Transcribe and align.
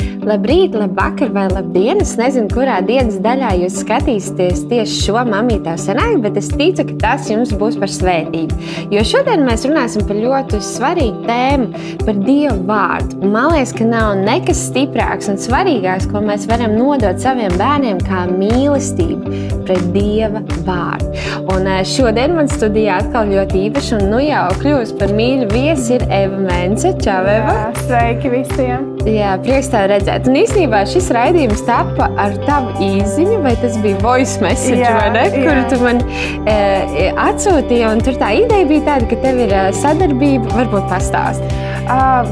Labrīt, 0.00 0.72
labvakar 0.72 1.28
vai 1.34 1.42
labdien! 1.50 1.98
Es 2.00 2.14
nezinu, 2.16 2.48
kurā 2.48 2.78
dienas 2.86 3.18
daļā 3.20 3.50
jūs 3.60 3.74
skatīsieties 3.82 4.62
tieši 4.70 5.00
šo 5.04 5.24
mamītā 5.28 5.74
senāku, 5.76 6.22
bet 6.24 6.38
es 6.40 6.46
ticu, 6.48 6.86
ka 6.88 6.94
tas 7.02 7.28
jums 7.28 7.52
būs 7.60 7.76
par 7.76 7.92
svētību. 7.92 8.56
Jo 8.94 9.02
šodien 9.04 9.44
mēs 9.44 9.66
runāsim 9.68 10.06
par 10.08 10.16
ļoti 10.16 10.62
svarīgu 10.64 11.26
tēmu, 11.26 11.82
par 12.06 12.22
Dieva 12.24 12.54
vārdu. 12.70 13.18
Man 13.34 13.50
liekas, 13.52 13.74
ka 13.76 13.90
nav 13.90 14.14
nekas 14.22 14.62
stiprāks 14.70 15.28
un 15.28 15.36
svarīgāks, 15.42 16.08
ko 16.08 16.24
mēs 16.24 16.48
varam 16.48 16.78
nodot 16.78 17.20
saviem 17.20 17.52
bērniem, 17.60 18.00
kā 18.08 18.24
mīlestību 18.30 19.42
pret 19.66 19.84
Dieva 19.92 20.40
vārdu. 20.64 21.12
Un 21.52 21.68
eh, 21.68 21.82
šodien 21.84 22.38
man 22.38 22.48
studijā 22.48 23.02
atkal 23.02 23.28
ļoti 23.34 23.66
īpaši 23.66 23.98
un 23.98 24.08
nu 24.14 24.24
jau 24.24 24.48
kļūst 24.64 24.96
par 25.02 25.12
mīļu 25.20 25.52
viesi 25.52 25.98
ir 25.98 26.08
Eva 26.08 26.40
Mence. 26.48 26.96
Čau, 27.04 27.20
Eva! 27.26 27.60
Jā, 27.60 27.70
sveiki 27.84 28.36
visiem! 28.38 28.91
Jā, 29.02 29.32
prieks 29.42 29.66
tev 29.72 29.88
redzēt. 29.90 30.28
Un 30.30 30.36
īstenībā 30.38 30.84
šis 30.86 31.08
raidījums 31.14 31.64
tapa 31.66 32.06
ar 32.22 32.36
tavu 32.46 32.70
īziņu, 32.86 33.40
vai 33.42 33.54
tas 33.58 33.74
bija 33.82 33.98
voice 34.02 34.38
message, 34.42 34.78
Jā, 34.78 34.92
vai 34.94 35.08
ne? 35.16 35.24
jā. 35.26 35.40
Kuru 35.42 35.64
tu 35.72 35.78
man 35.82 36.02
e, 36.46 37.08
atsūtīji. 37.10 37.86
Un 37.88 38.02
tur 38.06 38.18
tā 38.20 38.30
ideja 38.38 38.68
bija 38.68 38.84
tāda, 38.92 39.08
ka 39.10 39.18
tev 39.24 39.40
ir 39.42 39.54
e, 39.58 39.64
sadarbība, 39.80 40.52
varbūt 40.54 40.86
pastāst. 40.92 41.42
Uh, 41.82 42.28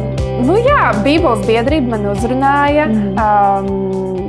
nu 0.47 0.61
jā, 0.63 0.93
Bībeles 1.03 1.43
biedrība 1.49 1.97
man 1.97 2.13
uzrunāja. 2.13 2.87
Um, 3.19 4.21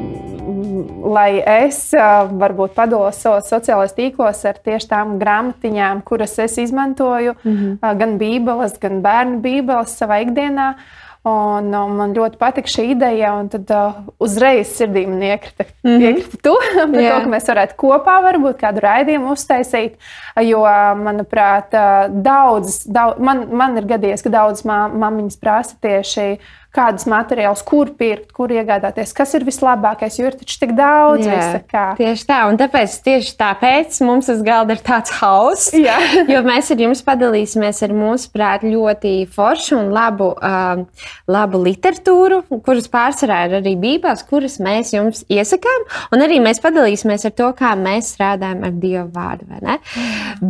Lai 1.12 1.42
es 1.44 1.92
varbūt 1.92 2.76
padolos 2.78 3.18
savos 3.20 3.50
sociālajos 3.50 3.96
tīklos 3.98 4.44
ar 4.48 4.60
tieši 4.64 4.88
tām 4.94 5.16
grāmatiņām, 5.22 6.04
kuras 6.08 6.38
es 6.40 6.56
izmantoju, 6.62 7.34
mm 7.42 7.56
-hmm. 7.58 7.98
gan 8.00 8.18
Bībeles, 8.22 8.78
gan 8.80 9.02
bērnu 9.04 9.42
Bībeles 9.44 9.98
savā 9.98 10.22
ikdienā. 10.24 10.76
Un, 11.22 11.68
un 11.70 11.92
man 12.00 12.16
ļoti 12.18 12.40
patika 12.42 12.72
šī 12.74 12.88
ideja, 12.96 13.36
un 13.38 13.46
tad 13.54 13.70
uh, 13.78 14.00
uzreiz 14.26 14.72
sirdī 14.74 15.04
man 15.06 15.22
iekrita, 15.22 15.68
mm 15.84 15.92
-hmm. 15.92 16.06
iekrita 16.08 16.38
tu, 16.42 16.54
par 16.94 16.98
Jā. 16.98 17.12
to, 17.12 17.20
ka 17.26 17.30
mēs 17.30 17.50
varētu 17.52 17.78
kopā 17.78 18.16
varbūt 18.26 18.58
kādu 18.58 18.82
raidījumu 18.82 19.30
uztaisīt. 19.36 20.00
Jo, 20.42 20.64
manuprāt, 20.98 21.78
uh, 21.78 22.10
daudzas, 22.10 22.88
daudz, 22.88 23.20
man, 23.20 23.46
man 23.54 23.78
ir 23.78 23.86
gadījies, 23.86 24.24
ka 24.24 24.34
daudzas 24.34 24.66
mammiņas 24.66 25.38
prasa 25.38 25.78
tieši 25.82 26.40
kādus 26.76 27.06
materiālus, 27.12 27.62
kur 27.68 27.92
pirkt, 28.00 28.30
kur 28.36 28.52
iegādāties, 28.54 29.12
kas 29.16 29.34
ir 29.36 29.44
vislabākais, 29.48 30.18
jo 30.20 30.30
ir 30.30 30.38
taču 30.40 30.58
tik 30.62 30.74
daudz 30.78 31.26
visa 31.28 31.60
kā. 31.68 31.86
Tieši 32.00 32.28
tā, 32.30 32.40
un 32.48 32.60
tāpēc 32.60 32.96
tieši 33.06 33.34
tāpēc 33.40 34.00
mums 34.08 34.30
uz 34.32 34.44
galda 34.46 34.78
ir 34.78 34.84
tāds 34.86 35.12
hauss. 35.20 35.72
Jā. 35.76 35.98
Jo 36.32 36.42
mēs 36.46 36.70
ar 36.72 36.80
jums 36.80 37.02
padalīsimies 37.04 37.82
ar 37.84 37.94
mūsu 37.96 38.30
prāt 38.32 38.64
ļoti 38.68 39.14
foršu 39.32 39.80
un 39.80 39.90
labu, 39.96 40.30
uh, 40.38 41.08
labu 41.32 41.62
literatūru, 41.66 42.44
kuras 42.66 42.88
pārsvarā 42.92 43.42
ir 43.50 43.58
arī 43.60 43.76
bībeles, 43.82 44.24
kuras 44.30 44.60
mēs 44.64 44.94
jums 44.96 45.26
iesakām. 45.32 45.88
Un 46.16 46.24
arī 46.24 46.40
mēs 46.44 46.62
padalīsimies 46.64 47.28
ar 47.28 47.36
to, 47.36 47.50
kā 47.58 47.74
mēs 47.80 48.14
strādājam 48.16 48.64
ar 48.68 48.78
Dieva 48.82 49.08
vārdu. 49.12 49.50
vai 49.52 49.60
ne? 49.66 49.78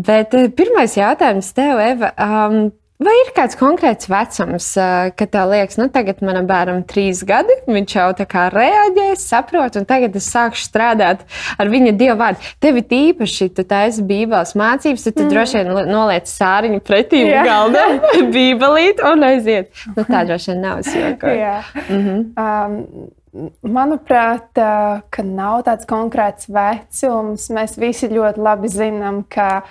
Bet 0.06 0.38
uh, 0.38 0.52
pirmais 0.54 0.98
jautājums 1.00 1.50
tev, 1.58 1.82
Eva. 1.82 2.14
Um, 2.22 2.70
Vai 3.02 3.14
ir 3.18 3.32
kāds 3.34 3.58
konkrēts 3.58 4.10
vecums, 4.12 4.68
uh, 4.78 5.10
kad 5.18 5.32
tev 5.34 5.50
liekas, 5.50 5.80
nu, 5.82 5.88
tagad 5.94 6.20
manam 6.26 6.46
bērnam 6.50 6.82
ir 6.84 6.88
trīs 6.90 7.24
gadi, 7.26 7.56
viņš 7.66 7.96
jau 7.98 8.08
tā 8.20 8.28
kā 8.30 8.46
reaģē, 8.54 9.08
saprot, 9.18 9.80
un 9.80 9.88
tagad 9.90 10.18
es 10.20 10.28
sākšu 10.30 10.68
strādāt 10.68 11.24
ar 11.58 11.72
viņa 11.72 11.96
dievu 11.98 12.18
vārdu. 12.20 12.52
Tev 12.62 12.78
ir 12.78 12.94
īpaši, 12.98 13.50
tu 13.58 13.66
taisi 13.66 14.06
bībeles 14.06 14.54
mācības, 14.60 15.08
tad 15.08 15.18
tu 15.18 15.26
mm. 15.26 15.32
droši 15.34 15.58
vien 15.58 15.72
li- 15.78 15.88
noliec 15.90 16.30
sāriņu 16.30 16.84
pretī 16.86 17.24
Jā. 17.26 17.42
galdam, 17.48 17.98
bībelīt 18.36 19.02
un 19.08 19.26
aiziet. 19.32 19.74
Nu, 19.96 20.06
tā 20.06 20.22
droši 20.28 20.54
vien 20.54 20.62
nav 20.68 20.80
es 20.84 20.94
jokoju. 20.94 21.42
Jā. 21.42 21.58
um, 21.90 22.78
manuprāt, 23.64 24.50
uh, 24.60 25.02
ka 25.10 25.24
nav 25.26 25.64
tāds 25.68 25.88
konkrēts 25.90 26.50
vecums. 26.52 27.48
Mēs 27.56 27.78
visi 27.80 28.12
ļoti 28.12 28.44
labi 28.44 28.72
zinām, 28.72 29.22
ka, 29.32 29.64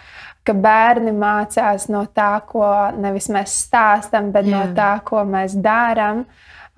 ka 0.46 0.54
bērni 0.56 1.12
mācās 1.16 1.88
no 1.92 2.04
tā, 2.16 2.32
ko 2.48 2.64
nevis 2.96 3.28
mēs 3.32 3.56
stāstām, 3.66 4.30
bet 4.34 4.48
Jā. 4.48 4.54
no 4.54 4.76
tā, 4.76 4.92
ko 5.06 5.24
mēs 5.28 5.56
darām. 5.60 6.24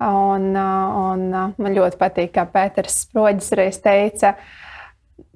Un, 0.03 0.49
uh, 0.57 0.95
un 1.13 1.27
uh, 1.31 1.51
man 1.61 1.75
ļoti 1.77 1.99
patīk, 1.99 2.33
kā 2.35 2.43
Pēters 2.49 3.05
Sproģis 3.05 3.53
reiz 3.55 3.79
teica, 3.83 4.33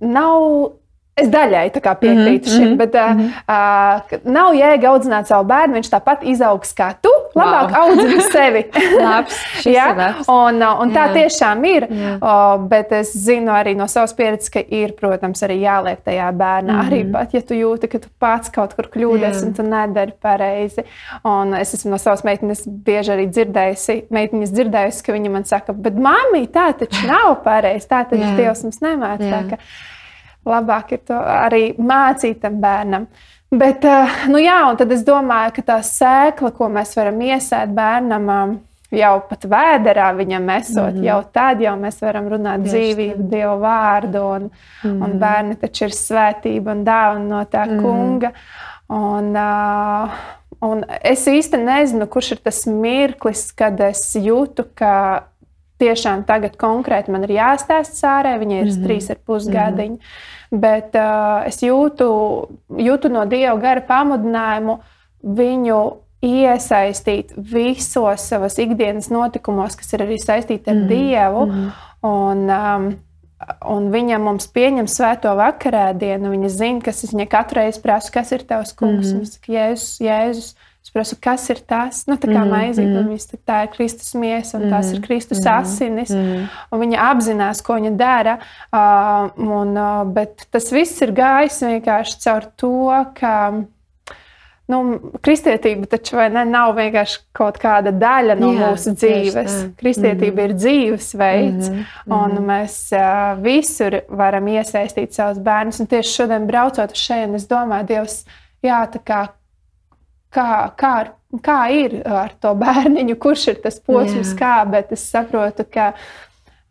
nav. 0.03 0.74
Es 1.17 1.28
daļai 1.33 1.72
piekrītu 1.73 2.13
mm 2.13 2.53
-hmm, 2.53 2.57
šim, 2.57 2.78
bet 2.78 2.95
uh, 2.95 3.22
uh, 3.50 4.01
ka 4.09 4.17
nav 4.23 4.53
jēga 4.53 4.89
audzināt 4.91 5.25
savu 5.28 5.47
bērnu. 5.50 5.73
Viņš 5.79 5.89
tāpat 5.89 6.23
izaugs 6.23 6.73
kā 6.78 6.91
tu. 7.01 7.09
Labāk 7.35 7.72
Vau. 7.73 7.81
audzini 7.89 8.22
sevi. 8.35 8.63
Labs, 9.01 9.39
ir 9.66 9.95
labs. 9.97 10.28
un, 10.29 10.61
uh, 10.61 10.81
un 10.81 10.91
tā 10.94 11.07
Jā. 11.07 11.13
tiešām 11.13 11.66
ir. 11.66 11.88
O, 12.22 12.57
bet 12.69 12.91
es 12.91 13.13
zinu 13.25 13.51
arī 13.51 13.75
no 13.75 13.88
savas 13.88 14.13
pieredzes, 14.13 14.50
ka 14.50 14.59
ir, 14.59 14.94
protams, 14.94 15.41
arī 15.44 15.57
jāliek 15.61 15.97
tajā 16.05 16.31
bērnā. 16.31 16.73
Mm 16.73 16.79
-hmm. 16.79 16.88
Arī 16.91 17.11
pat, 17.11 17.34
ja 17.34 17.41
tu 17.41 17.53
jūti, 17.53 17.88
ka 17.88 17.99
tu 17.99 18.07
pats 18.19 18.49
kaut 18.49 18.73
kur 18.75 18.85
kļūdies 18.85 19.35
Mhm. 19.35 19.44
Jā. 19.44 19.47
un 19.47 19.53
tu 19.53 19.63
nedari 19.63 20.11
pareizi. 20.22 20.81
Un 21.23 21.53
es 21.53 21.73
esmu 21.73 21.91
no 21.91 21.97
savas 21.97 22.23
meitenes 22.23 22.67
bieži 22.67 23.11
arī 23.11 23.28
dzirdējusi, 23.29 24.03
meitenes 24.09 24.49
dzirdējusi 24.51 25.03
ka 25.05 25.13
viņa 25.13 25.29
man 25.29 25.44
saka, 25.45 25.73
bet 25.73 25.94
mamī, 25.95 26.47
tā 26.47 26.73
taču 26.78 27.07
nav 27.13 27.35
pareizi. 27.44 27.88
Tā 27.88 28.05
taču. 28.09 28.35
Dievs 28.38 28.63
mums 28.63 28.79
nemāca. 28.81 29.57
Labāk 30.47 30.94
ir 30.96 31.02
to 31.08 31.18
arī 31.18 31.74
mācīt 31.78 32.40
tam 32.41 32.62
bērnam. 32.63 33.08
Bet, 33.52 33.85
uh, 33.88 34.24
nu 34.28 34.41
jā, 34.44 34.58
un 34.68 34.75
tad 34.80 34.91
es 34.91 35.06
domāju, 35.08 35.53
ka 35.56 35.62
tā 35.69 35.78
sēkla, 35.84 36.52
ko 36.56 36.68
mēs 36.68 36.96
varam 36.97 37.22
iesēt 37.24 37.72
bērnam, 37.75 38.28
um, 38.28 38.58
jau 38.91 39.13
pat 39.30 39.46
vēderā 39.52 40.08
viņam 40.16 40.50
esot, 40.58 40.94
mm 40.94 40.97
-hmm. 41.00 41.06
jau 41.08 41.19
tad 41.34 41.62
jau 41.62 41.75
mēs 41.80 42.02
varam 42.02 42.28
runāt 42.28 42.63
Tieši 42.63 42.74
dzīvību, 42.74 43.30
Dieva 43.30 43.56
vārdu, 43.59 44.24
un, 44.35 44.41
mm 44.44 44.91
-hmm. 44.91 45.03
un 45.03 45.19
bērni 45.19 45.56
taču 45.56 45.85
ir 45.85 45.91
svētība 45.91 46.72
un 46.72 46.84
dāvana 46.85 47.28
no 47.28 47.44
tā 47.44 47.66
mm 47.66 47.72
-hmm. 47.72 47.81
kunga. 47.81 48.31
Un, 48.90 49.35
uh, 49.35 50.09
un 50.62 50.85
es 51.03 51.28
īsti 51.28 51.58
nezinu, 51.58 52.08
kurš 52.08 52.31
ir 52.31 52.38
tas 52.38 52.66
mirklis, 52.66 53.52
kad 53.52 53.79
es 53.79 54.16
jūtu, 54.16 54.64
ka 54.75 55.24
tiešām 55.79 56.24
tagad 56.25 56.58
konkrēti 56.58 57.12
man 57.12 57.24
ir 57.24 57.29
jāstāsta 57.29 57.96
sārē, 57.96 58.40
viņai 58.40 58.59
ir 58.59 58.66
mm 58.66 58.72
-hmm. 58.72 58.84
trīs 58.84 59.09
ar 59.09 59.18
pusgadiņi. 59.25 59.96
Mm 59.96 60.02
-hmm. 60.02 60.37
Bet 60.52 60.96
uh, 60.96 61.44
es 61.50 61.59
jūtu, 61.63 62.09
jūtu 62.80 63.12
no 63.12 63.25
Dieva 63.28 63.58
gara 63.59 63.84
pamudinājumu 63.84 64.78
viņu 65.38 65.81
iesaistīt 66.24 67.34
visos 67.35 68.24
savas 68.30 68.56
ikdienas 68.62 69.12
notikumos, 69.13 69.75
kas 69.78 69.91
ir 69.94 70.06
arī 70.08 70.18
saistīti 70.22 70.72
ar 70.72 70.80
mm. 70.80 70.88
Dievu. 70.90 71.44
Mm 71.50 71.68
un, 72.08 72.47
um, 72.50 72.90
Un 73.69 73.91
viņa 73.94 74.18
mums 74.18 74.47
pieņem 74.50 74.88
svēto 74.90 75.30
vakarēdienu. 75.38 76.31
Viņa 76.34 76.50
zina, 76.50 76.81
kas 76.81 77.03
es 77.06 77.12
viņai 77.14 77.28
katru 77.29 77.59
reizi 77.62 77.84
prasu, 77.84 78.09
kas 78.16 78.31
ir 78.34 78.41
tavs 78.50 78.72
kungs. 78.74 79.12
Mm. 79.12 79.19
Viņa 79.19 79.29
saka, 79.29 79.52
Jēzus, 79.53 79.91
Jēzus. 80.02 80.47
Es 80.88 80.94
prasu, 80.96 81.18
kas 81.20 81.50
ir 81.52 81.59
tas? 81.68 82.06
Nu, 82.08 82.16
tā 82.16 82.30
kā 82.31 82.46
Mhm, 82.46 82.52
mhm. 82.96 82.98
un 83.02 83.09
viņš 83.12 83.24
saka, 83.28 83.42
tā 83.50 83.56
ir 83.66 83.72
Kristus 83.75 84.14
miesa, 84.16 84.58
un 84.58 84.70
tās 84.72 84.94
ir 84.94 85.02
Kristus 85.03 85.42
mhm, 85.44 85.48
asinis. 85.59 86.09
mhm. 86.16 86.46
Un 86.72 86.80
viņa 86.80 86.98
apzinās, 87.12 87.62
ko 87.62 87.75
viņa 87.75 87.92
dara. 88.00 88.38
Uh, 88.72 89.28
un, 89.36 89.74
uh, 89.76 90.06
bet 90.16 90.47
tas 90.52 90.72
viss 90.72 91.02
ir 91.03 91.12
gājis 91.12 91.59
vienkārši 91.62 92.22
caur 92.24 92.47
to, 92.56 92.72
ka 93.20 93.34
nu, 94.68 94.80
kristietība 95.24 95.88
taču 95.92 96.16
ne, 96.31 96.46
nav 96.46 96.74
vienkārši 96.80 97.20
kaut 97.36 97.59
kāda 97.59 97.92
daļa 97.92 98.36
no 98.40 98.53
Jā, 98.56 98.72
mūsu 98.72 98.96
dzīves. 98.96 99.53
Kristietība 99.80 100.31
mm 100.31 100.40
-hmm. 100.40 100.50
ir 100.50 100.53
dzīvesveids, 100.64 101.70
mm 101.70 101.76
Mhm, 101.76 101.84
-hmm. 102.08 102.24
un 102.24 102.46
mēs 102.47 102.76
uh, 102.96 103.44
visur 103.44 104.00
varam 104.09 104.47
iesaistīt 104.47 105.12
savus 105.12 105.38
bērnus. 105.40 105.80
Un 105.80 105.88
tieši 105.88 106.14
šodien, 106.14 106.47
braucot 106.47 106.92
uz 106.92 106.97
šejienes, 106.97 107.42
es 107.44 107.47
domāju, 107.47 107.86
Dievs, 107.88 108.26
jā, 108.64 108.88
kā, 109.06 109.28
kā, 110.34 110.52
kā, 110.78 110.94
kā 111.44 111.58
ir 111.74 112.02
ar 112.06 112.36
to 112.42 112.54
bērniņu, 112.58 113.18
kurš 113.22 113.48
ir 113.54 113.60
tas 113.64 113.80
posms, 113.80 114.34
Jā. 114.34 114.38
kā, 114.40 114.54
bet 114.72 114.94
es 114.96 115.06
saprotu, 115.12 115.66
ka, 115.72 115.92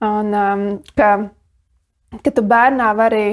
un, 0.04 0.32
um, 0.32 0.64
ka, 0.96 1.12
ka 2.22 2.32
tu 2.32 2.46
bērnā 2.46 2.92
vari. 2.98 3.26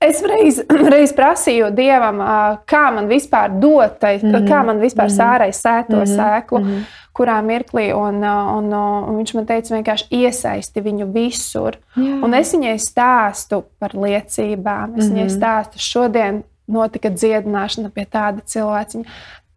Es 0.00 0.22
reiz, 0.24 0.62
reiz 0.94 1.12
prasīju 1.16 1.68
Dievam, 1.76 2.22
kā 2.68 2.86
man 2.96 3.10
vispār 3.10 3.52
dot, 3.60 3.98
tai, 4.00 4.16
mm 4.16 4.30
-hmm. 4.32 4.48
kā 4.48 4.64
man 4.64 4.80
vispār 4.80 5.12
sārai 5.12 5.52
sēt 5.52 5.90
to 5.90 5.96
mm 5.96 6.02
-hmm. 6.02 6.16
sēklu, 6.16 6.58
mm 6.58 6.64
-hmm. 6.64 6.84
kurā 7.12 7.42
mirklī. 7.42 7.92
Un, 7.92 8.24
un, 8.24 8.72
un 8.72 9.16
viņš 9.16 9.34
man 9.34 9.46
teica, 9.46 9.74
vienkārši 9.74 10.06
iesaisti 10.10 10.80
viņu 10.80 11.12
visur. 11.12 11.76
Jā. 11.96 12.24
Un 12.24 12.34
es 12.34 12.54
viņai 12.54 12.78
stāstu 12.78 13.62
par 13.78 13.90
liecībām. 13.94 14.94
Es 14.96 15.04
mm 15.04 15.10
-hmm. 15.10 15.14
viņai 15.14 15.28
stāstu, 15.28 15.78
šodien 15.78 16.42
notika 16.70 17.10
dziedināšana 17.10 17.90
pie 17.94 18.06
tāda 18.06 18.44
cilvēka. 18.46 19.04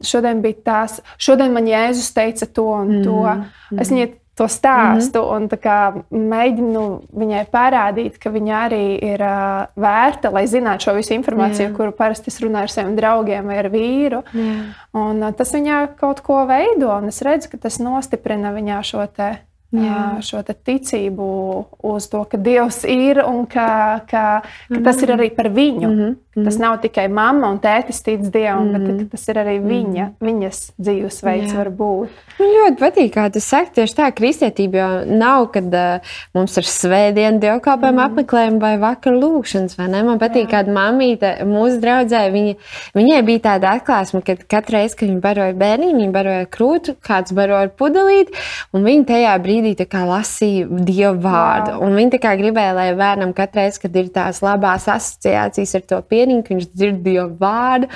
Šodien 0.03 0.41
bija 0.43 0.59
tās, 0.65 0.99
šodien 1.17 1.53
man 1.55 1.69
Jēzus 1.69 2.11
teica 2.15 2.45
to 2.45 2.65
un 2.81 3.03
to. 3.03 3.21
Mm 3.23 3.43
-hmm. 3.43 3.81
Es 3.81 3.91
viņai 3.91 4.09
to 4.35 4.47
stāstu 4.47 5.21
mm 5.21 5.49
-hmm. 5.49 6.03
un 6.11 6.29
mēģinu 6.29 7.01
viņai 7.13 7.45
parādīt, 7.51 8.17
ka 8.19 8.29
viņa 8.29 8.55
arī 8.69 9.03
ir 9.13 9.21
uh, 9.21 9.65
vērta, 9.75 10.31
lai 10.33 10.47
zinātu 10.47 10.83
šo 10.83 10.93
visu 10.93 11.13
informāciju, 11.13 11.69
Jā. 11.69 11.75
kuru 11.75 11.91
parasti 11.91 12.27
es 12.27 12.41
runāju 12.41 12.61
ar 12.61 12.69
saviem 12.69 12.95
draugiem 12.95 13.45
vai 13.45 13.57
ar 13.57 13.69
vīru. 13.69 14.23
Jā. 14.33 14.63
Un, 14.93 15.23
uh, 15.23 15.33
tas 15.33 15.53
viņā 15.53 15.87
kaut 15.95 16.21
ko 16.21 16.45
veido, 16.45 16.97
un 16.97 17.07
es 17.07 17.21
redzu, 17.21 17.49
ka 17.49 17.57
tas 17.57 17.79
nostiprina 17.79 18.53
viņā 18.53 18.83
šo 18.83 19.07
te 19.07 19.37
Jā. 19.73 20.21
šo 20.21 20.43
ticību 20.43 21.65
uz 21.81 22.07
to, 22.07 22.23
ka 22.29 22.37
Dievs 22.37 22.83
ir 22.83 23.23
un 23.25 23.45
ka, 23.45 24.01
ka, 24.09 24.41
ka 24.69 24.81
tas 24.83 25.01
ir 25.01 25.09
arī 25.09 25.35
par 25.35 25.49
viņu. 25.49 25.87
Mm 25.89 25.99
-hmm. 25.99 26.15
Tas 26.33 26.57
nav 26.57 26.79
tikai 26.81 27.05
mamma 27.13 27.51
un 27.53 27.59
tētis 27.61 28.01
tic 28.05 28.23
Dievam, 28.33 28.71
mm 28.71 28.87
bet 28.87 29.11
tas 29.13 29.27
ir 29.29 29.39
arī 29.43 29.57
viņa, 29.61 30.07
mm 30.09 30.23
viņas 30.23 30.61
dzīvesveids, 30.81 31.53
var 31.57 31.69
būt. 31.77 32.21
Man 32.39 32.53
ļoti 32.55 32.79
patīk, 32.79 33.11
kā 33.13 33.27
tu 33.33 33.41
saki, 33.43 33.73
tieši 33.77 33.97
tā 33.99 34.09
kristietība 34.15 34.79
jau 34.79 34.89
nav, 35.13 35.47
kad 35.53 35.67
uh, 35.77 36.15
mums 36.33 36.57
ir 36.57 36.69
svētdiena 36.69 37.41
dievkalpojuma 37.43 37.99
mm 37.99 38.13
apmeklējuma 38.13 38.61
vai 38.63 38.73
vakar 38.81 39.17
lūkšanas, 39.17 39.77
vai 39.77 39.89
ne? 39.93 40.01
Man 40.07 40.21
patīk, 40.21 40.49
kāda 40.51 40.73
mamīte 40.73 41.35
mūsu 41.47 41.77
draudzē, 41.83 42.23
viņa, 42.33 42.55
viņai 42.97 43.21
bija 43.29 43.43
tāda 43.49 43.75
atklāsme, 43.77 44.23
ka 44.25 44.37
katru 44.55 44.79
reizi, 44.79 44.97
kad 44.99 45.11
viņa 45.11 45.21
baroja 45.23 45.57
bērniņu, 45.59 45.99
viņa 46.01 46.15
baroja 46.17 46.49
krūtu, 46.53 46.97
kāds 47.05 47.35
baroja 47.35 47.69
pudelīti, 47.77 48.33
un 48.73 48.87
viņa 48.87 49.09
tajā 49.13 49.37
brīdī 49.43 49.75
lasīja 49.93 50.67
Dievu 50.83 51.21
vārdu. 51.23 51.77
Wow. 51.77 51.85
Un 51.85 51.97
viņa 51.97 52.33
gribēja, 52.39 52.73
lai 52.75 52.89
bērnam 52.97 53.33
katru 53.35 53.61
reizi, 53.61 53.81
kad 53.83 53.95
ir 53.99 54.09
tās 54.13 54.41
labās 54.43 54.87
asociācijas 54.91 55.75
ar 55.77 55.85
to 55.89 56.01
pieniņu, 56.01 56.22
ka 56.45 56.53
viņš 56.53 56.69
dzird 56.71 57.01
Dievu 57.03 57.27
vārdu. 57.41 57.89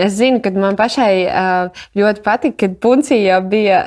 Es 0.00 0.16
zinu, 0.16 0.40
ka 0.44 0.50
man 0.56 0.78
pašai 0.78 1.12
ļoti 1.98 2.24
patika, 2.24 2.56
kad 2.64 2.78
puncija 2.82 3.20
jau 3.20 3.40
bija 3.52 3.78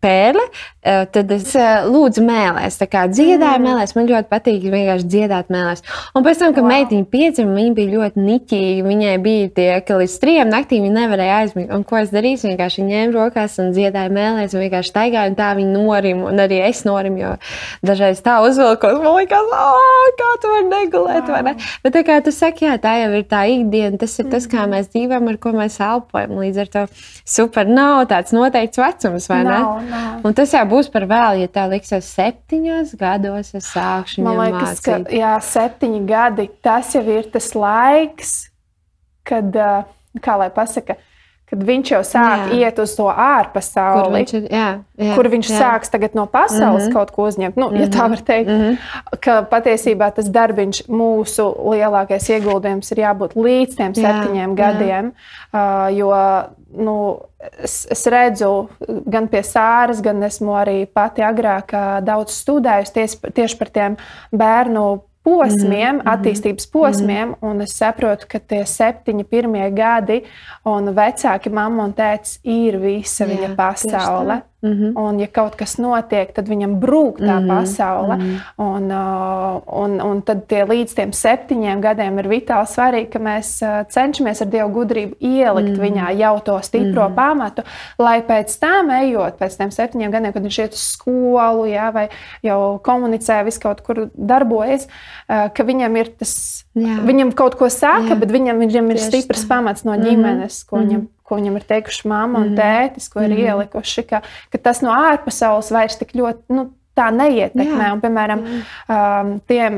pērle, 0.00 0.46
tad 0.80 1.32
es 1.34 1.52
lūdzu 1.90 2.22
mēlēs, 2.24 2.78
tā 2.80 2.86
kā 2.88 3.04
dziedāju 3.10 3.58
mm. 3.60 3.66
mēlēs. 3.68 3.94
Man 3.96 4.08
ļoti 4.08 4.28
patīk 4.30 4.62
vienkārši 4.64 5.08
dziedāt 5.12 5.50
mēlēs. 5.52 5.84
Un 6.16 6.24
pēc 6.24 6.40
tam, 6.40 6.54
kad 6.56 6.64
wow. 6.64 6.70
meitiņa 6.72 7.08
piedzima, 7.12 7.56
viņa 7.58 7.74
bija 7.76 7.92
ļoti 7.98 8.24
niķīga. 8.24 8.86
Viņai 8.86 9.16
bija 9.24 9.50
tie, 9.58 9.68
ka 9.84 9.98
līdz 10.00 10.16
trijiem 10.22 10.52
naktīm 10.52 10.86
viņa 10.86 10.96
nevarēja 10.96 11.40
aizmigt. 11.42 11.72
Un 11.76 11.84
ko 11.84 12.00
es 12.00 12.14
darīju? 12.14 12.40
Vienkārši 12.50 12.86
ņēmu 12.86 13.16
rokās 13.16 13.58
un 13.60 13.74
dziedāju 13.76 14.14
mēlēs, 14.16 14.54
un 14.56 14.64
vienkārši 14.64 14.92
staigāju, 14.94 15.34
un 15.34 15.36
tā 15.38 15.50
viņa 15.58 15.74
norim. 15.74 16.24
Un 16.30 16.40
arī 16.46 16.62
es 16.64 16.80
norimu, 16.88 17.20
jo 17.20 17.34
dažreiz 17.84 18.22
tā 18.24 18.38
uzvilkos, 18.46 18.96
man 19.04 19.18
liekas, 19.18 19.52
kā 20.16 20.30
tu 20.40 20.54
vari 20.54 20.68
negulēt. 20.70 21.28
Wow. 21.28 21.34
Vai 21.34 21.42
ne? 21.50 21.54
Bet 21.84 21.96
tā 21.98 22.04
kā 22.06 22.18
tu 22.24 22.32
saki, 22.34 22.70
jā, 22.70 22.78
tā 22.80 22.96
jau 23.02 23.12
ir 23.18 23.26
tā 23.28 23.44
ikdiena, 23.52 24.00
tas 24.00 24.16
ir 24.22 24.30
tas, 24.32 24.48
kā 24.48 24.64
mm. 24.64 24.74
mēs 24.74 24.90
dzīvojam, 24.94 25.28
ar 25.32 25.40
ko 25.42 25.54
mēs 25.56 25.76
elpojam. 25.84 26.36
Līdz 26.40 26.62
ar 26.64 26.72
to 26.72 26.86
super 27.28 27.68
nav 27.68 28.06
tāds 28.10 28.32
noteikts 28.36 28.80
vecums, 28.80 29.28
vai 29.30 29.42
ne? 29.44 29.52
Nav, 29.52 29.84
nav. 29.90 30.24
Un 30.24 30.36
tas 30.36 30.54
jau 30.56 30.64
būs 30.70 30.88
par 30.92 31.06
vēlu, 31.10 31.42
ja 31.42 31.50
tā 31.52 31.66
liksies 31.70 32.08
septiņos 32.14 32.94
gados, 33.00 33.52
es 33.58 33.68
sākšu 33.74 34.24
Man 34.24 34.40
liekas, 34.40 34.78
mācīt. 34.78 35.06
ka 35.08 35.18
jā, 35.18 35.34
septiņi 35.50 36.00
gadi 36.08 36.48
tas 36.64 36.94
jau 36.96 37.04
ir 37.10 37.28
tas 37.34 37.50
laiks, 37.58 38.34
kad, 39.26 39.58
kā 40.24 40.36
lai 40.40 40.50
pasaka, 40.54 40.96
kad 41.50 41.64
viņš 41.66 41.90
jau 41.94 42.00
sāk 42.06 42.52
jā. 42.52 42.58
iet 42.62 42.78
uz 42.78 42.92
to 42.94 43.08
ārpasauli, 43.10 44.02
kur 44.04 44.14
viņš, 44.14 44.34
ir, 44.38 44.44
jā, 44.54 44.68
jā, 45.02 45.16
kur 45.18 45.28
viņš 45.32 45.50
jā. 45.50 45.58
sāks 45.58 45.90
tagad 45.90 46.14
no 46.14 46.26
pasaules 46.30 46.84
mm 46.84 46.88
-hmm. 46.88 46.94
kaut 46.94 47.10
ko 47.10 47.26
uzņemt. 47.26 47.56
Nu, 47.56 47.68
mm 47.68 47.76
-hmm. 47.76 47.80
Ja 47.80 47.86
tā 47.86 48.08
var 48.10 48.20
teikt, 48.20 48.50
mm 48.50 48.60
-hmm. 48.60 48.76
ka 49.20 49.42
patiesībā 49.50 50.10
tas 50.14 50.30
darbiņš, 50.30 50.86
mūsu 50.88 51.48
lielākais 51.74 52.30
ieguldījums 52.30 52.92
ir 52.92 52.98
jābūt 52.98 53.34
līdz 53.34 53.76
tiem 53.76 53.94
septiņiem 53.94 54.50
jā, 54.50 54.56
gadiem. 54.56 55.12
Jā. 55.52 55.90
Uh, 55.90 55.96
jo 55.96 56.14
nu, 56.76 57.18
es, 57.62 57.86
es 57.90 58.06
redzu, 58.06 58.68
gan 59.06 59.28
pie 59.28 59.42
sāras, 59.42 60.00
gan 60.00 60.22
esmu 60.22 60.54
arī 60.54 60.86
pati 60.86 61.22
agrāk 61.22 61.72
daudz 62.04 62.32
studējusi 62.32 62.92
tieši, 62.92 63.32
tieši 63.34 63.58
par 63.58 63.68
tiem 63.68 63.96
bērnu 64.30 65.00
posmiem, 65.30 65.94
mm 65.94 66.00
-hmm. 66.00 66.12
attīstības 66.14 66.70
posmiem, 66.72 67.28
mm 67.28 67.34
-hmm. 67.34 67.50
un 67.50 67.60
es 67.60 67.76
saprotu, 67.78 68.26
ka 68.28 68.38
tie 68.38 68.64
septiņi 68.66 69.24
pirmie 69.24 69.70
gadi 69.70 70.22
un 70.64 70.94
vecāki 70.94 71.50
mamma 71.50 71.84
un 71.84 71.92
tēvs 71.92 72.38
ir 72.42 72.78
visa 72.78 73.24
Jā, 73.24 73.30
viņa 73.30 73.56
pasaule. 73.56 74.42
Mm 74.62 74.72
-hmm. 74.72 74.92
Un, 75.00 75.20
ja 75.20 75.26
kaut 75.26 75.54
kas 75.56 75.78
notiek, 75.78 76.32
tad 76.32 76.48
viņam 76.48 76.74
brūk 76.80 77.18
tā 77.18 77.40
mm 77.40 77.44
-hmm. 77.44 77.48
pasaule. 77.48 78.16
Mm 78.16 78.22
-hmm. 78.22 78.40
un, 78.56 78.82
uh, 78.92 79.82
un, 79.82 80.00
un 80.10 80.22
tad 80.22 80.46
tie 80.46 80.64
līdz 80.64 80.94
tiem 80.94 81.12
septiņiem 81.12 81.80
gadiem 81.80 82.18
ir 82.18 82.28
vitāli 82.28 82.66
svarīgi, 82.66 83.08
ka 83.08 83.18
mēs 83.18 83.62
uh, 83.62 83.86
cenšamies 83.88 84.42
ar 84.42 84.48
Dievu 84.48 84.68
gudrību 84.68 85.14
ielikt 85.20 85.68
mm 85.68 85.74
-hmm. 85.74 85.90
viņā 85.90 86.18
jau 86.18 86.40
to 86.40 86.60
stipro 86.62 87.08
mm 87.08 87.12
-hmm. 87.12 87.14
pamatu, 87.14 87.62
lai 87.98 88.22
pēc 88.22 88.60
tam, 88.60 88.90
ejot 88.90 89.38
pēc 89.40 89.56
tiem 89.56 89.70
septiņiem 89.70 90.10
gadiem, 90.10 90.32
kad 90.32 90.42
viņš 90.42 90.62
iet 90.62 90.72
uz 90.72 90.92
skolu 90.92 91.64
jā, 91.64 91.92
vai 91.92 92.08
jau 92.42 92.78
komunicē, 92.78 93.44
vis 93.44 93.58
kaut 93.58 93.80
kur 93.80 94.08
darbojas, 94.14 94.88
uh, 95.28 95.48
ka 95.54 95.62
viņam 95.62 95.96
ir 95.96 96.06
tas, 96.18 96.64
jā. 96.74 97.00
viņam 97.06 97.32
kaut 97.32 97.54
ko 97.54 97.68
saka, 97.68 98.14
jā. 98.14 98.18
bet 98.18 98.30
viņam, 98.30 98.58
viņam 98.58 98.90
ir 98.90 98.96
Tieši 98.96 99.06
stiprs 99.06 99.44
tā. 99.44 99.48
pamats 99.48 99.84
no 99.84 99.92
ģimenes, 99.92 100.64
mm 100.64 100.66
-hmm. 100.66 100.68
ko 100.70 100.76
viņam 100.76 101.06
ko 101.30 101.38
viņam 101.38 101.60
ir 101.60 101.64
teikuši 101.70 102.10
mamma 102.10 102.42
un 102.42 102.52
mm. 102.52 102.58
tētis, 102.58 103.08
ko 103.12 103.22
ir 103.22 103.30
mm. 103.30 103.46
ielikuši, 103.46 104.04
ka, 104.10 104.22
ka 104.52 104.60
tas 104.60 104.82
no 104.84 104.92
ārpasaules 104.96 105.72
vairs 105.74 105.98
tik 106.02 106.14
ļoti. 106.18 106.46
Nu, 106.58 106.70
Tā 106.98 107.06
neietekmē. 107.14 107.86
Un, 107.94 108.00
piemēram, 108.02 108.40
um, 108.90 109.28
tiem 109.48 109.76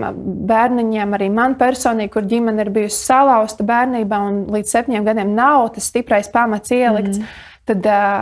bērniņiem, 0.49 1.13
arī 1.15 1.29
man 1.31 1.55
personīgi, 1.61 2.11
kur 2.15 2.25
ģimene 2.27 2.65
ir 2.65 2.71
bijusi 2.73 2.97
salauzta 3.05 3.67
bērnībā 3.69 4.21
un 4.27 4.39
līdz 4.51 4.73
septiņiem 4.73 5.05
gadiem 5.07 5.35
nav 5.37 5.69
tas 5.77 5.91
stiprais 5.93 6.33
pamats 6.33 6.73
ielikts, 6.73 7.21
mm. 7.21 7.45
tad 7.69 7.87
uh, 7.93 8.17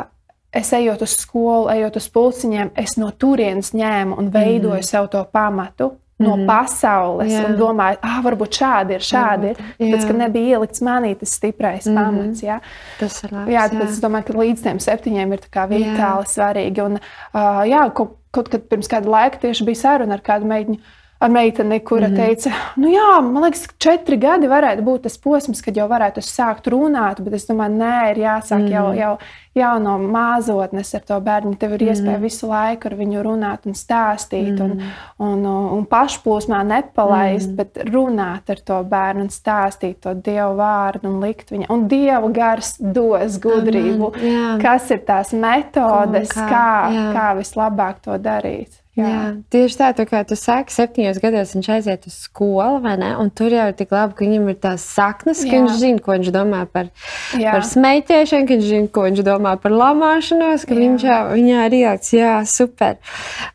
es 0.52 0.72
ejot 0.76 1.06
uz 1.06 1.14
skolu, 1.22 1.70
ejot 1.72 1.96
uz 2.02 2.10
pulciņiem, 2.12 2.74
es 2.82 2.98
no 3.00 3.12
turienes 3.14 3.70
ņēmu 3.78 4.18
un 4.20 4.34
veidoju 4.34 4.82
mm. 4.82 4.88
sev 4.90 5.08
to 5.14 5.22
pamatu 5.32 5.92
no 6.20 6.37
mm 6.37 6.43
-hmm. 6.43 6.46
pasaules 6.46 7.32
jā. 7.32 7.44
un 7.46 7.56
domāju, 7.56 7.99
ah, 8.02 8.20
varbūt 8.25 8.61
šādi 8.61 8.96
ir, 8.99 9.05
šādi 9.05 9.50
ir. 9.50 9.56
Tāpēc, 9.81 10.06
ka 10.06 10.17
nebija 10.19 10.58
ielikts 10.58 10.82
manī 10.84 11.14
tas 11.19 11.32
stiprais 11.38 11.87
mm 11.87 11.96
-hmm. 11.96 12.05
pamats. 12.05 12.43
Jā. 12.43 12.61
Tas 13.00 13.25
ir 13.25 13.32
labi. 13.32 13.52
Jā, 13.52 13.67
tāpēc 13.69 13.88
jā. 13.88 13.90
es 13.96 14.00
domāju, 14.05 14.25
ka 14.26 14.32
līdz 14.32 14.62
tiem 14.62 14.78
septiņiem 14.78 15.32
ir 15.32 15.40
vitāli 15.70 16.26
svarīgi. 16.37 16.84
Un, 16.84 16.93
uh, 17.34 17.62
jā, 17.64 17.90
kaut, 17.94 18.17
kaut 18.31 18.49
kad 18.49 18.69
pirms 18.69 18.88
kāda 18.88 19.08
laika 19.08 19.38
tieši 19.38 19.64
bija 19.64 19.76
saruna 19.76 20.14
ar 20.14 20.20
kādu 20.20 20.46
meitiņu 20.46 20.78
ar 21.20 21.31
meiteni, 21.31 21.81
kura 21.81 22.08
mm 22.08 22.14
-hmm. 22.14 22.26
teica, 22.26 22.50
nu 22.76 22.88
jā, 22.88 23.20
man 23.22 23.43
liekas, 23.43 23.67
ka 23.67 23.75
četri 23.78 24.17
gadi 24.17 24.49
varētu 24.49 24.82
būt 24.82 25.02
tas 25.02 25.19
posms, 25.19 25.61
kad 25.62 25.76
jau 25.76 25.88
varētu 25.88 26.22
sākt 26.25 26.70
runāt, 26.72 27.20
bet 27.20 27.34
es 27.34 27.46
domāju, 27.49 27.76
nē, 27.76 28.11
ir 28.11 28.17
jāsāk 28.17 28.58
mm 28.58 28.67
-hmm. 28.67 28.72
jau, 28.72 28.94
jau, 28.94 29.19
jau 29.55 29.78
no 29.78 29.99
mazotnes 29.99 30.94
ar 30.94 31.00
to 31.00 31.20
bērnu. 31.20 31.55
Tev 31.55 31.72
ir 31.72 31.81
iespēja 31.81 32.17
mm 32.17 32.17
-hmm. 32.17 32.22
visu 32.22 32.49
laiku 32.49 32.88
ar 32.88 32.94
viņu 32.94 33.22
runāt 33.22 33.67
un 33.67 33.72
stāstīt, 33.72 34.61
mm 34.61 34.67
-hmm. 34.67 34.81
un, 35.19 35.44
un, 35.44 35.72
un 35.78 35.87
pašplūsmā 35.87 36.64
nepalaist, 36.64 37.50
mm 37.50 37.52
-hmm. 37.52 37.56
bet 37.56 37.78
runāt 37.93 38.50
ar 38.50 38.58
to 38.64 38.84
bērnu 38.84 39.20
un 39.20 39.28
stāstīt 39.28 39.94
to 40.00 40.14
dievu 40.14 40.56
vārdu 40.56 41.06
un 41.08 41.20
likt 41.20 41.50
viņam. 41.50 41.66
Un 41.70 41.88
dievu 41.88 42.32
gars 42.32 42.76
dos 42.78 43.38
gudrību, 43.40 44.12
Amen, 44.16 44.61
kas 44.62 44.90
ir 44.90 44.99
tās 44.99 45.32
metodes, 45.32 46.28
kā, 46.28 46.49
kā, 46.49 46.90
jā. 46.93 47.12
kā 47.12 47.37
vislabāk 47.37 47.94
to 48.00 48.19
darīt. 48.19 48.79
Jā. 49.00 49.11
Jā, 49.11 49.25
tieši 49.52 49.79
tā, 49.81 49.91
tā 49.97 50.06
kā 50.08 50.23
tu 50.29 50.38
saki, 50.38 50.75
septiņos 50.75 51.21
gados 51.23 51.54
viņš 51.57 51.71
aiziet 51.76 52.07
uz 52.11 52.16
skolu, 52.26 52.80
vai 52.85 52.97
ne? 53.00 53.11
Un 53.21 53.33
tur 53.35 53.54
jau 53.54 53.66
ir 53.71 53.76
tik 53.78 53.95
labi, 53.95 54.16
ka 54.19 54.26
viņam 54.26 54.49
ir 54.52 54.59
tās 54.62 54.85
saknes, 54.85 55.42
ka 55.47 55.52
Jā. 55.52 55.61
viņš 55.61 55.80
zina, 55.80 56.04
ko 56.04 56.14
viņš 56.16 56.33
domā 56.35 56.62
par, 56.71 56.92
Jā. 57.38 57.57
par 57.57 57.66
smēķēšanu, 57.71 58.49
ka 58.49 58.57
viņš 58.57 58.71
zina, 58.71 58.92
ko 58.95 59.07
viņš 59.09 59.25
domā 59.26 59.57
par 59.62 59.76
lamāšanos, 59.83 60.66
ka 60.69 60.76
jā. 60.76 60.80
viņš 60.85 61.07
jau 61.11 61.21
viņā 61.35 61.66
ir 61.66 61.78
ieliekts. 61.80 62.14
Jā, 62.16 62.35
super. 62.49 62.99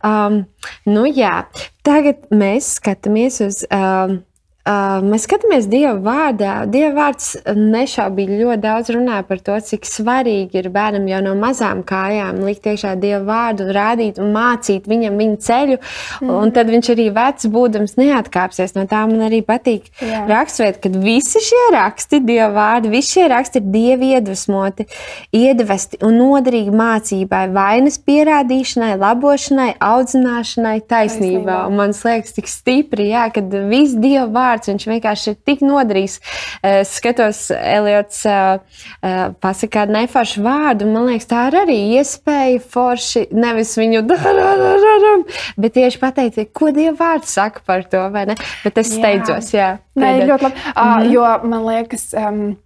Um, 0.03 0.43
nu 0.89 1.07
jā, 1.09 1.35
tagad 1.85 2.25
mēs 2.33 2.75
skatāmies 2.79 3.41
uz. 3.45 3.65
Um, 3.69 4.23
Uh, 4.65 4.97
mēs 5.05 5.27
skatāmies 5.27 5.67
Dieva 5.69 5.93
vārdā. 6.01 6.53
Dieva 6.65 6.89
vārds 6.95 7.35
nešaubīgi 7.45 8.39
ļoti 8.39 8.61
daudz 8.63 8.87
runā 8.95 9.19
par 9.27 9.37
to, 9.45 9.59
cik 9.61 9.83
svarīgi 9.85 10.57
ir 10.57 10.71
bērnam 10.73 11.05
jau 11.05 11.19
no 11.21 11.35
mazām 11.37 11.83
kājām 11.85 12.39
likt 12.47 12.65
iekšā 12.71 12.95
Dieva 12.97 13.19
vārdu, 13.27 13.67
rādīt 13.75 14.17
un 14.17 14.31
mācīt 14.33 14.87
viņam 14.89 15.19
viņa 15.21 15.37
ceļu. 15.45 15.77
Mm. 16.23 16.31
Un 16.33 16.53
tad 16.55 16.71
viņš 16.73 16.89
arī 16.95 17.05
vecs 17.13 17.49
būdams 17.53 17.93
neatkāpsies 17.99 18.73
no 18.73 18.87
tā. 18.89 19.03
Man 19.05 19.21
arī 19.27 19.43
patīk 19.45 19.91
Jā. 20.01 20.23
raksturēt, 20.31 20.81
ka 20.81 20.89
visi 20.89 21.43
šie 21.45 21.61
raksti, 21.77 22.23
Dieva 22.25 22.49
vārdi, 22.57 22.89
visi 22.95 23.19
šie 23.19 23.29
raksti 23.35 23.61
ir 23.61 23.69
Dieva 23.77 24.09
iedvesmoti, 24.15 24.87
iedvesti 25.29 26.01
un 26.09 26.17
noderīgi 26.23 26.73
mācībai, 26.73 27.43
vainas 27.53 28.01
pierādīšanai, 28.01 28.95
labošanai, 28.97 29.69
audzināšanai, 29.77 30.75
taisnībā. 30.81 30.89
taisnībā. 30.89 31.61
Un 31.69 31.79
man 31.83 31.93
liekas, 31.93 32.33
tik 32.41 32.49
stipri, 32.49 33.11
jā, 33.13 33.29
kad 33.37 33.53
viss 33.69 33.93
Dieva 34.01 34.25
vārds 34.33 34.54
vārds. 34.55 34.69
Viņš 34.71 34.87
vienkārši 34.89 35.31
ir 35.31 35.37
tik 35.45 35.61
noderīgs. 35.65 36.19
Es 36.65 36.95
skatos, 36.99 37.51
Eliots 37.51 38.23
pasakā 39.43 39.85
neforšu 39.89 40.43
vārdu. 40.45 40.87
Man 40.89 41.09
liekas, 41.09 41.27
tā 41.29 41.47
ir 41.49 41.59
arī 41.63 41.77
iespēja 41.99 42.61
forši 42.71 43.27
nevis 43.35 43.75
viņu 43.77 44.05
darām, 44.07 45.25
bet 45.61 45.75
tieši 45.75 46.01
pateikt, 46.01 46.41
ko 46.55 46.71
Dieva 46.75 46.95
vārds 46.99 47.35
saka 47.35 47.61
par 47.65 47.85
to, 47.89 48.01
vai 48.13 48.25
ne? 48.31 48.35
Bet 48.63 48.79
es 48.81 48.93
steidzos, 48.93 49.51
jā. 49.55 49.77
Nē, 49.95 50.25
ļoti 50.25 50.49
labi. 50.49 50.55
Mm 50.55 50.73
-hmm. 50.75 51.11
Jo 51.11 51.27
man 51.43 51.65
liekas, 51.65 52.13
um, 52.13 52.57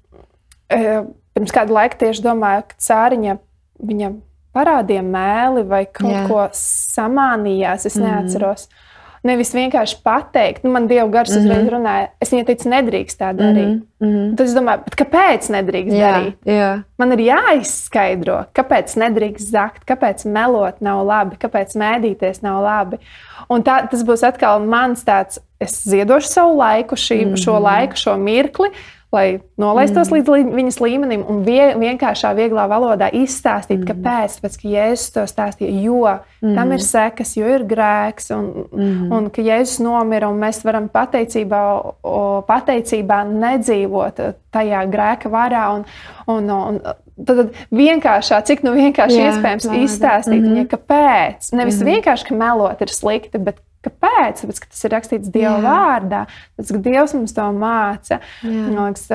pirms 1.34 1.54
kāda 1.54 1.72
laika 1.74 1.98
tieši 1.98 2.22
domāju, 2.26 2.64
ka 2.68 2.76
cāriņa 2.80 3.38
viņa 3.80 4.12
parādīja 4.56 5.04
mēli 5.06 5.64
vai 5.68 5.86
kaut 5.86 6.14
jā. 6.14 6.28
ko 6.28 6.50
samānījās. 6.54 7.86
Es 7.86 7.96
mm 7.96 8.04
-hmm. 8.04 8.10
neatceros. 8.10 8.70
Nevis 9.28 9.52
vienkārši 9.56 9.98
pateikt, 10.04 10.64
nu, 10.64 10.72
man 10.72 10.88
Dieva 10.88 11.08
gars 11.12 11.32
uzreiz 11.34 11.64
mm 11.64 11.68
-hmm. 11.68 11.74
runāja, 11.74 12.08
es 12.22 12.32
viņai 12.32 12.46
teicu, 12.48 12.70
nedrīkst 12.70 13.20
tā 13.20 13.32
darīt. 13.36 13.82
Mm 14.00 14.08
-hmm. 14.08 14.36
Tad 14.36 14.48
es 14.48 14.54
domāju, 14.56 14.94
kāpēc 15.02 15.50
nedrīkst 15.56 15.96
jā, 15.96 16.12
darīt? 16.14 16.38
Jā. 16.46 16.70
Man 16.98 17.12
ir 17.12 17.20
jāizskaidro, 17.20 18.46
kāpēc 18.54 18.96
nedrīkst 18.96 19.52
zakt, 19.52 19.84
kāpēc 19.86 20.26
melot 20.26 20.82
nav 20.82 21.06
labi, 21.06 21.36
kāpēc 21.36 21.76
mēdīties 21.76 22.42
nav 22.42 22.64
labi. 22.64 23.00
Un 23.50 23.64
tā, 23.64 23.90
tas 23.90 24.04
būs 24.04 24.24
atkal 24.24 24.60
mans 24.66 25.04
tāds, 25.04 25.40
es 25.60 25.84
ziedošu 25.84 26.28
savu 26.28 26.58
laiku, 26.58 26.96
šī, 26.96 27.26
mm 27.26 27.34
-hmm. 27.34 27.44
šo 27.44 27.60
laiku, 27.60 27.96
šo 27.96 28.18
mirkli 28.18 28.70
lai 29.14 29.40
nolaistos 29.58 30.12
mm. 30.12 30.18
līdz 30.18 30.54
viņas 30.54 30.78
līmenim 30.84 31.24
un 31.30 31.42
vie, 31.46 31.72
vienkāršā, 31.82 32.32
vieglā 32.38 32.68
valodā 32.70 33.10
izstāstīt, 33.18 33.82
mm. 33.82 33.88
kāpēc. 33.90 34.38
Tāpēc, 34.38 34.58
ka 34.62 34.74
Jēzus 34.74 35.14
to 35.16 35.26
stāstīja, 35.30 35.74
jo 35.82 36.04
mm. 36.06 36.54
tam 36.58 36.74
ir 36.76 36.86
sekas, 36.86 37.34
jo 37.40 37.50
ir 37.58 37.66
grēks, 37.70 38.30
un, 38.36 38.50
mm. 38.70 39.12
un 39.18 39.30
ka 39.34 39.46
Jēzus 39.46 39.82
nomira, 39.86 40.30
un 40.30 40.42
mēs 40.42 40.62
varam 40.68 40.90
pateicībā, 40.94 41.62
o, 42.06 42.24
pateicībā 42.48 43.24
nedzīvot 43.32 44.22
tajā 44.54 44.86
grēka 44.94 45.34
varā. 45.34 45.68
Un, 45.80 45.88
un, 46.30 46.56
un, 46.58 46.82
Tad 47.20 47.50
vienkāršā, 47.76 48.38
cik 48.48 48.62
nu 48.64 48.72
vienkārši 48.78 49.18
Jā, 49.18 49.32
iespējams 49.34 49.66
lāda. 49.68 49.80
izstāstīt 49.84 50.38
mm 50.38 50.46
-hmm. 50.46 50.54
viņai, 50.54 50.68
kāpēc. 50.72 51.50
Nevis 51.52 51.76
mm 51.76 51.82
-hmm. 51.82 51.90
vienkārši, 51.92 52.28
ka 52.30 52.36
melot 52.40 52.82
ir 52.86 52.94
slikti, 52.96 53.42
bet 53.44 53.60
Kāpēc? 53.86 54.42
Tāpēc, 54.42 54.58
tas 54.68 54.82
ir 54.84 54.92
rakstīts 54.92 55.32
Dieva 55.32 55.54
Jā. 55.56 55.60
vārdā. 55.64 56.24
Tāpēc, 56.58 56.72
ka 56.76 56.82
Dievs 56.88 57.14
mums 57.16 57.36
to 57.36 57.46
māca. 57.56 58.20
Liekas, 58.44 59.06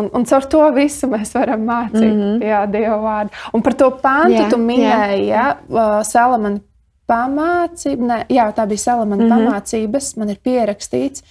un, 0.00 0.08
un 0.16 0.24
caur 0.30 0.46
to 0.54 0.62
visu 0.76 1.10
mēs 1.12 1.34
varam 1.36 1.66
mācīt 1.68 2.06
mm 2.06 2.22
-hmm. 2.22 2.46
Jā, 2.48 2.62
Dieva 2.70 2.96
vārdu. 3.02 3.30
Un 3.52 3.62
par 3.62 3.74
to 3.74 3.90
pāntu 3.90 4.40
Jā. 4.40 4.48
tu 4.50 4.56
minēji, 4.56 5.26
ja? 5.28 5.56
Salamana 6.02 6.60
pamācība. 7.06 8.02
Ne, 8.02 8.24
jā, 8.28 8.46
tā 8.52 8.66
bija 8.66 8.78
Salamana 8.78 9.24
mm 9.24 9.30
-hmm. 9.30 9.46
pamācības. 9.46 10.16
Man 10.16 10.30
ir 10.30 10.38
pierakstīts. 10.44 11.22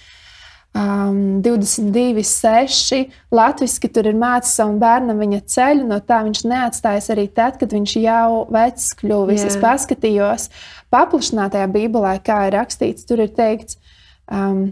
Um, 0.76 1.40
22, 1.42 2.22
6. 2.22 3.06
Latvijasiski 3.32 3.88
tur 3.88 4.10
ir 4.10 4.16
mācīts 4.18 4.58
savam 4.58 4.76
bērnam 4.82 5.22
viņa 5.22 5.38
ceļu, 5.48 5.86
no 5.88 5.96
tā 6.04 6.18
viņš 6.26 6.42
neatstājas 6.50 7.08
arī 7.14 7.24
tad, 7.32 7.56
kad 7.60 7.72
viņš 7.72 7.94
jau 8.02 8.42
vecs 8.52 8.90
kļuvis. 9.00 9.40
Yeah. 9.40 9.54
Es 9.54 9.56
paskatījos, 9.62 10.48
paplašinātajā 10.92 11.70
Bībelē, 11.72 12.18
kā 12.26 12.42
ir 12.50 12.58
rakstīts, 12.58 13.06
tur 13.08 13.24
ir 13.24 13.32
teikts, 13.38 13.78
um, 14.28 14.66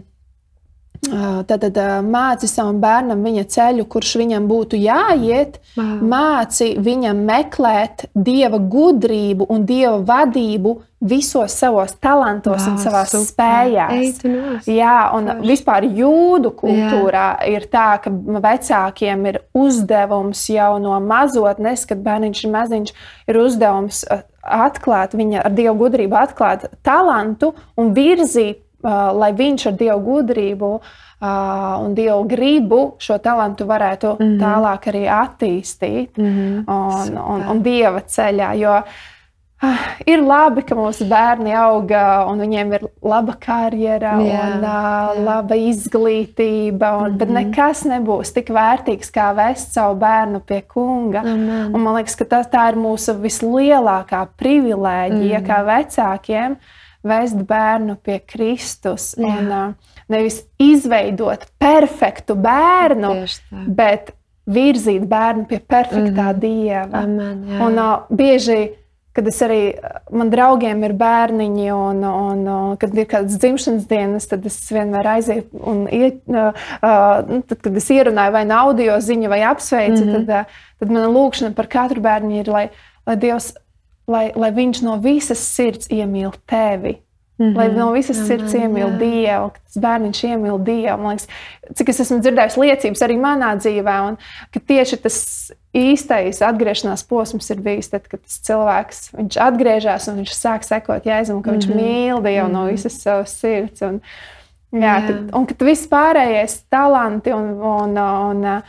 Tad 1.05 1.65
māci 2.05 2.49
savam 2.49 2.79
bērnam 2.81 3.21
viņa 3.25 3.45
ceļu, 3.55 3.85
kurš 3.91 4.15
viņam 4.21 4.47
būtu 4.49 4.79
jāiet, 4.79 5.59
wow. 5.77 6.01
māci 6.01 6.73
viņam 6.81 7.21
meklēt 7.27 8.07
dieva 8.15 8.59
gudrību 8.59 9.47
un 9.51 9.65
dieva 9.69 9.99
vadību 10.07 10.75
visos 11.05 11.53
savos 11.53 11.93
talantos 12.01 12.63
wow, 12.63 12.71
un 12.71 12.77
savās 12.81 13.11
super. 13.13 13.27
spējās. 13.29 14.21
Jā, 14.71 14.95
un 15.13 15.29
Forši. 15.29 15.49
vispār 15.51 15.85
jūdu 15.85 16.53
kultūrā 16.57 17.27
Jā. 17.35 17.49
ir 17.53 17.67
tā, 17.69 17.89
ka 18.01 18.13
vecākiem 18.47 19.27
ir 19.29 19.41
uzdevums 19.53 20.45
jau 20.49 20.71
no 20.81 20.97
mazotnes, 21.03 21.85
kad 21.89 22.01
bērniņš 22.05 22.45
ir 22.45 22.55
maziņš, 22.55 22.95
ir 23.29 23.41
uzdevums 23.43 24.05
atklāt 24.45 25.15
viņa 25.17 25.43
ar 25.45 25.53
dievu 25.57 25.75
gudrību, 25.85 26.17
atklāt 26.17 26.69
talantu 26.85 27.53
un 27.77 27.93
virzīt, 27.97 28.61
lai 29.19 29.31
viņš 29.33 29.67
ar 29.71 29.73
dievu 29.79 29.99
gudrību 30.05 30.69
uh, 30.75 31.81
un 31.81 31.95
dievu 31.97 32.23
gribu 32.29 32.81
šo 32.99 33.17
talantu 33.17 33.65
varētu 33.65 34.15
mm 34.19 34.25
-hmm. 34.25 34.39
tālāk 34.39 34.87
arī 34.93 35.03
attīstīt 35.09 36.17
mm 36.17 36.25
-hmm. 36.25 36.63
un, 36.67 37.17
un, 37.17 37.49
un 37.49 37.61
dieva 37.63 38.01
ceļā. 38.01 38.53
Jo, 38.59 38.81
Uh, 39.63 39.83
ir 40.03 40.19
labi, 40.19 40.65
ka 40.67 40.75
mūsu 40.75 41.05
bērni 41.07 41.53
auga 41.55 42.25
un 42.27 42.41
viņiem 42.43 42.73
ir 42.75 42.81
laba 43.07 43.37
karjera, 43.39 44.17
jā, 44.19 44.41
un, 44.51 44.65
uh, 44.67 45.13
jā. 45.15 45.21
laba 45.23 45.55
izglītība, 45.55 46.89
un, 46.97 47.03
mm 47.03 47.13
-hmm. 47.13 47.17
bet 47.17 47.29
mhm. 47.29 47.37
nekas 47.37 47.85
nebūs 47.87 48.33
tik 48.35 48.49
vērtīgs 48.49 49.13
kā 49.15 49.29
vest 49.35 49.71
savu 49.73 49.95
bērnu 49.95 50.39
pie 50.39 50.61
kunga. 50.61 51.19
Amen. 51.19 51.71
Un 51.73 51.81
man 51.81 51.95
liekas, 51.95 52.17
ka 52.19 52.25
tas, 52.25 52.47
tā 52.51 52.67
ir 52.69 52.75
mūsu 52.75 53.15
vislielākā 53.15 54.27
privilēģija, 54.35 55.39
mm 55.39 55.45
-hmm. 55.45 55.47
kā 55.47 55.63
vecākiem, 55.71 56.57
vest 57.05 57.41
bērnu 57.47 57.97
pie 58.03 58.19
Kristus. 58.25 59.13
Jā. 59.19 59.31
Un, 59.31 59.51
uh, 59.51 59.95
nevis 60.11 60.43
izveidot 60.61 61.47
perfektu 61.61 62.37
bērnu, 62.37 63.13
bet 63.77 64.13
virzīt 64.45 65.05
bērnu 65.09 65.47
pie 65.49 65.59
perfektā 65.59 66.31
mm 66.31 66.41
dieva. 66.41 67.03
Amen, 67.03 67.45
jā. 67.49 67.61
un, 67.65 67.79
uh, 67.81 68.09
bieži 68.13 68.59
kad 69.15 69.27
es 69.31 69.37
arī 69.45 69.59
man 70.11 70.27
draugiem 70.27 70.81
ir 70.83 70.93
bērniņi, 70.99 71.67
un, 71.71 72.01
un, 72.03 72.41
un 72.51 72.73
kad 72.79 72.95
ir 72.99 73.07
kādas 73.07 73.37
dzimšanas 73.39 73.85
dienas, 73.87 74.27
tad 74.27 74.43
es 74.49 74.57
vienmēr 74.75 75.07
aizēju 75.13 75.61
un 75.71 75.85
iet, 75.87 76.19
uh, 76.27 76.51
uh, 76.81 77.37
tad, 77.47 77.61
kad 77.61 77.79
es 77.79 77.87
ierunāju 77.95 78.35
vai 78.35 78.43
audio 78.57 78.97
ziņu 78.99 79.31
vai 79.31 79.39
apsveicu, 79.47 80.01
mm 80.01 80.09
-hmm. 80.09 80.25
tad, 80.27 80.49
uh, 80.51 80.65
tad 80.83 80.91
mana 80.91 81.07
lūkšana 81.15 81.55
par 81.55 81.71
katru 81.71 82.03
bērnu 82.03 82.41
ir, 82.41 82.51
lai, 82.51 82.65
lai 83.07 83.15
Dievs, 83.21 83.53
lai, 84.07 84.31
lai 84.35 84.51
viņš 84.51 84.83
no 84.85 84.99
visas 85.01 85.41
sirds 85.55 85.89
iemīl 85.93 86.33
tevi. 86.49 86.99
Mm 87.37 87.45
-hmm. 87.45 87.57
Lai 87.57 87.67
no 87.67 87.91
visas 87.91 88.17
-hmm, 88.17 88.27
sirds 88.27 88.53
iemīl 88.53 88.87
jā. 88.87 88.97
Dievu, 88.97 89.49
ka 89.49 89.59
tas 89.59 89.77
bērniņš 89.83 90.23
iemīl 90.23 90.63
Dievu. 90.63 90.97
Man 90.97 91.17
liekas, 91.17 91.27
cik 91.75 91.89
es 91.89 91.99
esmu 91.99 92.19
dzirdējis 92.19 92.57
liecības 92.57 93.01
arī 93.01 93.17
manā 93.19 93.49
dzīvē, 93.57 93.95
un 94.07 94.17
ka 94.53 94.59
tieši 94.59 94.97
tas 94.97 95.51
īstais 95.73 96.41
atgriešanās 96.41 97.03
posms 97.03 97.49
ir 97.49 97.59
bijis 97.59 97.89
tad, 97.89 98.07
kad 98.07 98.21
tas 98.21 98.39
cilvēks 98.39 99.11
atgriežas 99.35 100.07
un 100.07 100.15
viņš 100.15 100.31
sāk 100.31 100.63
sekot 100.63 101.05
Jēzum, 101.05 101.41
ka 101.41 101.51
mm 101.51 101.57
-hmm. 101.57 101.59
viņš 101.59 101.67
mhm. 101.67 101.77
mīl 101.77 102.23
Dievu 102.23 102.47
mm 102.47 102.49
-hmm. 102.49 102.53
no 102.53 102.61
mhm. 102.63 102.71
visas 102.71 103.01
savas 103.01 103.39
sirds. 103.39 103.81
Un, 103.81 104.01
jā, 104.71 104.79
jā. 104.79 105.07
Kad, 105.07 105.35
un 105.35 105.45
ka 105.45 105.65
viss 105.65 105.87
pārējais 105.87 106.63
talanti 106.69 107.33
un, 107.33 107.49
un, 107.61 107.97
un, 107.97 108.45
un 108.45 108.61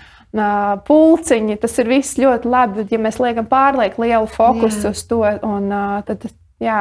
pulciņi, 0.87 1.57
tas 1.63 1.79
ir 1.79 1.89
viss 1.89 2.19
ļoti 2.21 2.51
labi, 2.51 2.87
ja 2.91 2.99
mēs 2.99 3.21
liekam 3.23 3.49
pārlieku 3.51 4.05
lielu 4.05 4.27
fokusu 4.27 4.89
jā. 4.89 4.95
uz 4.95 5.03
to, 5.09 5.23
un, 5.47 5.69
tad 6.07 6.29
jā, 6.63 6.81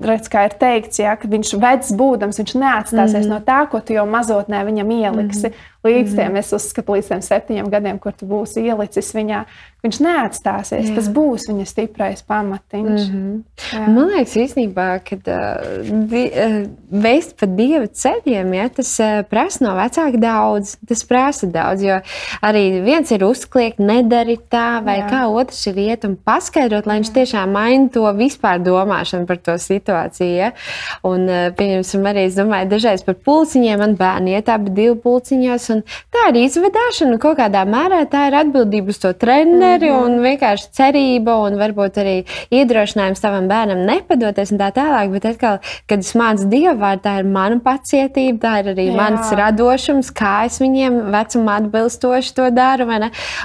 redz, 0.00 0.28
kā 0.32 0.44
ir 0.48 0.54
teikts, 0.60 1.00
ja, 1.02 1.14
ka 1.18 1.28
viņš 1.30 1.52
vecs 1.60 1.92
būdams, 1.96 2.38
viņš 2.40 2.54
neatstāsies 2.60 3.26
mm 3.26 3.26
-hmm. 3.26 3.32
no 3.34 3.40
tā, 3.46 3.60
ko 3.70 3.80
tu 3.80 3.92
jau 3.96 4.06
mazotnē 4.06 4.62
viņam 4.64 4.90
ieliksi. 4.90 5.48
Mm 5.48 5.52
-hmm. 5.52 5.68
Līdz 5.84 6.10
mm 6.10 6.16
-hmm. 6.16 6.16
tiem, 6.16 6.36
es 6.36 6.52
uzskatu, 6.52 6.92
līdz 6.92 7.08
tiem 7.08 7.22
septiņiem 7.22 7.70
gadiem, 7.70 7.98
kur 7.98 8.12
tu 8.12 8.26
būsi 8.26 8.60
ielicis 8.60 9.14
viņā, 9.14 9.44
viņš 9.84 9.98
neatstāsies. 10.04 10.90
Jā. 10.90 10.94
Tas 10.98 11.08
būs 11.12 11.46
viņa 11.48 11.66
stiprais 11.68 12.22
pamatiņš. 12.28 13.06
Mm 13.08 13.16
-hmm. 13.16 13.36
Jā. 13.72 13.86
Man 13.88 14.10
liekas, 14.12 14.36
īstenībā, 14.36 14.88
ka 15.06 15.16
uh, 15.16 16.66
veist 16.90 17.36
pa 17.40 17.46
dieva 17.46 17.86
ceļiem, 17.86 18.52
ja, 18.54 18.68
tas 18.68 18.92
uh, 19.00 19.22
prasa 19.30 19.64
no 19.64 19.74
vecāka 19.78 20.20
daudz. 20.20 20.76
Tas 20.88 21.04
prasa 21.04 21.46
daudz, 21.46 21.82
jo 21.82 22.00
arī 22.42 22.82
viens 22.84 23.10
ir 23.10 23.24
uzkliegt, 23.24 23.78
nedari 23.78 24.36
tā, 24.50 24.84
vai 24.84 24.98
Jā. 25.00 25.08
kā 25.08 25.22
otrs 25.28 25.66
ir 25.66 25.78
iet 25.78 26.04
un 26.04 26.16
paskaidrot, 26.16 26.86
lai 26.86 27.00
viņš 27.00 27.12
tiešām 27.16 27.52
maina 27.52 27.88
to 27.88 28.04
vispār 28.12 28.60
domāšanu 28.60 29.26
par 29.26 29.36
to 29.36 29.56
situāciju. 29.56 30.36
Ja. 30.36 30.52
Un, 31.02 31.28
uh, 31.28 31.48
pieņemsim, 31.56 32.04
arī 32.04 32.26
es 32.28 32.36
domāju, 32.36 32.68
dažreiz 32.68 33.02
par 33.02 33.14
pulciņiem 33.14 33.78
man 33.80 33.96
bērni 33.96 34.36
iet 34.36 34.48
abi 34.48 34.70
divi 34.70 34.96
pulciņos 35.00 35.70
un 35.70 35.82
tā 36.12 36.28
ir 36.28 36.42
izvedāšana. 36.44 37.18
Kaut 37.18 37.38
kādā 37.38 37.64
mērā 37.64 38.04
tā 38.10 38.28
ir 38.28 38.34
atbildība 38.34 38.92
uz 38.92 38.98
to 38.98 39.12
treneri 39.12 39.69
-hmm. 39.78 40.04
un 40.04 40.24
vienkārši 40.24 40.68
cerība 40.76 41.36
un 41.46 41.58
varbūt 41.60 42.00
arī 42.02 42.16
iedrošinājums 42.50 43.20
savam 43.22 43.48
bērnam 43.48 43.84
nepadoties 43.86 44.52
un 44.52 44.58
tā 44.58 44.70
tālāk. 44.74 45.12
Bet 45.12 45.24
atkal, 45.24 45.58
kad 45.86 45.98
es 45.98 46.12
mācu 46.14 46.48
dievu 46.50 46.76
vārdu, 46.80 47.02
tā 47.04 47.18
ir 47.20 47.24
mana 47.24 47.60
pacietība, 47.60 48.38
tā 48.38 48.52
ir 48.60 48.72
arī 48.74 48.86
Jā. 48.90 48.96
mans 48.96 49.32
radošums, 49.32 50.10
kā 50.10 50.46
es 50.46 50.60
viņiem 50.60 51.12
vecumā 51.12 51.60
atbilstoši 51.62 52.34
to 52.34 52.50
daru. 52.50 52.88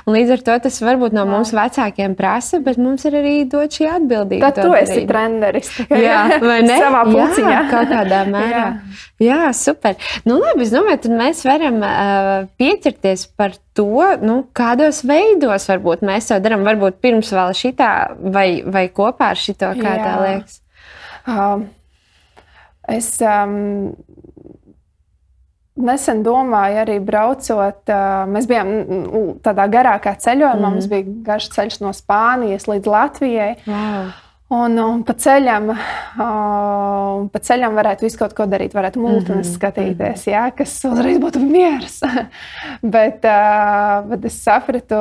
Līdz 0.08 0.32
ar 0.32 0.42
to 0.48 0.60
tas 0.68 0.82
varbūt 0.82 1.14
no 1.14 1.26
Jā. 1.26 1.32
mums 1.32 1.52
vecākiem 1.54 2.16
prasa, 2.16 2.60
bet 2.60 2.78
mums 2.78 3.06
ir 3.06 3.20
arī 3.22 3.36
dot 3.50 3.70
šī 3.76 3.90
atbildība. 4.00 4.52
Tad 4.52 4.64
tu 4.64 4.74
esi 4.74 5.06
treneris. 5.08 5.72
Jā, 6.08 6.40
vai 6.42 6.62
ne? 6.66 6.80
Savā 6.80 7.04
pulciņā. 7.10 7.52
Jā, 7.52 7.66
kaut 7.70 7.92
kādā 7.92 8.24
mērā. 8.36 8.64
Jā. 8.66 9.06
Jā, 9.20 9.54
super. 9.56 9.96
Nu, 10.28 10.40
labi, 10.42 10.66
es 10.66 10.74
domāju, 10.74 11.06
tad 11.06 11.14
mēs 11.16 11.46
varam 11.48 11.80
uh, 11.80 12.50
pieķerties 12.60 13.30
par 13.40 13.56
to, 13.76 14.02
nu, 14.24 14.38
kādos 14.56 15.04
veidos 15.08 15.68
varbūt 15.70 16.04
mēs 16.08 16.30
to 16.32 16.40
darām. 16.44 16.66
Varbūt 16.68 17.02
pirms 17.04 17.32
vēl 17.36 17.56
šitā, 17.58 17.92
vai, 18.34 18.50
vai 18.64 18.88
kopā 18.94 19.34
ar 19.34 19.40
šito, 19.40 19.72
kā 19.80 19.96
Jā. 19.98 20.04
tā 20.06 20.14
liekas. 20.24 20.60
Um, 21.26 21.66
es 22.92 23.10
um, 23.26 23.56
nesen 25.76 26.22
domāju, 26.26 26.82
arī 26.86 27.00
braucot, 27.04 27.82
uh, 27.92 28.26
mēs 28.32 28.48
bijām 28.50 28.72
tādā 29.46 29.68
garākā 29.72 30.16
ceļojumā. 30.24 30.62
Mm. 30.62 30.78
Mums 30.78 30.92
bija 30.92 31.18
garš 31.32 31.50
ceļš 31.58 31.82
no 31.84 31.92
Spānijas 31.96 32.70
līdz 32.72 32.94
Latvijai. 32.96 33.52
Wow. 33.68 34.14
Un, 34.54 34.76
un 34.78 35.00
pa 35.02 35.16
ceļam, 35.18 35.72
uh, 35.74 37.22
pa 37.34 37.40
ceļam 37.42 37.74
varētu 37.80 38.06
visu 38.06 38.20
kaut 38.20 38.36
ko 38.38 38.46
darīt, 38.46 38.76
varētu 38.78 39.02
mūžīgi 39.02 39.32
mm 39.32 39.40
-hmm. 39.40 39.54
skatīties, 39.56 40.28
ja, 40.30 40.44
kas 40.54 40.76
uzreiz 40.86 41.18
būtu 41.18 41.42
miers. 41.42 41.96
bet, 42.96 43.26
uh, 43.26 44.06
bet 44.12 44.28
es 44.30 44.38
sapratu, 44.44 45.00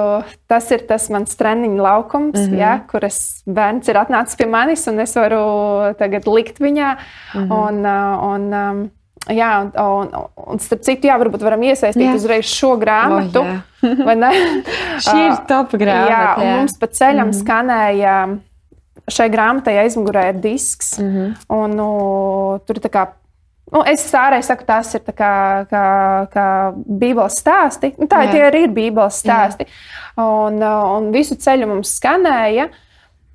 tas 0.48 0.70
ir 0.72 0.86
tas 0.88 1.10
mans 1.12 1.36
treniņu 1.36 1.76
laukums, 1.76 2.38
mm 2.38 2.46
-hmm. 2.54 2.58
ja, 2.58 2.78
kur 2.88 3.04
es, 3.04 3.42
bērns 3.44 3.88
ir 3.92 4.00
atnācis 4.00 4.36
pie 4.40 4.46
manis 4.46 4.86
un 4.88 5.00
es 5.04 5.14
varu 5.14 5.92
tagad 5.98 6.24
likt 6.26 6.58
viņā. 6.58 6.96
Mm 7.34 7.44
-hmm. 7.44 7.52
un, 7.52 7.84
uh, 7.84 8.32
un, 8.32 8.52
um, 8.52 8.90
Jā, 9.24 9.60
un, 9.60 9.70
un, 9.80 10.26
un 10.36 10.58
starp 10.58 10.82
citu, 10.82 11.08
jā, 11.08 11.14
varbūt 11.16 11.40
varam 11.40 11.62
iesaistīt 11.62 12.10
jā. 12.10 12.14
uzreiz 12.14 12.44
šo 12.44 12.76
grāmatu. 12.76 13.40
Oh, 13.40 13.56
Šī 15.06 15.16
ir 15.26 15.36
top 15.52 15.72
grāmata. 15.72 16.10
Jā, 16.10 16.44
jā. 16.44 16.56
mums 16.56 16.76
pa 16.78 16.86
ceļam 16.86 17.26
mm 17.26 17.30
-hmm. 17.30 17.40
skanēja 17.40 18.38
šai 19.10 19.28
grāmatai 19.32 19.76
aizmugurē 19.82 20.28
ir 20.32 20.40
disks. 20.40 20.98
Mm 20.98 21.10
-hmm. 21.10 21.36
un, 21.48 21.76
nu, 21.76 21.90
tur 22.66 22.76
ir 22.76 22.90
kā 22.90 23.06
Nu, 23.72 23.80
es 23.88 24.04
ārēji 24.14 24.44
saku, 24.46 24.64
tas 24.68 24.94
ir 24.94 25.00
kā, 25.00 25.64
kā, 25.70 25.84
kā 26.30 26.46
Bībeles 26.74 27.40
stāsti. 27.40 27.94
Nu, 27.98 28.06
tā 28.06 28.20
Jā. 28.26 28.30
tie 28.30 28.42
arī 28.50 28.60
ir 28.68 28.74
Bībeles 28.76 29.18
stāsti. 29.24 29.66
Jā. 29.66 30.24
Un, 30.24 30.60
un 30.62 31.08
visu 31.14 31.34
ceļu 31.34 31.66
mums 31.66 31.96
skanēja. 31.98 32.68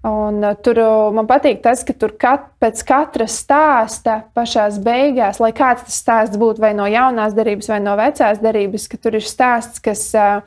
Un, 0.08 0.40
tur 0.64 0.78
man 1.12 1.28
patīk 1.28 1.60
tas, 1.60 1.82
ka 1.84 1.92
tur 1.92 2.14
kat, 2.16 2.46
pēc 2.62 2.86
katra 2.88 3.26
stāsta 3.28 4.22
pašā 4.38 4.70
beigās, 4.80 5.42
lai 5.44 5.52
kāds 5.52 5.84
tas 5.90 5.98
stāsts 6.00 6.40
būtu 6.40 6.64
vai 6.64 6.72
no 6.78 6.86
jaunās 6.88 7.36
darbības, 7.36 7.68
vai 7.68 7.82
no 7.84 7.98
vecās 8.00 8.40
darbības, 8.40 8.88
ka 8.88 8.98
tur 8.98 9.18
ir 9.20 9.26
stāsts, 9.28 9.84
kas 9.84 10.06
uh, 10.16 10.40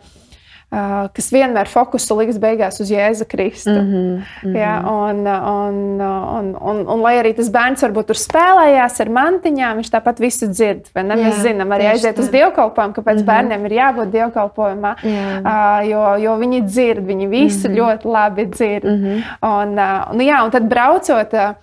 kas 1.12 1.26
vienmēr 1.29 1.69
fokusu 1.69 2.17
liks 2.17 2.38
beigās 2.41 2.81
uz 2.81 2.88
Jēzu 2.88 3.26
Kristu. 3.29 3.71
Mm 3.71 3.91
-hmm, 3.91 4.12
mm 4.17 4.23
-hmm. 4.43 4.57
Ja, 4.57 4.81
un, 4.88 5.26
un, 5.26 6.00
un, 6.00 6.47
un, 6.61 6.87
un, 6.88 7.00
lai 7.02 7.19
arī 7.19 7.35
tas 7.37 7.50
bērns 7.52 7.83
varbūt 7.85 8.07
tur 8.09 8.17
spēlējās 8.17 9.00
ar 9.00 9.09
mantiņām, 9.09 9.76
viņš 9.76 9.91
tāpat 9.93 10.21
visu 10.21 10.47
dzird. 10.49 10.88
Mēs 10.95 11.43
zinām, 11.43 11.69
arī 11.76 11.91
aiziet 11.91 12.19
uz 12.19 12.31
dievkalpojumu, 12.31 12.95
kāpēc 12.95 13.14
mm 13.14 13.21
-hmm. 13.21 13.26
bērniem 13.26 13.67
ir 13.67 13.73
jābūt 13.73 14.11
dievkalpojumā, 14.11 14.95
uh, 15.05 15.88
jo, 15.88 16.17
jo 16.17 16.37
viņi 16.37 16.62
dzird, 16.64 17.05
viņi 17.07 17.29
visu 17.29 17.69
mm 17.69 17.75
-hmm. 17.75 17.79
ļoti 17.79 18.09
labi 18.09 18.47
dzird. 18.47 18.85
Mm 18.85 19.05
-hmm. 19.05 19.23
un, 19.43 19.79
uh, 19.79 20.17
nu, 20.17 20.23
jā, 20.23 20.45
un 20.45 20.50
tad 20.50 20.62
braucot. 20.62 21.33
Uh, 21.33 21.55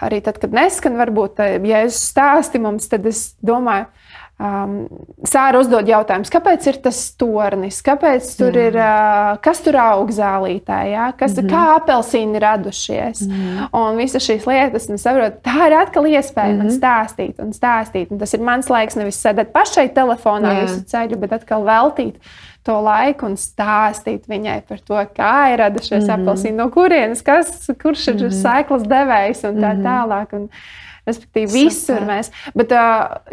arī 0.00 0.22
tad, 0.22 0.38
kad 0.38 0.52
neskan, 0.52 0.96
varbūt, 0.96 1.64
ja 1.68 1.80
es 1.84 2.12
stāstu 2.12 2.58
mums, 2.58 2.88
tad 2.88 3.06
es 3.06 3.36
domāju, 3.44 3.84
Um, 4.36 4.82
Sāra 5.24 5.56
uzdod 5.62 5.88
jautājumus, 5.88 6.28
kāpēc 6.28 6.66
ir 6.68 6.76
tas 6.84 6.98
tornis, 7.16 7.78
kāpēc 7.80 8.26
tur 8.36 8.52
Jā. 8.52 8.64
ir, 8.68 8.74
uh, 8.76 9.38
kas 9.40 9.62
tur 9.64 9.78
aug 9.80 10.10
zālītē, 10.12 10.80
ja? 10.90 11.06
kas, 11.16 11.38
mm 11.38 11.46
-hmm. 11.46 11.54
kā 11.54 11.78
apelsīni 11.78 12.42
radušies. 12.44 13.22
Mm 13.24 13.32
-hmm. 13.32 13.68
Un 13.80 13.96
visas 13.96 14.26
šīs 14.28 14.44
lietas, 14.46 14.90
un 14.92 14.98
saprotu, 15.00 15.40
tā 15.40 15.66
ir 15.66 15.78
atkal 15.78 16.04
iespēja 16.04 16.52
mm 16.52 16.52
-hmm. 16.52 16.58
man 16.58 16.66
mhm. 16.66 16.76
stāstīt 16.76 17.40
un 17.42 17.52
stāstīt. 17.52 18.10
Un 18.10 18.18
tas 18.18 18.34
ir 18.34 18.40
mans 18.40 18.68
laiks, 18.68 18.96
nevis 18.96 19.24
sēdēt 19.24 19.52
pašai 19.52 19.88
telefonā 19.88 20.52
Jā. 20.52 20.62
visu 20.62 20.84
ceļu, 20.84 21.16
bet 21.16 21.32
atkal 21.32 21.64
veltīt 21.64 22.14
to 22.62 22.80
laiku 22.80 23.26
un 23.26 23.36
stāstīt 23.36 24.26
viņai 24.28 24.60
par 24.68 24.78
to, 24.78 25.06
kā 25.16 25.52
ir 25.52 25.58
radušies 25.58 26.04
mm 26.04 26.10
-hmm. 26.10 26.22
apelsīni, 26.22 26.56
no 26.56 26.70
kurienes, 26.70 27.22
kas, 27.22 27.70
kurš 27.82 28.08
ir 28.08 28.14
mm 28.14 28.20
-hmm. 28.20 28.42
sēklas 28.42 28.82
devējs 28.82 29.48
un 29.48 29.56
tā 29.56 29.72
mm 29.72 29.80
-hmm. 29.80 29.86
tālāk. 29.86 30.36
Un, 30.36 30.48
Respektīvi, 31.06 31.46
visur 31.52 32.02
mēs. 32.02 32.32
Bet, 32.58 32.72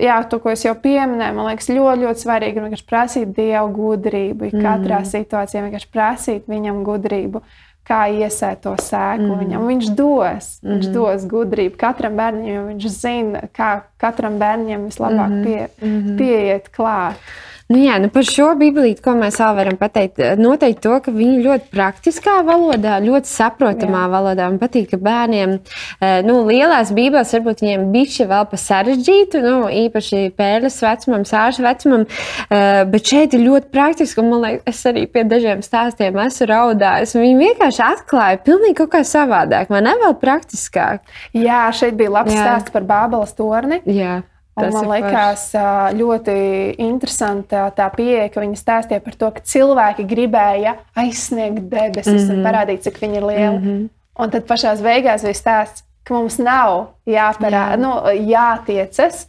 jā, 0.01 0.19
to, 0.29 0.37
ko 0.43 0.51
es 0.53 0.61
jau 0.61 0.75
pieminēju, 0.77 1.33
man 1.33 1.49
liekas, 1.49 1.71
ļoti, 1.73 2.05
ļoti 2.05 2.21
svarīgi 2.21 2.65
ir 2.69 2.83
prasīt 2.89 3.31
Dievu 3.33 3.71
gudrību. 3.73 4.51
Mm. 4.51 4.65
Katrā 4.65 4.99
situācijā 5.09 5.63
vienkārši 5.65 5.89
prasīt 5.93 6.51
viņam 6.51 6.83
gudrību. 6.85 7.41
Kā 7.83 8.05
iesēt 8.13 8.61
to 8.63 8.75
sēklu 8.79 9.33
mm. 9.33 9.39
viņam. 9.41 9.63
Viņš 9.71 9.87
dos, 9.97 10.51
mm. 10.61 10.69
viņš 10.69 10.85
mhm. 10.85 10.93
dos 10.95 11.25
gudrību 11.33 11.79
katram 11.81 12.13
bērnam, 12.15 12.45
jo 12.47 12.61
viņš 12.69 12.85
zina, 12.93 13.41
kā 13.51 13.71
katram 13.99 14.37
bērnam 14.39 14.85
vislabāk 14.87 15.33
mhm. 15.33 15.41
pie, 15.43 15.89
mm. 15.89 16.13
pieiet 16.21 16.69
klāt. 16.77 17.33
Nu, 17.73 17.79
jā, 17.81 17.95
nu 18.01 18.09
par 18.13 18.25
šo 18.27 18.51
biblīti, 18.59 19.01
ko 19.01 19.15
mēs 19.17 19.39
vēl 19.41 19.55
varam 19.57 19.77
pateikt, 19.79 20.19
noteikti 20.37 20.83
to, 20.83 20.97
ka 21.01 21.11
viņi 21.13 21.41
ļoti 21.41 21.71
praktiskā 21.73 22.35
valodā, 22.45 22.99
ļoti 23.01 23.29
saprotamā 23.29 24.03
jā. 24.03 24.09
valodā. 24.11 24.49
Man 24.51 24.59
patīk, 24.61 24.91
ka 24.91 24.99
bērniem, 25.01 25.55
eh, 25.97 26.19
nu, 26.27 26.35
lielās 26.45 26.91
bībeles 26.93 27.33
varbūt 27.33 27.63
viņiem 27.63 27.87
bišķi 27.95 28.27
vēl 28.29 28.45
pa 28.51 28.59
sarežģītu, 28.61 29.41
nu, 29.45 29.55
īpaši 29.83 30.21
pērles 30.37 30.77
vecumam, 30.85 31.23
sāžu 31.25 31.65
vecumam, 31.65 32.05
eh, 32.05 32.83
bet 32.93 33.09
šeit 33.09 33.33
ir 33.33 33.45
ļoti 33.47 33.71
praktiski, 33.73 34.21
un 34.21 34.29
man 34.29 34.45
liekas, 34.45 34.67
es 34.69 34.83
arī 34.91 35.07
pie 35.09 35.23
dažiem 35.23 35.63
stāstiem 35.65 36.19
esmu 36.27 36.49
raudājis. 36.51 37.15
Viņi 37.23 37.39
vienkārši 37.41 37.81
atklāja 37.87 38.43
pilnīgi 38.45 38.77
kaut 38.83 38.93
kā 38.93 39.01
savādāk, 39.07 39.73
man 39.73 39.89
ne 39.89 39.95
vēl 40.03 40.13
praktiskāk. 40.21 41.01
Jā, 41.33 41.65
šeit 41.73 41.97
bija 41.97 42.19
labs 42.19 42.35
jā. 42.35 42.43
stāsts 42.43 42.75
par 42.75 42.85
Bābeles 42.85 43.33
torni. 43.33 43.81
Jā. 43.89 44.21
Un 44.53 44.69
man 44.69 44.85
liekas, 44.85 45.47
ļoti 45.97 46.33
interesanta 46.85 47.65
tā 47.73 47.87
pieeja, 47.95 48.27
ka 48.29 48.43
viņi 48.43 48.59
stāstīja 48.59 49.01
par 49.01 49.15
to, 49.17 49.31
ka 49.33 49.41
cilvēki 49.49 50.05
gribēja 50.05 50.75
aizsniegt 50.93 51.63
debesis 51.71 52.13
mm 52.13 52.27
-hmm. 52.27 52.29
un 52.29 52.37
mhm. 52.37 52.45
parādīt, 52.47 52.83
cik 52.85 52.99
viņi 53.01 53.17
ir 53.17 53.25
lieli. 53.25 53.57
Mm 53.57 53.63
-hmm. 53.65 53.89
Un 54.19 54.29
tad 54.29 54.45
pašā 54.45 54.75
beigās 54.81 55.23
bija 55.25 55.33
stāsts, 55.33 55.83
ka 56.03 56.13
mums 56.13 56.37
nav 56.37 56.93
jāparāda, 57.05 57.73
Jā. 57.73 57.79
nu, 57.79 57.91
jātiecas 58.29 59.27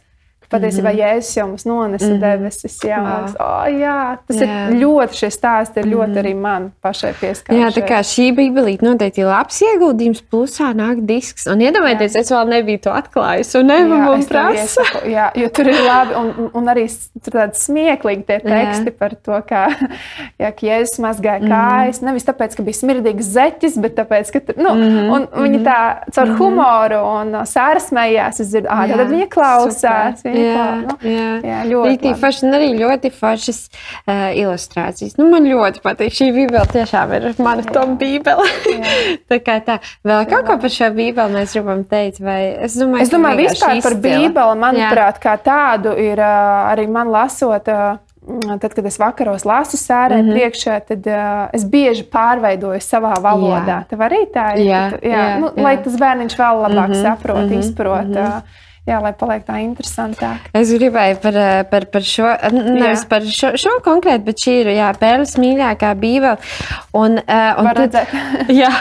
Patiesībā 0.51 0.91
mm 0.91 0.97
-hmm. 0.97 1.15
Jēzus 1.15 1.37
jau 1.37 1.47
mums 1.47 1.65
nonesa 1.65 2.05
mm 2.05 2.11
-hmm. 2.11 2.19
debesis. 2.19 2.77
Jā, 2.83 2.99
mums, 3.01 3.35
oh, 3.39 3.65
jā, 3.81 4.17
tas 4.27 4.37
jā. 4.37 4.45
ir 4.45 4.75
ļoti, 4.81 5.13
šie 5.19 5.29
stāsti 5.31 5.79
ir 5.79 5.85
ļoti 5.85 6.07
mm 6.07 6.15
-hmm. 6.15 6.23
arī 6.23 6.35
man 6.35 6.71
pašai 6.81 7.13
pieskārušies. 7.21 7.61
Jā, 7.61 7.69
tā 7.77 7.81
kā 7.89 7.99
šī 7.99 8.27
bībelīte 8.35 8.85
noteikti 8.85 9.21
ir 9.21 9.27
labs 9.27 9.61
ieguldījums, 9.61 10.21
plusā 10.31 10.69
nāk 10.73 11.01
disks. 11.05 11.47
Un 11.47 11.61
iedomājieties, 11.61 12.15
es 12.15 12.31
vēl 12.31 12.47
nebiju 12.49 12.77
to 12.77 12.91
atklājis, 12.91 13.55
un 13.59 13.71
Eva 13.71 13.97
man 13.97 14.25
prasa. 14.25 14.81
Jā, 15.05 15.31
jo 15.35 15.49
tur 15.49 15.67
ir 15.67 15.81
labi, 15.87 16.13
un, 16.15 16.49
un 16.53 16.67
arī 16.67 16.85
tur 17.23 17.33
tādi 17.33 17.55
smieklīgi 17.59 18.23
tie 18.25 18.39
teksti 18.39 18.91
jā. 18.91 18.97
par 18.99 19.15
to, 19.15 19.41
kā 19.49 19.65
jā, 20.41 20.51
Jēzus 20.61 20.99
mazgāja 20.99 21.39
mm 21.39 21.45
-hmm. 21.45 21.53
kājas. 21.53 22.01
Nevis 22.01 22.25
tāpēc, 22.25 22.55
ka 22.55 22.63
bija 22.63 22.73
smirdīgs 22.73 23.31
zeķis, 23.37 23.81
bet 23.81 23.95
tāpēc, 23.99 24.31
ka 24.31 24.39
tur, 24.39 24.55
nu, 24.57 24.73
mm 24.73 24.81
-hmm. 24.81 25.11
un 25.13 25.27
viņi 25.43 25.63
tā 25.63 25.79
caur 26.15 26.27
mm 26.27 26.33
-hmm. 26.33 26.37
humoru 26.37 26.99
un 27.19 27.27
sārsmējās, 27.33 28.39
es 28.41 28.47
dzirdu, 28.47 28.67
ah, 28.69 28.87
tad 28.87 29.09
viņa 29.09 29.27
klausās. 29.29 30.19
Super 30.19 30.34
jā, 30.39 30.67
nu, 30.83 30.95
jā. 31.09 31.27
jā, 31.45 31.59
ļoti. 31.69 32.13
Forši 32.21 32.45
un 32.47 32.57
arī 32.57 32.69
ļoti 32.79 33.11
foršas 33.15 33.59
uh, 33.67 34.31
ilustrācijas. 34.37 35.17
Nu, 35.19 35.27
man 35.31 35.47
ļoti 35.49 35.83
patīk 35.85 36.15
šī 36.15 36.31
bībele, 36.35 36.65
tiešām 36.71 37.13
ir 37.17 37.27
mana 37.43 37.65
top 37.67 37.95
bībele. 38.01 38.47
tā 39.31 39.41
kā 39.43 39.59
tā. 39.65 39.79
Vēl 40.05 40.25
kaut 40.31 40.49
ko 40.49 40.57
par 40.61 40.73
šo 40.77 40.91
bībeli 40.95 41.37
mēs 41.37 41.55
gribam 41.57 41.85
teikt, 41.89 42.23
vai 42.25 42.39
es 42.67 42.77
domāju, 42.79 43.05
es 43.05 43.13
domāju 43.13 43.43
vispār 43.43 43.83
par 43.85 43.99
bībeli, 44.07 44.59
manuprāt, 44.65 45.19
jā. 45.19 45.23
kā 45.27 45.37
tādu 45.45 45.95
ir 45.99 46.19
uh, 46.21 46.71
arī 46.71 46.89
man 46.91 47.13
lasot. 47.13 47.71
Uh, 47.71 48.01
Tad, 48.61 48.73
kad 48.73 48.85
es 48.85 48.95
vakaros 48.97 49.43
lasu 49.45 49.77
sērē 49.77 50.17
mm 50.17 50.25
-hmm. 50.25 50.33
priekšā, 50.33 50.79
tad 50.87 51.07
uh, 51.07 51.49
es 51.53 51.65
bieži 51.65 52.03
pārveidoju 52.09 52.81
savā 52.81 53.13
valodā. 53.21 53.65
Jā. 53.67 53.83
Tev 53.89 53.99
arī 53.99 54.21
tā 54.33 54.45
ir. 54.55 54.65
Jā, 54.65 54.81
jā, 55.01 55.09
jā, 55.09 55.39
nu, 55.39 55.51
jā. 55.55 55.63
Lai 55.63 55.77
tas 55.83 55.93
bērniņš 55.99 56.37
vēl 56.37 56.61
labāk 56.61 56.87
mm 56.87 56.93
-hmm. 56.93 57.01
saprot, 57.01 57.37
mm 57.37 57.49
-hmm. 57.49 57.59
izprot. 57.59 58.07
Mm 58.07 58.13
-hmm. 58.13 58.37
uh, 58.37 58.41
jā, 58.85 58.99
lai 59.01 59.11
paliek 59.17 59.45
tā 59.45 59.57
interesantāk. 59.63 60.49
Es 60.55 60.71
gribēju 60.73 61.17
par, 61.23 61.37
eh, 61.41 61.63
par, 61.69 61.87
par 61.91 62.05
šo, 62.05 62.29
nevis 62.53 63.03
jā. 63.03 63.09
par 63.09 63.25
šo, 63.25 63.51
šo 63.59 63.77
konkrēti, 63.85 64.25
bet 64.27 64.43
šī 64.45 64.55
ir 64.61 64.71
jā, 64.75 64.91
Pērlis 64.99 65.35
mīļākā 65.41 65.91
bībele. 65.99 66.37
Un, 66.95 67.17
uh, 67.19 67.59
un, 67.59 67.69
tad, 67.75 67.97
jā, 68.61 68.71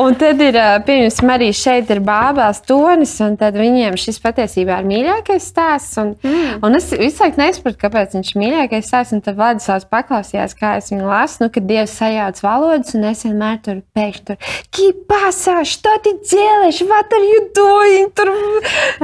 un 0.00 0.18
tad 0.20 0.42
ir, 0.42 0.58
eh, 0.58 0.78
pieņemsim, 0.86 1.30
arī 1.36 1.50
šeit 1.56 1.92
ir 1.94 2.02
bābās 2.04 2.60
tonis, 2.66 3.14
un 3.24 3.38
tad 3.40 3.56
viņiem 3.58 3.96
šis 4.00 4.20
patiesībā 4.24 4.80
ir 4.82 4.90
mīļākais 4.90 5.48
stāsts. 5.54 5.96
Un, 6.02 6.14
mm. 6.18 6.58
un 6.66 6.78
es 6.78 6.90
visu 6.92 7.22
laiku 7.22 7.40
nesapratu, 7.40 7.80
kāpēc 7.86 8.18
viņš 8.18 8.34
ir 8.34 8.42
mīļākais 8.42 8.90
stāsts, 8.90 9.16
un 9.16 9.22
tad 9.24 9.38
Vladislavs 9.38 9.88
paklausījās, 9.90 10.56
kā 10.58 10.74
es 10.80 10.90
viņu 10.92 11.08
lasu, 11.08 11.44
nu, 11.44 11.50
kad 11.54 11.68
Dievs 11.70 11.94
sajauc 12.00 12.42
valodas, 12.44 12.94
un 12.98 13.06
es 13.12 13.24
vienmēr 13.26 13.62
tur 13.64 13.80
pēkšņi 13.96 14.26
tur, 14.28 14.52
kipasā, 14.74 15.60
što 15.68 15.94
ti 16.04 16.16
dzēlēš, 16.26 16.82
what 16.90 17.16
are 17.16 17.30
you 17.30 17.46
doing? 17.56 18.12
Tur, 18.14 18.30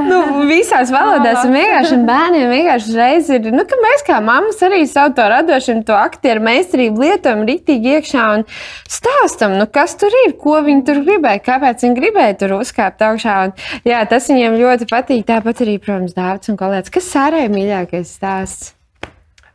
nu, 0.01 0.21
visās 0.49 0.91
valodās. 0.93 1.43
Un 1.45 1.55
vienkārši 1.55 1.97
bērniem 2.07 2.51
vienkārši 2.51 2.95
reiz 2.97 3.29
ir, 3.33 3.47
nu, 3.53 3.63
ka 3.69 3.77
mēs 3.81 4.03
kā 4.07 4.19
mammas 4.23 4.61
arī 4.65 4.81
savu 4.89 5.13
to 5.17 5.27
radošumu, 5.31 5.85
to 5.87 5.95
aktieru 5.97 6.43
meistarību 6.45 7.05
lietojam 7.05 7.45
rītīgi 7.47 7.95
iekšā 7.97 8.27
un 8.37 8.45
stāstam, 8.91 9.55
nu, 9.59 9.67
kas 9.71 9.95
tur 10.01 10.13
ir, 10.25 10.35
ko 10.41 10.59
viņi 10.65 10.85
tur 10.87 11.01
gribēja, 11.05 11.43
kāpēc 11.47 11.85
viņi 11.85 11.97
gribēja 11.99 12.37
tur 12.43 12.57
uzkāpt 12.59 13.03
augšā. 13.07 13.37
Un, 13.47 13.55
jā, 13.87 14.03
tas 14.09 14.29
viņiem 14.31 14.59
ļoti 14.61 14.89
patīk. 14.91 15.25
Tāpat 15.31 15.65
arī, 15.65 15.77
protams, 15.81 16.15
dārts 16.17 16.51
un 16.51 16.59
kolēģis. 16.59 16.93
Kas 16.97 17.09
sārēja 17.13 17.51
mīļākais 17.53 18.15
stāsts? 18.19 18.73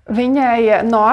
Viņai 0.06 0.84
no, 0.86 1.06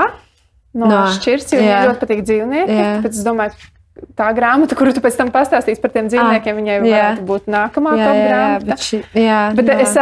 no, 0.77 0.89
no 0.89 1.05
šķirs, 1.15 1.53
jo 1.55 1.61
viņai 1.63 1.85
ļoti 1.89 2.03
patīk 2.03 2.25
dzīvnieki. 2.27 2.75
Tāpēc 2.77 3.17
es 3.17 3.25
domāju, 3.25 3.71
tā 4.17 4.27
grāmata, 4.33 4.75
kuru 4.77 4.93
tu 4.93 5.01
pēc 5.03 5.15
tam 5.19 5.29
pastāstīsi 5.33 5.81
par 5.81 5.91
tiem 5.93 6.07
dzīvniekiem, 6.09 6.57
viņai 6.57 6.75
Ah, 6.79 6.85
jā. 6.85 6.93
varētu 6.93 7.25
būt 7.29 7.49
nākamā 7.53 7.91
Jā, 7.97 8.07
jā, 8.07 8.23
grāmata. 8.27 8.65
bet 8.65 8.85
šī, 8.87 8.99
jā, 9.13 9.39
Bet 9.53 9.69
jā. 9.69 9.75
es 9.83 9.93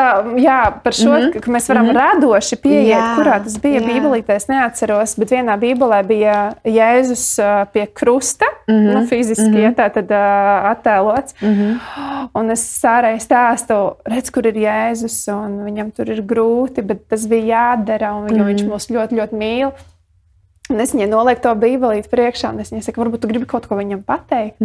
jā, 0.45 0.59
par 0.83 0.93
šo 0.93 1.09
mm 1.11 1.27
-hmm. 1.31 1.51
mēs 1.55 1.67
varam 1.69 1.85
mm 1.85 1.91
-hmm. 1.91 1.99
radoši 1.99 2.55
pieiet, 2.55 2.87
Jā, 2.87 3.15
kurā 3.17 3.43
tas 3.43 3.57
bija. 3.61 3.81
Bībelītē. 3.81 4.35
Es 4.35 4.47
neatceros, 4.47 5.15
bet 5.19 5.31
vienā 5.31 5.57
Bībelē 5.59 6.03
bija 6.07 6.53
Jēzus 6.63 7.39
pie 7.73 7.85
krusta, 7.87 8.45
mm 8.67 8.73
-hmm. 8.73 8.93
nu, 8.93 9.07
fiziski 9.07 9.49
mm 9.49 9.55
-hmm. 9.55 9.75
tā 9.75 9.89
tad, 9.93 10.07
ā, 10.07 10.75
attēlots. 10.75 11.33
Mm 11.41 11.49
-hmm. 11.49 11.79
Un 12.33 12.51
es 12.51 12.83
sārai 12.83 13.19
stāstu, 13.19 13.95
redz, 14.05 14.29
kur 14.31 14.45
ir 14.47 14.53
Jēzus, 14.55 15.27
un 15.33 15.65
viņam 15.65 15.91
tur 15.91 16.09
ir 16.09 16.21
grūti, 16.21 16.81
bet 16.81 17.09
tas 17.09 17.27
bija 17.27 17.45
jādara, 17.45 18.13
un 18.13 18.23
mm 18.23 18.29
-hmm. 18.29 18.45
viņš 18.45 18.63
mūs 18.63 18.89
ļoti, 18.89 19.15
ļoti 19.15 19.35
mīl. 19.35 19.71
Un 20.71 20.79
es 20.83 20.93
viņai 20.95 21.09
nolieku 21.11 21.43
to 21.43 21.51
bībelīti 21.59 22.11
priekšā, 22.11 22.53
un 22.53 22.63
es 22.63 22.71
viņai 22.71 22.85
saku, 22.85 23.03
varbūt 23.03 23.23
tu 23.23 23.29
gribi 23.31 23.49
kaut 23.49 23.67
ko 23.67 23.77
viņam 23.79 24.05
pateikt. 24.07 24.57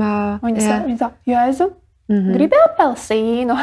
Un 0.42 0.54
Viņa 0.86 1.00
saka, 1.02 1.18
Jēzu, 1.26 1.70
mm 2.08 2.16
-hmm. 2.16 2.34
gribi 2.38 2.60
apelsīnu. 2.64 3.56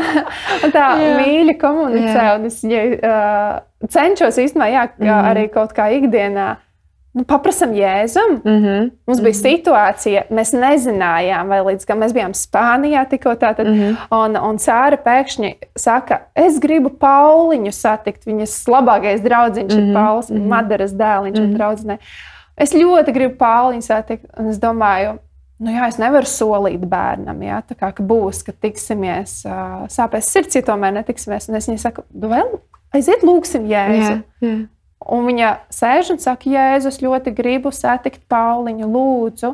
Tā 0.76 0.86
Jā. 1.00 1.16
mīļi 1.20 1.56
komunicē, 1.60 2.22
Jā. 2.22 2.36
un 2.36 2.46
es 2.48 2.62
viņai 2.64 2.84
uh, 2.96 3.88
cenšos 3.88 4.38
īstenībā, 4.44 4.70
jā, 4.72 4.86
mm. 4.88 5.06
-hmm. 5.06 5.30
arī 5.32 5.48
kaut 5.52 5.76
kā 5.76 5.90
ikdienā. 6.00 6.56
Nu, 7.16 7.24
paprasam 7.24 7.72
Jēzum. 7.72 8.34
Mhm. 8.44 8.88
Mums 9.08 9.20
bija 9.24 9.38
situācija, 9.38 10.26
mēs 10.36 10.52
nezinājām, 10.52 11.48
vai 11.48 11.62
līdz 11.70 11.86
kam 11.88 12.02
mēs 12.04 12.12
bijām 12.12 12.34
Spānijā 12.36 13.06
tikko 13.08 13.32
tātad. 13.40 13.64
Mm 13.66 13.74
Mhm. 13.74 13.94
-hmm. 13.94 14.24
Un, 14.24 14.36
un 14.36 14.58
Sāra 14.58 14.98
pēkšņi 15.00 15.54
saka, 15.76 16.20
es 16.34 16.58
gribu 16.60 16.90
Pauliņu 16.90 17.72
satikt. 17.72 18.26
Viņas 18.26 18.68
labākais 18.68 19.22
draugs 19.24 19.58
mm 19.58 19.68
-hmm. 19.68 19.88
ir 19.88 19.94
Pauls, 19.94 20.30
mm 20.30 20.36
-hmm. 20.36 20.48
Madaras 20.48 20.92
dēliņš 20.92 21.40
un 21.40 21.54
draudzenei. 21.54 21.98
Es 22.56 22.74
ļoti 22.74 23.12
gribu 23.12 23.34
Pauliņu 23.36 23.82
satikt, 23.82 24.24
un 24.38 24.48
es 24.48 24.58
domāju, 24.58 25.18
nu 25.58 25.70
jā, 25.70 25.88
es 25.88 25.98
nevaru 25.98 26.26
solīt 26.26 26.80
bērnam, 26.80 27.42
jā, 27.42 27.62
tā 27.70 27.74
kā 27.74 27.92
ka 27.92 28.02
būs, 28.02 28.44
ka 28.44 28.52
tiksimies, 28.52 29.44
uh, 29.44 29.86
sāpēs 29.88 30.20
sirds, 30.20 30.54
ja 30.54 30.62
tomēr 30.62 30.92
netiksimies. 30.92 31.48
Un 31.48 31.54
es 31.54 31.68
viņai 31.68 31.78
saku, 31.78 32.02
vēl 32.14 32.58
aiziet, 32.92 33.22
lūgsim 33.22 33.66
Jēzu. 33.66 34.12
Jā, 34.12 34.22
jā. 34.40 34.66
Un 35.12 35.26
viņa 35.28 35.52
sēž 35.70 36.14
un 36.14 36.18
saka, 36.22 36.50
Jēzus, 36.50 36.98
ļoti 37.04 37.32
gribu 37.36 37.70
satikt 37.74 38.22
Pauliņu, 38.32 38.88
lūdzu. 38.90 39.52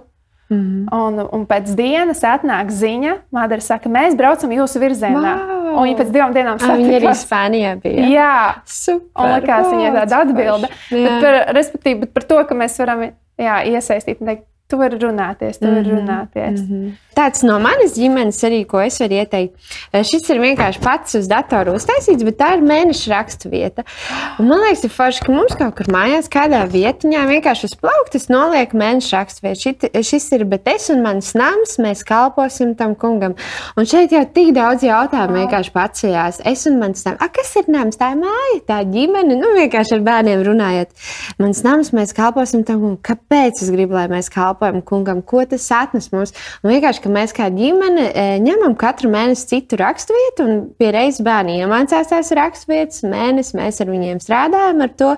Mhm. 0.52 0.88
Un, 0.92 1.20
un 1.32 1.44
pēc 1.48 1.70
dienas 1.78 2.20
atnāk 2.28 2.68
ziņa, 2.76 3.14
Madara 3.32 3.64
saka, 3.64 3.88
mēs 3.88 4.16
braucam 4.18 4.52
jūsu 4.52 4.82
virzienā. 4.82 5.32
Vau! 5.48 5.60
Un 5.72 5.86
viņa 5.86 5.96
pēc 6.02 6.10
divām 6.12 6.34
dienām 6.36 6.58
Ah, 6.60 6.74
Viņa 6.76 6.96
arī. 6.98 7.12
Spānijā 7.16 7.70
bija. 7.80 8.08
Jā, 8.12 8.32
super. 8.68 9.24
un 9.24 9.32
likās 9.38 9.68
viņai 9.72 9.92
tāda 9.96 10.18
atbilde. 10.26 10.68
Par, 10.92 11.38
respektīvi, 11.56 12.02
bet 12.04 12.12
par 12.12 12.26
to, 12.28 12.42
ka 12.44 12.54
mēs 12.58 12.76
varam 12.82 13.06
jā, 13.40 13.56
iesaistīt 13.72 14.20
un 14.20 14.28
teikt, 14.28 14.44
tu 14.72 14.80
vari 14.80 14.98
runāties, 15.00 15.60
tu 15.60 15.68
vari 15.68 15.90
runāties. 15.92 16.60
Mm 16.60 16.68
-hmm. 16.68 16.92
Tāds 17.12 17.42
no 17.44 17.58
manas 17.60 17.92
ģimenes 17.92 18.38
arī, 18.48 18.62
ko 18.68 18.80
es 18.80 18.96
varu 19.00 19.18
ieteikt. 19.20 19.52
Eh, 19.92 20.04
Šis 20.08 20.30
ir 20.32 20.38
vienkārši 20.40 20.80
pats 20.80 21.14
uz 21.18 21.26
datora 21.28 21.74
uztaisīts, 21.76 22.24
bet 22.24 22.38
tā 22.40 22.54
ir 22.56 22.62
mēneša 22.64 23.10
rakstu 23.12 23.50
vieta. 23.52 23.84
Un 24.38 24.48
man 24.48 24.62
liekas, 24.64 24.84
ir 24.84 24.90
forši, 24.90 25.20
ka 25.26 25.32
mums 25.32 25.52
kaut 25.60 25.76
kur 25.76 25.90
mājās, 25.92 26.30
kādā 26.32 26.62
vietiņā, 26.72 27.26
vienkārši 27.28 27.68
uz 27.68 27.74
plauktas 27.82 28.28
noliek 28.32 28.72
mēneša 28.72 29.16
rakstu 29.18 29.44
vietu. 29.44 29.60
Šit, 29.60 29.84
šis 30.10 30.32
ir, 30.32 30.44
bet 30.44 30.68
es 30.72 30.88
un 30.90 31.02
mans 31.02 31.34
nams, 31.34 31.76
mēs 31.78 32.04
kalposim 32.04 32.74
tam 32.74 32.94
kungam. 32.94 33.36
Un 33.76 33.84
šeit 33.84 34.12
jau 34.12 34.24
tik 34.34 34.54
daudz 34.56 34.82
jautājumu 34.82 35.42
vienkārši 35.42 35.72
pacējās. 35.76 36.40
Es 36.44 36.66
un 36.66 36.80
mans 36.80 37.04
nams, 37.04 37.20
A, 37.20 37.28
kas 37.28 37.52
ir 37.60 37.68
nams? 37.68 38.00
Tā 38.00 38.14
ir 38.14 38.22
māja, 38.24 38.58
tā 38.66 38.80
ir 38.82 38.88
ģimene. 38.96 39.36
Nu, 39.36 39.52
vienkārši 39.58 39.98
ar 39.98 40.00
bērniem 40.00 40.42
runājot. 40.48 40.88
Mans 41.38 41.62
nams, 41.62 41.92
mēs 41.92 42.16
kalposim 42.16 42.64
tam 42.64 42.80
kungam. 42.80 42.98
Kāpēc 43.02 43.62
es 43.62 43.70
gribu, 43.70 43.94
lai 43.94 44.08
mēs 44.08 44.32
kalpojam 44.62 44.82
kungam? 44.82 45.22
Ko 45.22 45.44
tas 45.46 45.66
atnes 45.74 46.10
mums? 46.12 46.32
Un 46.62 46.72
vienkārši, 46.72 47.02
ka 47.02 47.10
mēs 47.12 47.34
kā 47.34 47.48
ģimene 47.52 48.08
e, 48.12 48.26
ņemam 48.42 48.76
katru 48.78 49.10
mēnesi 49.10 49.48
citu 49.50 49.78
raksturvietu, 49.80 50.46
un 50.46 50.60
pie 50.78 50.92
reizes 50.94 51.22
bērni 51.24 51.58
iemācās 51.62 52.10
tās 52.10 52.30
raksturvietas. 52.36 53.02
Mēnesi 53.08 53.56
mēs 53.58 53.80
ar 53.82 53.90
viņiem 53.90 54.20
strādājam 54.22 54.84
ar 54.84 54.92
to. 54.98 55.14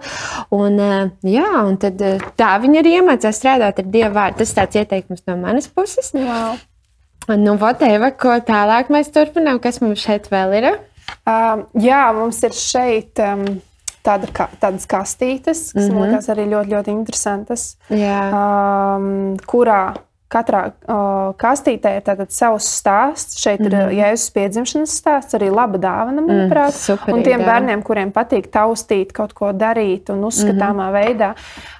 Un, 0.54 0.78
e, 0.78 1.00
jā, 1.34 1.50
un 1.64 1.76
tad 1.80 2.00
e, 2.00 2.16
tā 2.38 2.54
viņi 2.62 2.80
arī 2.80 2.96
iemācās 3.00 3.40
strādāt 3.40 3.82
ar 3.82 3.90
Dievu 3.90 4.14
vārdu. 4.16 4.40
Tas 4.42 4.56
tāds 4.56 4.80
ieteikums 4.80 5.26
no 5.28 5.36
manas 5.40 5.68
puses. 5.68 6.12
Wow. 6.16 6.56
Nu, 7.40 7.54
Voteva, 7.60 8.10
ko 8.12 8.36
tālāk 8.44 8.90
mēs 8.92 9.12
turpinām? 9.12 9.60
Kas 9.62 9.80
mums 9.80 10.02
šeit 10.04 10.28
vēl 10.32 10.58
ir? 10.58 10.72
Um, 11.28 11.64
jā, 11.80 12.02
mums 12.16 12.40
ir 12.44 12.52
šeit 12.56 13.20
um, 13.24 13.46
tāda, 14.04 14.28
ka, 14.32 14.48
tādas 14.60 14.86
kastītes, 14.90 15.72
kas 15.72 15.82
mm 15.82 15.88
-hmm. 15.88 15.98
man 15.98 16.10
liekas 16.10 16.28
arī 16.28 16.48
ļoti, 16.50 16.74
ļoti 16.76 16.90
interesantas. 16.94 17.76
Um, 17.90 19.36
kurā 19.46 19.94
katrā 20.34 20.62
uh, 20.70 21.32
kastītē 21.40 21.94
ir 21.98 22.04
tātad 22.06 22.32
savs 22.34 22.66
stāsts. 22.80 23.38
Šeit 23.42 23.60
mm 23.60 23.66
-hmm. 23.66 23.92
ir 23.92 23.98
Jēzus 24.00 24.32
piedzimšanas 24.34 24.96
stāsts, 25.00 25.36
arī 25.38 25.50
laba 25.54 25.78
dāvana, 25.78 26.24
manuprāt. 26.24 26.74
superīga 26.74 27.16
un 27.16 27.22
tiem 27.22 27.44
bērniem, 27.46 27.82
kuriem 27.82 28.12
patīk 28.12 28.50
taustīt, 28.52 29.12
kaut 29.12 29.32
ko 29.32 29.52
darīt 29.52 30.10
un 30.12 30.24
uzskatāmā 30.30 30.88
mm 30.88 30.94
-hmm. 30.94 30.98
veidā, 30.98 31.30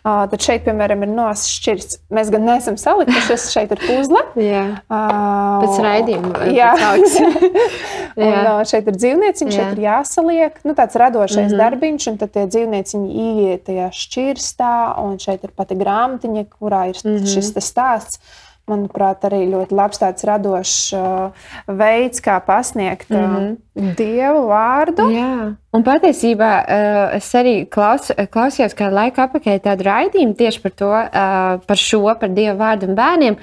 uh, 0.05 0.25
tad 0.31 0.41
šeit, 0.41 0.65
piemēram, 0.65 1.03
ir 1.03 1.09
nošķirts. 1.09 1.99
Mēs 2.11 2.31
gan 2.31 2.45
neesam 2.45 2.77
salikuši, 2.77 3.27
šis 3.29 3.51
šeit 3.53 3.73
ir 3.73 3.81
puzle. 3.87 4.23
jā. 4.53 4.65
Uh, 4.91 5.65
Pēc 5.65 5.81
raidījuma, 5.87 6.47
Jā, 6.55 6.73
pēc 6.79 7.19
un, 8.27 8.47
uh, 8.47 8.63
šeit 8.69 8.89
ir 8.89 8.97
dzīvnieciņš, 8.97 9.55
šeit 9.55 9.73
ir 9.73 9.85
jāsaliek. 9.89 10.59
Nu, 10.65 10.75
tāds 10.75 10.99
radošais 11.01 11.51
mm 11.51 11.55
-hmm. 11.55 11.63
darbiņš, 11.65 12.09
un 12.11 12.17
tad 12.19 12.31
tie 12.31 12.47
dzīvnieciņi 12.47 13.09
ieiet 13.27 13.65
tajā 13.69 13.91
šķirstā, 13.91 14.75
un 15.03 15.19
šeit 15.19 15.45
ir 15.45 15.51
pati 15.57 15.75
grāmatiņa, 15.75 16.47
kurā 16.61 16.89
ir 16.89 16.99
mm 17.05 17.17
-hmm. 17.17 17.27
šis 17.35 17.55
stāsts. 17.65 18.21
Manuprāt, 18.65 19.21
arī 19.29 19.43
ļoti 19.51 19.77
labs 19.77 20.01
tāds 20.01 20.25
radošs 20.25 20.77
uh, 20.97 21.49
veids, 21.69 22.23
kā 22.25 22.39
pasniegt 22.41 23.11
uh, 23.11 23.19
mm 23.19 23.35
-hmm. 23.37 23.91
dievu 23.99 24.47
vārdu. 24.49 25.05
Jā, 25.13 25.53
un 25.77 25.85
patiesībā 25.85 26.53
uh, 26.63 27.17
es 27.17 27.29
arī 27.35 27.69
klaus, 27.69 28.09
klausījos 28.33 28.73
kādu 28.73 28.97
laiku 28.97 29.21
apakaļ 29.21 29.61
tādu 29.61 29.85
raidījumu 29.85 30.35
tieši 30.35 30.63
par 30.63 30.71
to, 30.71 30.89
uh, 30.89 31.61
par 31.67 31.77
šo, 31.77 32.15
par 32.21 32.29
Dievu 32.29 32.57
vārdu 32.59 32.89
un 32.89 32.95
bērniem. 32.95 33.37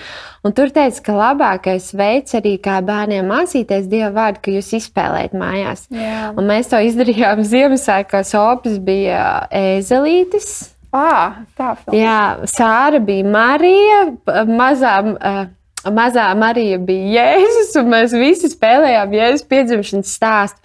Un 0.44 0.54
tur 0.54 0.74
teica, 0.74 1.02
ka 1.04 1.14
labākais 1.14 1.94
veids 1.94 2.34
arī 2.34 2.58
kā 2.58 2.82
bērniem 2.82 3.26
mācīties 3.26 3.86
Dievu 3.88 4.16
vārdu, 4.16 4.40
ka 4.42 4.52
jūs 4.52 4.74
izspēlējat 4.74 5.34
mājās. 5.34 5.86
Jā. 5.92 6.34
Un 6.34 6.50
mēs 6.50 6.68
to 6.68 6.82
izdarījām 6.82 7.44
Ziemassvētkos. 7.54 8.34
Opis 8.34 8.80
bija 8.80 9.48
ēzelītis. 9.52 10.71
À, 10.92 11.46
tā 11.56 11.70
filma. 11.80 11.96
Jā, 11.96 12.18
Sāra 12.52 13.00
bija 13.00 13.24
Marija, 13.32 14.00
p- 14.28 14.44
mazā, 14.52 14.96
uh, 15.16 15.46
mazā 15.90 16.28
Marija 16.38 16.78
bija 16.82 17.22
Jēzus, 17.22 17.74
un 17.82 17.90
mēs 17.92 18.14
visi 18.18 18.52
spēlējām 18.52 19.14
Jēzus 19.16 19.46
piedzimšanas 19.50 20.14
stāstu. 20.18 20.60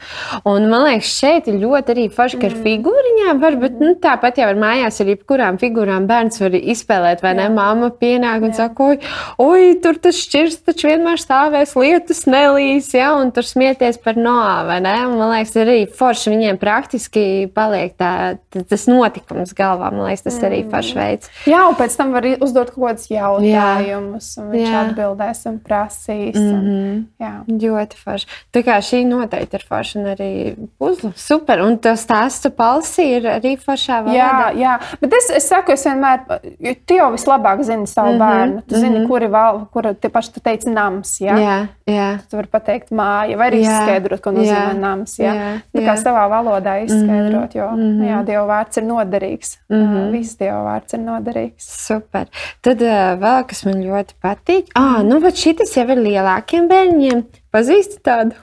Un 0.49 0.69
man 0.71 0.87
liekas, 0.87 1.13
šeit 1.17 1.49
ir 1.51 1.61
ļoti 1.63 1.95
arī 1.95 2.07
forši, 2.13 2.41
ka 2.41 2.51
ar 2.51 2.57
figūriņām 2.65 3.41
var, 3.43 3.57
bet 3.63 3.79
nu, 3.81 3.95
tāpat 4.03 4.41
jau 4.41 4.51
ar 4.51 4.61
mājās 4.61 5.01
ar 5.03 5.13
jebkurām 5.13 5.61
figūrām 5.63 6.09
bērns 6.11 6.41
var 6.43 6.57
izspēlēt, 6.59 7.25
vai 7.25 7.35
ne? 7.39 7.49
Māma 7.57 7.91
pienāk 7.97 8.45
un 8.45 8.53
saka, 8.57 8.91
oi, 8.91 8.99
oi, 9.43 9.71
tur 9.83 10.01
tas 10.03 10.19
šķirs 10.21 10.61
taču 10.67 10.91
vienmēr 10.91 11.21
stāvēs, 11.23 11.77
lietus 11.79 12.25
nelīs, 12.29 12.91
ja, 12.97 13.13
un 13.17 13.33
tur 13.35 13.47
smieties 13.47 14.01
par 14.05 14.21
noā, 14.21 14.67
vai 14.69 14.81
ne? 14.85 14.97
Un, 15.07 15.17
man 15.21 15.33
liekas, 15.37 15.57
arī 15.63 15.79
forši 15.97 16.35
viņiem 16.35 16.61
praktiski 16.61 17.25
paliek 17.57 17.97
tā, 17.97 18.13
tas 18.57 18.87
notikums 18.91 19.55
galvā. 19.57 19.93
Man 19.95 20.11
liekas, 20.11 20.27
tas 20.27 20.41
arī 20.47 20.63
forši 20.69 20.99
veids. 20.99 21.33
Jā, 21.49 21.63
un 21.71 21.79
pēc 21.79 21.97
tam 21.97 22.13
var 22.17 22.27
uzdot 22.37 22.75
kaut 22.75 22.91
kādus 22.91 23.09
jautājumus, 23.13 24.33
un 24.43 24.53
viņš 24.53 24.67
Jā. 24.67 24.85
Atbildēs 25.07 25.47
un 25.51 25.59
prasīs. 25.63 26.37
Un, 26.37 26.57
Mm 26.57 26.63
-hmm. 26.67 27.05
jā. 27.21 27.33
Ļoti 27.47 27.97
forši. 28.05 28.27
Tā 28.53 28.63
kā 28.65 28.77
šī 28.81 29.05
noteikti 29.07 29.57
ir 29.57 29.65
forša 29.69 29.99
un 29.99 30.07
arī 30.07 30.31
puzle. 30.79 31.13
Super. 31.17 31.61
Un 31.61 31.79
tas 31.79 32.07
stāsts 32.07 32.51
palsī 32.51 33.03
ir 33.17 33.23
arī 33.23 33.57
foršā 33.59 34.03
valodā. 34.05 34.17
Jā, 34.17 34.53
jā, 34.57 34.79
bet 35.01 35.13
es, 35.13 35.31
es 35.37 35.49
saku, 35.49 35.73
es 35.73 35.85
vienmēr, 35.87 36.19
jo 36.61 36.75
tu 36.87 36.95
jau 36.95 37.13
vislabāk 37.13 37.63
zini 37.63 37.87
savu 37.87 38.09
mm 38.09 38.17
Mhm, 38.17 38.23
-hmm, 38.23 38.39
bērnu. 38.39 38.63
Tu 38.69 38.75
zini, 38.75 38.99
mm 38.99 39.05
-hmm. 39.05 39.09
kuri 39.09 39.27
vēl, 39.27 39.67
kura 39.73 39.95
tie 39.95 40.11
paši 40.11 40.33
tu 40.33 40.41
teici 40.41 40.69
nams. 40.71 41.21
Jā? 41.21 41.37
jā, 41.37 41.67
jā. 41.87 42.19
Tu 42.31 42.37
vari 42.37 42.49
pateikt 42.49 42.91
māja, 42.91 43.37
vai 43.37 43.51
arī 43.51 43.61
Jā. 43.63 43.71
izskaidrot, 43.71 44.21
ko 44.21 44.31
nozīmē 44.31 44.73
Jā. 44.75 44.79
nams. 44.79 45.19
Jā? 45.19 45.35
Jā, 45.35 45.61
Tā 45.75 45.81
kā 45.81 45.95
jā. 45.95 46.03
savā 46.03 46.29
valodā 46.31 46.85
izskaidrot, 46.85 47.55
jo 47.55 47.69
mm 47.71 47.79
mhm. 47.79 48.03
-hmm. 48.03 48.09
jā, 48.11 48.25
Dieva 48.25 48.47
vārds 48.47 48.77
ir 48.79 48.85
noderīgs. 48.85 49.59
Mm 49.69 49.77
Mhm. 49.77 49.97
-hmm. 49.97 50.11
Viss 50.11 50.37
Dieva 50.39 50.63
vārds 50.65 50.95
ir 50.95 51.01
noderīgs. 51.01 51.87
Super. 51.87 52.27
Tad 52.63 52.83
uh, 52.83 52.89
vēl 53.21 53.45
kas 53.47 53.65
man 53.65 53.75
ļoti 53.75 54.13
patīk. 54.23 54.65
Ah, 54.75 54.96
nu, 55.05 55.19
bet 55.21 55.39
šis 55.41 55.75
jau 55.77 55.85
ir 55.93 56.01
lielākiem 56.01 56.69
bērniem. 56.71 57.25
Pazīsti 57.55 58.01
tādu? 58.05 58.37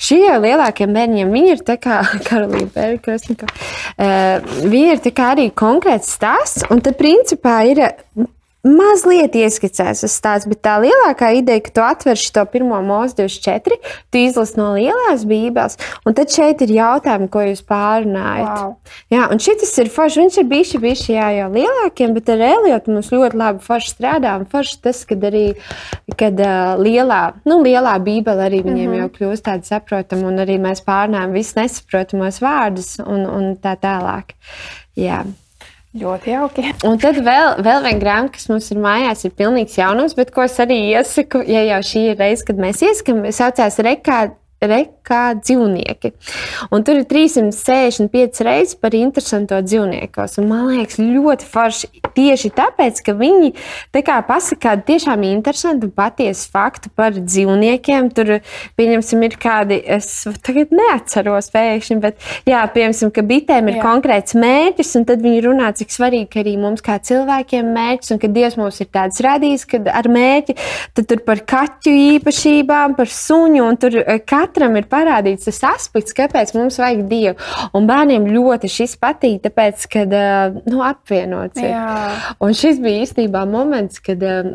Šie 0.00 0.20
jau 0.22 0.36
lielākiem 0.42 0.92
bērniem, 0.94 1.32
viņi 1.34 1.54
ir 1.56 1.64
tā 1.66 1.78
kā 1.82 2.00
Karolīna 2.28 2.70
Bērka. 2.74 3.16
Uh, 3.96 4.52
viņi 4.62 4.92
ir 4.94 5.02
tā 5.02 5.14
kā 5.16 5.32
arī 5.36 5.48
konkrēts 5.54 6.14
stāsts, 6.18 6.66
un 6.70 6.84
te 6.84 6.94
principā 6.96 7.60
ir. 7.70 7.84
Mazliet 8.66 9.34
ieskicēts 9.38 10.04
tas 10.04 10.16
stāsts, 10.18 10.48
bet 10.50 10.62
tā 10.62 10.76
lielākā 10.82 11.32
ideja, 11.38 11.62
ka 11.64 11.74
tu 11.74 11.84
atver 11.84 12.18
šo 12.18 12.44
pirmo 12.50 12.78
mūzu 12.86 13.18
24, 13.22 13.78
tu 14.12 14.22
izlasi 14.22 14.58
no 14.60 14.72
lielās 14.76 15.24
bībeles, 15.28 15.78
un 16.06 16.16
tad 16.18 16.30
šeit 16.30 16.62
ir 16.62 16.74
jautājumi, 16.76 17.28
ko 17.32 17.42
jūs 17.46 17.64
pārunājat. 17.66 18.52
Wow. 18.52 18.76
Jā, 19.12 19.26
un 19.32 19.42
šis 19.42 19.74
ir 19.82 19.90
forši. 19.92 20.20
Viņš 20.22 20.38
ir 20.38 20.48
bijis 20.50 20.74
bijis 20.82 21.04
jā, 21.10 21.28
jau 21.40 21.48
lielākiem, 21.52 22.14
bet 22.16 22.30
ar 22.32 22.44
Eliotu 22.46 22.94
mums 22.94 23.10
ļoti 23.12 23.38
labi 23.38 23.64
forši 23.64 23.94
strādā. 23.94 24.36
Un 24.40 24.46
forši 24.50 24.78
tas, 24.86 25.02
kad 25.08 25.26
arī 25.26 25.44
kad, 26.18 26.38
uh, 26.38 26.74
lielā, 26.80 27.22
nu, 27.48 27.58
lielā 27.64 27.96
bībele 28.04 28.46
arī 28.48 28.62
viņiem 28.62 28.86
mm 28.86 28.94
-hmm. 28.94 29.02
jau 29.02 29.12
kļūst 29.18 29.46
tāda 29.48 29.68
saprotama, 29.74 30.28
un 30.30 30.42
arī 30.44 30.58
mēs 30.62 30.84
pārnājam 30.86 31.34
visus 31.34 31.58
nesaprotamos 31.58 32.40
vārdus 32.42 32.98
un, 33.02 33.26
un 33.26 33.56
tā 33.56 33.76
tālāk. 33.76 34.36
Jā. 34.96 35.24
Ļoti 35.92 36.32
jauki. 36.32 36.64
Un 36.88 37.00
tad 37.00 37.18
vēl, 37.20 37.58
vēl 37.60 37.82
viena 37.84 38.00
grāmata, 38.00 38.36
kas 38.38 38.48
mums 38.48 38.70
ir 38.72 38.80
mājās, 38.80 39.26
ir 39.28 39.34
pilnīgs 39.36 39.76
jaunums, 39.76 40.14
bet 40.16 40.32
ko 40.32 40.46
es 40.46 40.56
arī 40.62 40.78
iesaku, 40.94 41.42
ja 41.44 41.66
jau 41.68 41.82
šī 41.90 42.06
ir 42.12 42.22
reize, 42.22 42.46
kad 42.48 42.60
mēs 42.60 42.80
iesakām, 42.86 43.26
saucās 43.28 43.76
Rekā 43.84 44.22
rekā 44.70 45.22
dzīvnieki. 45.40 46.12
Un 46.72 46.84
tur 46.86 47.00
ir 47.00 47.06
365 47.10 48.42
reizes 48.46 48.76
par 48.78 48.94
interesanto 48.96 49.58
dzīvniekos. 49.64 50.38
Un 50.40 50.48
man 50.50 50.68
liekas, 50.70 51.00
ļoti 51.02 51.48
forši 51.48 51.90
tieši 52.16 52.52
tāpēc, 52.56 53.00
ka 53.06 53.14
viņi 53.18 53.52
tā 53.94 54.02
kā 54.06 54.18
pasaka 54.26 54.74
tiešām 54.86 55.24
interesantu 55.28 55.90
patiesu 55.94 56.50
faktu 56.52 56.92
par 56.96 57.16
dzīvniekiem. 57.16 58.10
Tur, 58.16 58.34
pieņemsim, 58.78 59.24
ir 59.26 59.36
kādi, 59.42 59.78
es 59.96 60.08
tagad 60.44 60.74
neatceros 60.74 61.50
pēkšņi, 61.54 61.98
bet, 62.02 62.20
jā, 62.48 62.62
piemēram, 62.74 63.12
ka 63.14 63.24
bitēm 63.26 63.70
ir 63.70 63.78
jā. 63.78 63.84
konkrēts 63.84 64.36
mērķis, 64.38 64.94
un 65.00 65.06
tad 65.08 65.24
viņi 65.24 65.44
runā, 65.46 65.72
cik 65.78 65.94
svarīgi 65.94 66.42
arī 66.42 66.56
mums 66.60 66.84
kā 66.84 66.98
cilvēkiem 67.02 67.72
mērķis, 67.74 68.14
un 68.14 68.22
ka 68.22 68.30
Dievs 68.32 68.58
mums 68.60 68.80
ir 68.82 68.90
tāds 68.92 69.20
radījis, 69.24 69.66
kad 69.68 69.88
ar 69.92 70.08
mērķi, 70.12 70.56
tad 70.96 71.08
tur 71.10 71.22
par 71.26 71.42
kaķu 71.48 71.92
īpašībām, 72.16 72.96
par 72.98 73.10
suņu, 73.12 73.64
un 73.66 73.80
tur 73.80 73.98
katru 74.28 74.51
katram 74.52 74.76
ir 74.76 74.86
parādīts 74.90 75.48
tas 75.48 75.60
aspekts, 75.72 76.14
kāpēc 76.16 76.52
mums 76.56 76.76
vajag 76.80 77.06
dievu. 77.08 77.36
Un 77.76 77.86
bērniem 77.88 78.28
ļoti 78.28 78.68
šis 78.70 78.96
patīk, 79.00 79.40
tāpēc, 79.46 79.86
kad 79.92 80.12
nu, 80.68 80.82
apvienots 80.84 81.60
ir. 81.62 81.72
Un 82.42 82.52
šis 82.56 82.80
bija 82.82 83.06
īstenībā 83.06 83.44
moments, 83.48 84.00
kad 84.04 84.20
uh, 84.22 84.50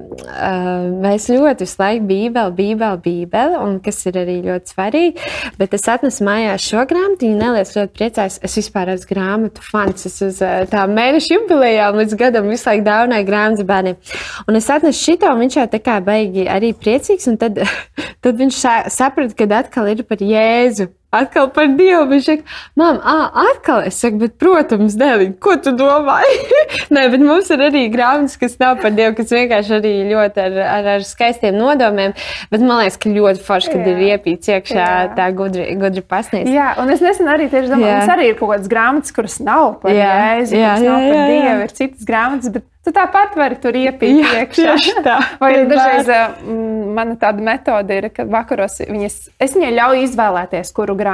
mēs 1.01 1.29
ļoti 1.33 1.65
visu 1.65 1.81
laiku 1.81 2.07
bībeli, 2.11 2.53
bībeli, 2.57 3.01
bībeli, 3.03 3.57
un 3.63 3.79
kas 3.83 4.03
ir 4.09 4.19
arī 4.21 4.37
ļoti 4.45 4.73
svarīgi. 4.73 5.27
Bet 5.57 5.73
es 5.77 5.87
atnesu 5.89 6.25
mājās 6.27 6.67
šo 6.67 6.85
grāmatu, 6.89 7.25
viņa 7.25 7.39
neliec 7.41 7.73
ļoti 7.73 7.93
priecājas. 7.97 8.39
Es 8.45 8.57
vispār 8.59 8.93
esmu 8.93 9.11
grāmatu 9.13 9.65
fans. 9.65 10.05
Es 10.09 10.19
uz 10.25 10.41
uh, 10.45 10.61
tā 10.69 10.85
mēneša 10.91 11.33
jubilejām 11.33 11.97
līdz 12.01 12.17
gadam 12.19 12.51
visu 12.51 12.69
laiku 12.69 12.85
dāvināju 12.87 13.29
grāmatas 13.29 13.67
bērniem. 13.67 13.99
Un 14.47 14.59
es 14.59 14.69
atnesu 14.73 15.09
šito, 15.09 15.31
un 15.31 15.45
viņš 15.45 15.59
jau 15.61 15.67
tā 15.73 15.81
kā 15.83 15.97
baigi 16.03 16.47
arī 16.51 16.73
priecīgs. 16.77 17.29
Un 17.31 17.39
tad, 17.41 17.61
tad 18.23 18.41
viņš 18.41 18.61
saprata, 18.93 19.33
ka 19.37 19.47
atkal 19.57 19.86
atkal 19.87 19.99
ir 19.99 20.07
par 20.07 20.19
Jēzu. 20.19 20.89
Atkal 21.17 21.49
par 21.53 21.69
Dievu. 21.77 22.05
Viņš 22.11 22.27
saka, 22.29 22.57
Mām, 22.79 22.99
ah, 23.01 23.31
atkal. 23.51 23.83
Es 23.89 23.99
saku, 24.01 24.21
bet, 24.23 24.35
protams, 24.41 24.97
Dēliņ, 24.99 25.33
ko 25.43 25.57
tu 25.63 25.73
domāji? 25.77 26.37
Nē, 26.95 27.07
bet 27.13 27.23
mums 27.23 27.51
ir 27.53 27.63
arī 27.67 27.85
grāmatas, 27.93 28.37
kas 28.41 28.57
nav 28.61 28.81
par 28.83 28.95
Dievu, 28.97 29.15
kas 29.17 29.33
vienkārši 29.33 29.75
arī 29.79 29.93
ļoti 30.11 30.43
ar, 30.45 30.59
ar, 30.77 30.91
ar 30.97 31.07
skaistiem 31.07 31.57
nodomiem. 31.57 32.15
Bet 32.53 32.63
man 32.63 32.83
liekas, 32.83 32.99
ka 33.01 33.11
ļoti 33.13 33.43
forši, 33.47 33.73
kad 33.73 33.83
jā. 33.83 33.95
ir 33.95 34.05
iepīts 34.13 34.53
iekšā 34.53 34.79
jā. 34.85 35.11
tā 35.17 35.27
gudri, 35.37 35.67
gudri 35.79 36.05
pasniegts. 36.05 36.53
Jā, 36.53 36.71
un 36.81 36.93
es 36.93 37.03
nesen 37.03 37.29
arī 37.33 37.49
tieši 37.51 37.73
domāju, 37.73 37.91
ka 37.91 37.99
mums 38.01 38.15
arī 38.17 38.31
ir 38.31 38.39
kaut 38.39 38.53
kādas 38.55 38.71
grāmatas, 38.71 39.15
kuras 39.15 39.37
nav 39.43 39.77
par. 39.83 39.95
Jēzu, 39.97 40.57
jā, 40.57 40.73
nav 40.85 41.03
par 41.03 41.21
jā, 41.21 41.27
Dievu, 41.33 41.67
ir 41.67 41.77
citas 41.81 42.07
grāmatas. 42.07 42.55
Bet 42.57 42.73
Tu 42.87 42.93
tāpat 42.95 43.33
vari 43.35 43.57
tur 43.59 43.75
iepīt 43.75 44.21
Jā, 44.21 44.45
iekšā. 44.45 45.01
Tā. 45.03 45.17
Vai 45.41 45.49
dažreiz 45.67 46.07
mm, 46.07 46.93
mana 46.95 47.17
tāda 47.19 47.43
metode 47.43 47.97
ir, 47.99 48.07
ka 48.15 48.23
vakaros 48.31 48.79
viņas, 48.87 49.17
es 49.43 49.55
viņai 49.57 49.71
ļauju 49.75 50.05
izvēlēties, 50.05 50.71
kuru 50.77 50.95
grāmatu 50.95 51.06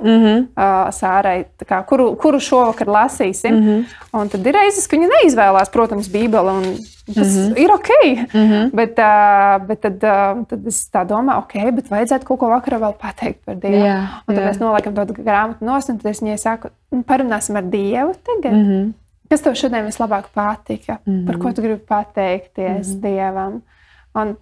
mm 0.00 0.18
-hmm. 0.24 0.42
uh, 0.56 0.88
sārai, 0.90 1.44
kā, 1.66 1.84
kuru, 1.86 2.16
kuru 2.16 2.40
šovakar 2.40 2.86
lasīsim. 2.86 3.54
Mm 3.54 3.66
-hmm. 3.66 3.84
Un 4.12 4.28
tad 4.28 4.46
ir 4.46 4.54
reizes, 4.54 4.86
ka 4.86 4.96
viņa 4.96 5.08
neizvēlās, 5.14 5.72
protams, 5.72 6.08
Bībeli. 6.08 6.76
Tas 7.14 7.28
mm 7.28 7.42
-hmm. 7.42 7.58
ir 7.58 7.70
ok, 7.70 7.88
mm 8.34 8.40
-hmm. 8.50 8.70
bet, 8.74 8.98
uh, 8.98 9.66
bet 9.66 9.80
tad, 9.80 9.94
uh, 9.94 10.44
tad 10.46 10.66
es 10.66 10.90
tā 10.90 11.06
domāju, 11.06 11.38
ok, 11.38 11.74
bet 11.74 11.90
vajadzētu 11.90 12.24
kaut 12.24 12.38
ko 12.38 12.46
vakarā 12.46 12.78
vēl 12.78 12.94
pateikt 12.98 13.44
par 13.44 13.54
Dievu. 13.54 13.84
Jā, 13.86 14.02
un 14.28 14.34
tad 14.34 14.44
jā. 14.44 14.48
mēs 14.50 14.60
noliekam 14.60 14.94
to 14.94 15.04
grāmatu 15.22 15.64
nost, 15.64 15.88
un 15.88 15.98
tad 15.98 16.10
es 16.10 16.22
viņai 16.22 16.38
saku, 16.38 16.68
parunāsim 17.06 17.56
ar 17.56 17.62
Dievu 17.62 18.12
tagad. 18.24 18.52
Mm 18.52 18.64
-hmm. 18.64 18.92
Kas 19.30 19.42
tev 19.42 19.54
šodien 19.54 19.86
vislabāk 19.86 20.24
patika? 20.34 20.98
Mm 21.06 21.12
-hmm. 21.12 21.26
Par 21.26 21.38
ko 21.38 21.52
tu 21.52 21.62
gribi 21.62 21.80
pateikties 21.88 22.88
mm 22.88 22.94
-hmm. 22.94 23.00
Dievam? 23.00 23.62
Un 24.16 24.32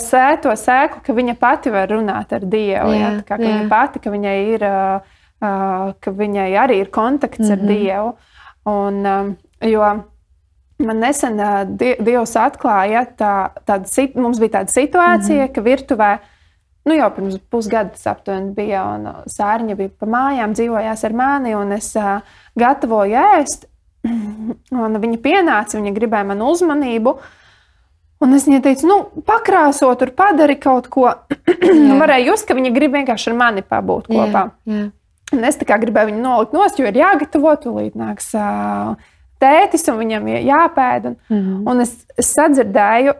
sēto 0.00 0.52
sēku, 0.56 1.02
ka 1.04 1.12
viņa 1.16 1.34
pati 1.40 1.72
var 1.74 1.90
runāt 1.92 2.32
ar 2.32 2.46
Dievu. 2.46 2.94
Jā, 2.96 3.00
ja? 3.00 3.10
kā, 3.20 3.36
ka 3.36 3.42
viņa 3.42 3.68
pati, 3.68 4.00
ka 4.00 4.12
viņai, 4.14 4.36
ir, 4.54 4.64
ka 5.40 6.14
viņai 6.22 6.48
arī 6.62 6.80
ir 6.80 6.90
kontakts 6.94 7.44
mm 7.44 7.46
-hmm. 7.46 7.52
ar 7.52 7.58
mhm. 7.58 7.68
Dievu. 7.68 8.14
Un, 8.70 9.36
jo 9.68 9.84
man 10.86 11.00
nesen 11.00 11.40
Dievs 11.76 12.36
atklāja, 12.36 13.04
tā, 13.16 13.50
tāda, 13.66 14.08
mums 14.14 14.40
bija 14.40 14.60
tāda 14.60 14.72
situācija, 14.72 15.42
mm 15.42 15.48
-hmm. 15.48 15.54
ka 15.54 15.60
virtuvē 15.60 16.18
nu, 16.84 16.94
jau 16.94 17.10
pirms 17.14 17.38
pusgada 17.50 17.90
aptuveni 18.12 18.54
bija, 18.56 18.84
un 18.94 19.08
sārņa 19.30 19.76
bija 19.76 19.92
pa 19.98 20.06
mājām, 20.06 20.54
dzīvojās 20.56 21.04
ar 21.04 21.12
mani, 21.12 21.54
un 21.54 21.72
es 21.76 21.92
uh, 21.96 22.20
gatavoju 22.58 23.18
ēst. 23.36 23.66
Un 24.84 24.96
viņa 24.96 25.18
pienāca, 25.20 25.76
viņa 25.76 25.90
gribēja 25.92 26.24
manu 26.24 26.46
uzmanību. 26.54 27.12
Un 28.20 28.36
es 28.36 28.44
viņai 28.44 28.60
teicu, 28.64 28.88
nu, 28.88 28.96
pakrāso, 29.24 29.88
tur 29.96 30.12
padari 30.16 30.58
kaut 30.60 30.90
ko. 30.92 31.08
nu, 31.88 31.94
varēja 32.00 32.32
just, 32.32 32.46
ka 32.48 32.56
viņa 32.58 32.72
grib 32.74 32.92
vienkārši 32.98 33.30
ar 33.32 33.38
mani 33.38 33.64
pabūt 33.64 34.10
kopā. 34.12 34.50
Jā, 34.68 34.80
jā. 34.80 34.88
Un 35.30 35.46
es 35.46 35.56
gribēju 35.62 36.10
viņu 36.10 36.22
nolikt 36.24 36.54
nost, 36.56 36.78
jo 36.80 36.88
ir 36.90 36.96
jāgatavo, 36.98 37.52
tūlīt 37.62 37.94
nāks 37.98 38.32
uh, 38.34 38.96
tētis, 39.40 39.86
un 39.92 40.00
viņam 40.00 40.26
jāpēd. 40.34 41.06
Un, 41.06 41.16
mm 41.28 41.36
-hmm. 41.36 41.60
un 41.70 41.80
es, 41.84 41.92
es 42.18 42.32
sadzirdēju 42.34 43.14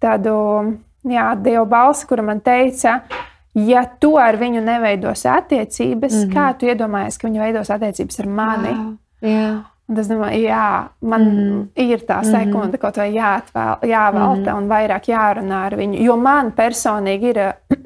tādu 0.00 0.36
jā, 1.04 1.26
dievu 1.42 1.66
balsi, 1.66 2.06
kura 2.08 2.22
man 2.22 2.40
teica, 2.40 3.02
ja 3.54 3.84
tu 4.00 4.16
ar 4.18 4.36
viņu 4.40 4.64
neveidosi 4.64 5.28
attiecības, 5.28 6.14
mm 6.14 6.24
-hmm. 6.24 6.34
kā 6.34 6.58
tu 6.58 6.66
iedomājies, 6.66 7.18
ka 7.18 7.28
viņa 7.28 7.44
veidos 7.44 7.70
attiecības 7.70 8.20
ar 8.20 8.26
mani? 8.26 8.74
Wow. 8.74 8.96
Jā. 9.20 9.52
Un 9.90 9.98
es 9.98 10.06
domāju, 10.06 10.44
jā, 10.44 10.66
man 11.02 11.24
mm. 11.26 11.62
ir 11.82 12.04
tā 12.06 12.20
mhm. 12.20 12.30
sekunde, 12.30 12.76
mm. 12.76 12.82
kaut 12.82 13.00
vai 13.00 13.08
jāatvēl, 13.10 13.88
jāvelta 13.90 14.52
mm. 14.52 14.60
un 14.60 14.68
vairāk 14.70 15.08
jārunā 15.10 15.64
ar 15.66 15.74
viņu. 15.80 15.98
Jo 16.04 16.14
man 16.20 16.52
personīgi 16.54 17.32
ir, 17.32 17.40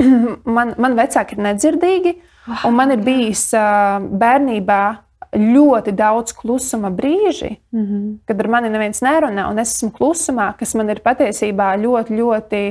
man, 0.57 0.75
man 0.85 0.99
vecāki 0.99 1.38
ir 1.38 1.43
nedzirdīgi, 1.47 2.14
wow, 2.45 2.67
un 2.69 2.77
man 2.77 2.93
ir 2.93 3.01
bijis 3.07 3.47
uh, 3.57 4.05
bērnībā 4.21 4.83
ļoti 5.35 5.97
daudz 5.97 6.37
klusuma 6.37 6.93
brīži, 6.95 7.57
mm 7.73 7.85
-hmm. 7.87 8.14
kad 8.29 8.40
ar 8.40 8.49
mani 8.53 8.71
neviens 8.71 9.01
nerunā, 9.03 9.49
un 9.51 9.59
es 9.59 9.75
esmu 9.75 9.90
klusumā, 9.97 10.53
kas 10.59 10.75
man 10.75 10.93
ir 10.93 11.01
patiesībā 11.01 11.73
ļoti, 11.81 12.21
ļoti. 12.21 12.64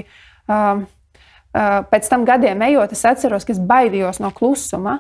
Uh, 0.48 0.86
uh, 1.58 1.82
pēc 1.90 2.10
tam 2.10 2.26
gadiem 2.26 2.62
ejot, 2.62 2.92
es 2.92 3.06
atceros, 3.06 3.46
ka 3.46 3.52
es 3.52 3.60
baidījos 3.60 4.22
no 4.22 4.32
klusuma. 4.32 5.00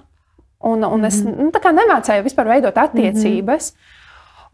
Un, 0.63 0.83
un 0.83 1.05
es 1.05 1.23
mm 1.23 1.31
-hmm. 1.31 1.51
nu, 1.51 1.51
nemācīju 1.51 2.23
vispār 2.23 2.47
veidot 2.47 2.77
attiecības. 2.77 3.73
Mm 3.73 3.77
-hmm. 3.77 4.01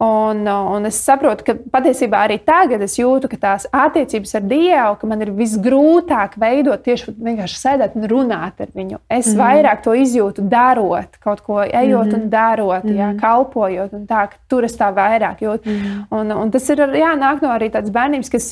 Un, 0.00 0.46
un 0.48 0.88
es 0.88 0.96
saprotu, 1.04 1.44
ka 1.44 1.54
patiesībā 1.74 2.22
arī 2.24 2.38
tagad 2.40 2.80
es 2.80 2.94
jūtu, 2.96 3.28
ka 3.28 3.36
tās 3.36 3.66
attiecības 3.68 4.30
ar 4.38 4.44
Dievu, 4.48 4.94
ka 4.96 5.08
man 5.10 5.20
ir 5.20 5.32
visgrūtāk 5.36 6.38
veidot 6.40 6.80
tieši 6.86 7.12
vienkārši 7.18 7.58
sēdēt 7.60 7.98
un 7.98 8.06
runāt 8.08 8.62
ar 8.64 8.70
viņu. 8.72 8.96
Es 9.12 9.28
mm. 9.28 9.42
vairāk 9.42 9.82
to 9.84 9.92
izjūtu, 10.00 10.46
darot 10.48 11.18
kaut 11.20 11.42
ko, 11.44 11.58
ejot 11.66 12.08
mm. 12.08 12.14
un 12.16 12.30
darot, 12.32 12.86
mm. 12.88 12.96
jā, 12.96 13.08
kalpojot, 13.20 13.92
un 13.98 14.06
tā, 14.08 14.22
ka 14.32 14.40
tur 14.48 14.64
es 14.64 14.78
tā 14.78 14.88
vairāk 14.96 15.42
jūtu. 15.44 15.68
Mm. 15.68 15.98
Un, 16.16 16.32
un 16.46 16.54
tas 16.54 16.72
ir 16.72 16.80
jā, 16.96 17.10
nāk 17.20 17.44
no 17.44 17.52
arī 17.52 17.68
tādas 17.74 17.92
bērnības, 17.92 18.32
kas. 18.32 18.48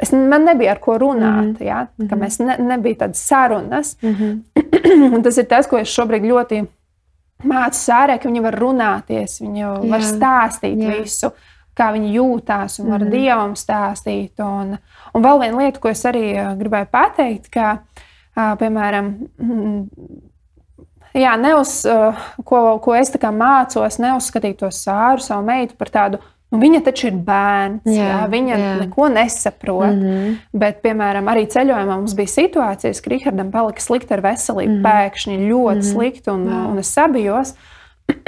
Es, 0.00 0.10
man 0.10 0.42
nebija 0.48 0.72
ar 0.72 0.80
ko 0.82 0.96
runāt, 0.98 1.52
mm 1.52 1.56
-hmm. 1.60 1.66
ja, 1.68 2.08
ka 2.10 2.16
mēs 2.18 2.40
ne, 2.42 2.56
nebija 2.58 3.04
tādas 3.04 3.20
sarunas. 3.20 3.96
Mm 4.84 5.10
-hmm. 5.10 5.22
tas 5.22 5.38
ir 5.38 5.46
tas, 5.48 5.66
ko 5.66 5.78
es 5.78 5.88
šobrīd 5.88 6.22
ļoti 6.28 6.66
māca 7.48 7.78
sārē, 7.78 8.18
ka 8.20 8.28
viņi 8.28 8.42
var 8.44 8.58
runāties, 8.60 9.40
viņi 9.42 9.70
var 9.90 10.04
stāstīt 10.04 10.80
jā. 10.80 10.98
visu, 10.98 11.30
kā 11.74 11.90
viņi 11.94 12.12
jūtās, 12.16 12.78
un 12.80 12.90
var 12.90 13.00
mm 13.00 13.06
-hmm. 13.06 13.10
dievam 13.10 13.54
stāstīt. 13.58 14.40
Un, 14.44 14.76
un 15.14 15.22
vēl 15.22 15.40
viena 15.40 15.58
lieta, 15.58 15.80
ko 15.80 15.88
es 15.88 16.04
arī 16.04 16.26
gribēju 16.58 16.86
pateikt, 16.90 17.50
ka, 17.50 17.78
piemēram, 18.34 19.14
jā, 21.14 21.36
neuz, 21.36 21.86
ko, 22.44 22.78
ko 22.78 22.94
es 22.94 23.10
mācos, 23.10 23.98
neuzskatīt 23.98 24.58
to 24.58 24.70
sāru, 24.70 25.20
savu 25.20 25.42
meitu 25.42 25.74
par 25.76 25.88
tādu 25.88 26.18
Nu, 26.54 26.60
viņa 26.62 26.84
taču 26.86 27.08
ir 27.08 27.16
bērns, 27.26 27.88
jā, 27.90 28.04
jā, 28.06 28.18
viņa 28.30 28.58
jā. 28.60 28.74
neko 28.84 29.08
nesaprot. 29.10 29.90
Mm 29.90 30.04
-hmm. 30.04 30.36
Bet, 30.62 30.76
piemēram, 30.84 31.26
arī 31.32 31.48
ceļojumā 31.50 31.96
mums 31.96 32.14
bija 32.14 32.30
situācijas, 32.30 33.00
ka 33.02 33.10
Rihardam 33.10 33.50
palika 33.50 33.82
slikti 33.82 34.14
ar 34.14 34.22
veselību. 34.22 34.76
Mm 34.76 34.78
-hmm. 34.78 34.86
Pēkšņi 34.86 35.38
ļoti 35.48 35.74
mm 35.74 35.80
-hmm. 35.80 35.92
slikti, 35.92 36.30
un, 36.30 36.46
wow. 36.46 36.70
un 36.70 36.78
es 36.78 36.92
sabijos. 36.94 37.54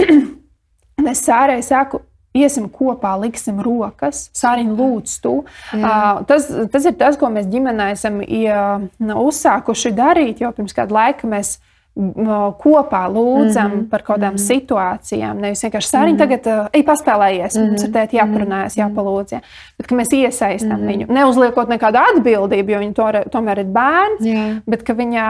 un 0.99 1.09
es 1.09 1.23
sārēji 1.29 1.63
saku, 1.63 2.01
iesim 2.35 2.69
kopā, 2.69 3.15
liksim 3.21 3.61
rokas, 3.61 4.27
sāriņ 4.35 4.75
lūdzu 4.77 5.21
tu. 5.23 5.35
Uh, 5.75 6.25
tas, 6.27 6.51
tas 6.73 6.85
ir 6.85 6.97
tas, 6.99 7.17
ko 7.17 7.31
mēs 7.33 7.47
ģimenē 7.47 7.91
esam 7.93 8.21
ja, 8.27 8.81
uzsākuši 8.99 9.95
darīt, 9.97 10.41
jo 10.41 10.53
pirms 10.53 10.75
kāda 10.77 10.95
laika 10.99 11.31
mēs 11.31 11.59
kopā 11.97 13.07
lūdzam 13.09 13.71
mm 13.71 13.81
-hmm. 13.81 13.89
par 13.89 14.03
kaut 14.03 14.19
kādām 14.19 14.33
mm 14.33 14.37
-hmm. 14.37 14.53
situācijām. 14.53 15.35
Nevis 15.41 15.65
vienkārši 15.65 15.89
sāriņš, 15.89 16.13
mm 16.13 16.17
-hmm. 16.17 16.19
tagad 16.19 16.47
uh, 16.47 16.67
ej, 16.73 16.83
paspēlējies, 16.83 17.57
mm 17.57 17.63
-hmm. 17.63 17.69
mums 17.69 17.85
ar 17.85 17.91
tēti 17.91 18.17
jāparunājas, 18.17 18.77
jāpalūdz. 18.77 19.33
Ja. 19.33 19.41
Bet 19.79 19.91
mēs 19.91 20.13
iesaistām 20.13 20.81
mm 20.81 20.83
-hmm. 20.83 20.89
viņu, 20.89 21.07
neuzliekot 21.09 21.69
nekādu 21.69 21.99
atbildību, 21.99 22.71
jo 22.71 22.79
viņa 22.79 22.93
to, 22.93 23.31
tomēr 23.31 23.59
ir 23.59 23.65
bērns, 23.67 24.21
yeah. 24.21 24.57
bet 24.67 24.89
viņa, 24.89 25.25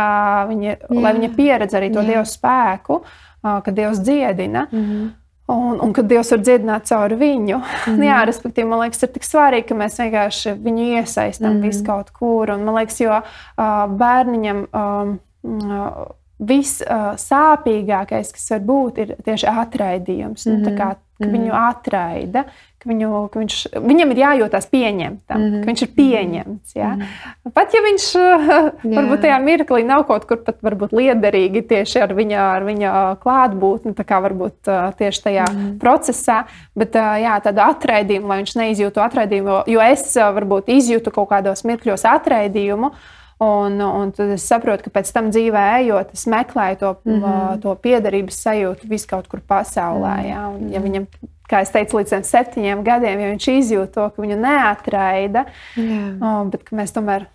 viņa, 0.48 0.62
yeah. 0.62 1.02
lai 1.02 1.12
viņa 1.14 1.36
pieredz 1.36 1.74
arī 1.74 1.92
to 1.92 2.00
yeah. 2.00 2.06
Dieva 2.06 2.24
spēku, 2.24 2.94
uh, 2.94 3.62
kad 3.62 3.74
Dievs 3.74 3.98
dziedina. 4.00 4.66
Mm 4.72 4.80
-hmm. 4.80 5.10
Un, 5.46 5.80
un 5.80 5.92
kad 5.92 6.04
Dievs 6.04 6.30
var 6.30 6.40
dziedināt 6.40 6.84
caur 6.84 7.10
viņu, 7.10 7.60
mm 7.86 8.02
jā, 8.02 8.24
respektīvi, 8.26 8.66
man 8.68 8.80
liekas, 8.80 9.02
ir 9.02 9.08
tik 9.08 9.22
svarīgi, 9.22 9.68
ka 9.68 9.74
mēs 9.74 9.98
vienkārši 9.98 10.54
viņu 10.62 10.82
iesaistām 10.98 11.52
mm 11.52 11.62
visu 11.62 11.84
kaut 11.84 12.10
kur. 12.10 12.50
Un, 12.50 12.64
man 12.64 12.74
liekas, 12.74 13.00
jo 13.00 13.12
uh, 13.12 13.96
bērniņam 13.98 14.66
um, 14.72 15.18
uh, 15.44 16.06
vissāpīgākais, 16.38 18.32
kas 18.36 18.50
var 18.52 18.64
būt, 18.68 19.02
ir 19.04 19.16
tieši 19.24 19.48
atraidījums. 19.48 20.46
Mm 20.46 20.52
-hmm. 20.52 20.64
nu, 20.68 20.76
kā, 20.76 20.88
ka 21.16 21.28
viņu 21.32 21.48
mhm. 21.48 21.62
atraida, 21.70 22.42
ka, 22.76 22.90
viņu, 22.90 23.10
ka 23.32 23.40
viņš, 23.40 23.56
viņam 23.80 24.12
ir 24.12 24.20
jājūtas 24.20 24.68
pieņemtam, 24.68 25.40
mm 25.40 25.46
-hmm. 25.46 25.62
ka 25.62 25.70
viņš 25.70 25.82
ir 25.82 25.90
pieņemts. 25.96 26.74
Ja? 26.76 26.90
Mm 26.92 27.00
-hmm. 27.00 27.52
Pat 27.56 27.74
ja 27.74 27.80
viņš 27.86 28.06
varbūt 28.98 29.24
tajā 29.24 29.38
mirklī 29.40 29.84
nav 29.86 30.04
kaut 30.04 30.28
kur 30.28 30.44
pat 30.44 30.60
liederīgi 30.92 31.62
tieši 31.68 32.00
ar 32.04 32.14
viņa, 32.14 32.38
ar 32.56 32.64
viņa 32.64 32.92
klātbūtni, 33.24 33.94
tā 33.94 34.04
kā 34.04 34.20
varbūt 34.20 34.70
tieši 34.98 35.22
tajā 35.22 35.44
mm 35.50 35.56
-hmm. 35.56 35.78
procesā, 35.78 36.44
bet 36.74 36.94
jā, 36.94 37.40
tādu 37.40 37.60
atraidījumu, 37.60 38.28
lai 38.28 38.38
viņš 38.42 38.56
neizjūtu 38.56 39.00
atraidījumu, 39.00 39.62
jo 39.66 39.80
es 39.80 40.16
varbūt 40.16 40.68
izjūtu 40.68 41.10
kaut 41.10 41.28
kādos 41.28 41.64
mirkļos 41.64 42.04
atraidījumu. 42.04 42.92
Un, 43.38 43.80
un 43.84 44.10
tad 44.16 44.30
es 44.32 44.46
saprotu, 44.48 44.86
ka 44.86 44.94
pēc 44.94 45.10
tam 45.12 45.26
dzīvē 45.28 45.62
ejot, 45.82 46.14
es 46.16 46.24
meklēju 46.32 46.76
to, 46.80 46.96
mm 47.04 47.16
-hmm. 47.22 47.60
to 47.60 47.74
piederības 47.74 48.38
sajūtu 48.46 48.88
vis 48.88 49.06
kaut 49.06 49.28
kur 49.28 49.40
pasaulē. 49.40 50.16
Mm 50.16 50.22
-hmm. 50.22 50.30
Ja? 50.30 50.48
Un, 50.48 50.72
ja 50.72 50.80
viņam, 50.80 51.06
kā 51.50 51.60
jau 51.60 51.72
teicu, 51.72 51.96
līdz 51.98 52.22
septiņiem 52.22 52.82
gadiem, 52.84 53.20
ja 53.20 53.28
viņš 53.28 53.48
izjūt 53.58 53.92
to, 53.92 54.10
ka 54.10 54.22
viņu 54.22 54.36
neatraida, 54.40 55.44
yeah. 55.76 56.16
o, 56.20 56.44
bet 56.44 56.72
mēs 56.72 56.92
tomēr 56.92 57.26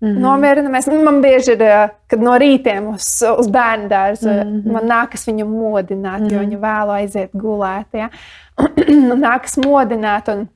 Mm 0.00 0.08
-hmm. 0.08 0.20
Nomierinamies. 0.20 0.86
Man 0.86 1.22
bieži 1.22 1.52
ir, 1.52 1.88
kad 2.06 2.20
no 2.22 2.30
rītiem 2.38 2.94
uz, 2.94 3.22
uz 3.38 3.48
bērnu 3.48 3.88
dārza 3.88 4.30
mm 4.30 4.50
-hmm. 4.50 4.72
man 4.72 4.84
nākas 4.84 5.26
viņu 5.26 5.44
modināt, 5.44 6.20
mm 6.20 6.26
-hmm. 6.26 6.32
jo 6.32 6.38
mhm. 6.38 6.50
viņa 6.50 6.58
vēlu 6.58 6.90
aiziet 6.90 7.30
gulēt. 7.32 7.86
Ja? 7.92 8.08
nākas 9.28 9.56
modināt. 9.66 10.28
Un, 10.28 10.48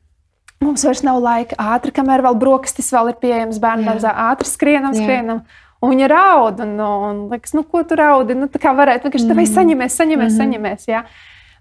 Mums 0.63 0.85
vairs 0.87 1.03
nav 1.07 1.19
laika 1.23 1.59
ātri, 1.75 1.93
kamēr 1.95 2.23
vēl 2.27 2.39
brokastis 2.39 2.93
vēl 2.95 3.13
ir 3.13 3.19
pieejams 3.23 3.61
bērnu 3.63 3.89
dārzā. 3.89 4.13
Ātri 4.31 4.49
skrienam, 4.49 4.95
skrienam. 4.95 5.43
Un 5.83 5.91
viņa 5.91 6.09
raud, 6.13 6.61
un, 6.63 6.77
un 6.79 7.23
liekas, 7.33 7.57
nu, 7.59 7.65
ko 7.67 7.83
tu 7.83 7.99
raudi? 7.99 8.37
Nu, 8.39 8.47
tā 8.51 8.61
kā 8.63 8.71
varētu 8.79 9.09
vienkārši 9.09 9.27
mm. 9.27 9.39
-hmm. 9.39 9.55
saņemies, 9.55 9.97
saņemies, 9.99 10.33
mm 10.33 10.39
-hmm. 10.39 10.43
saņemies. 10.43 10.89
Jā. 10.89 11.03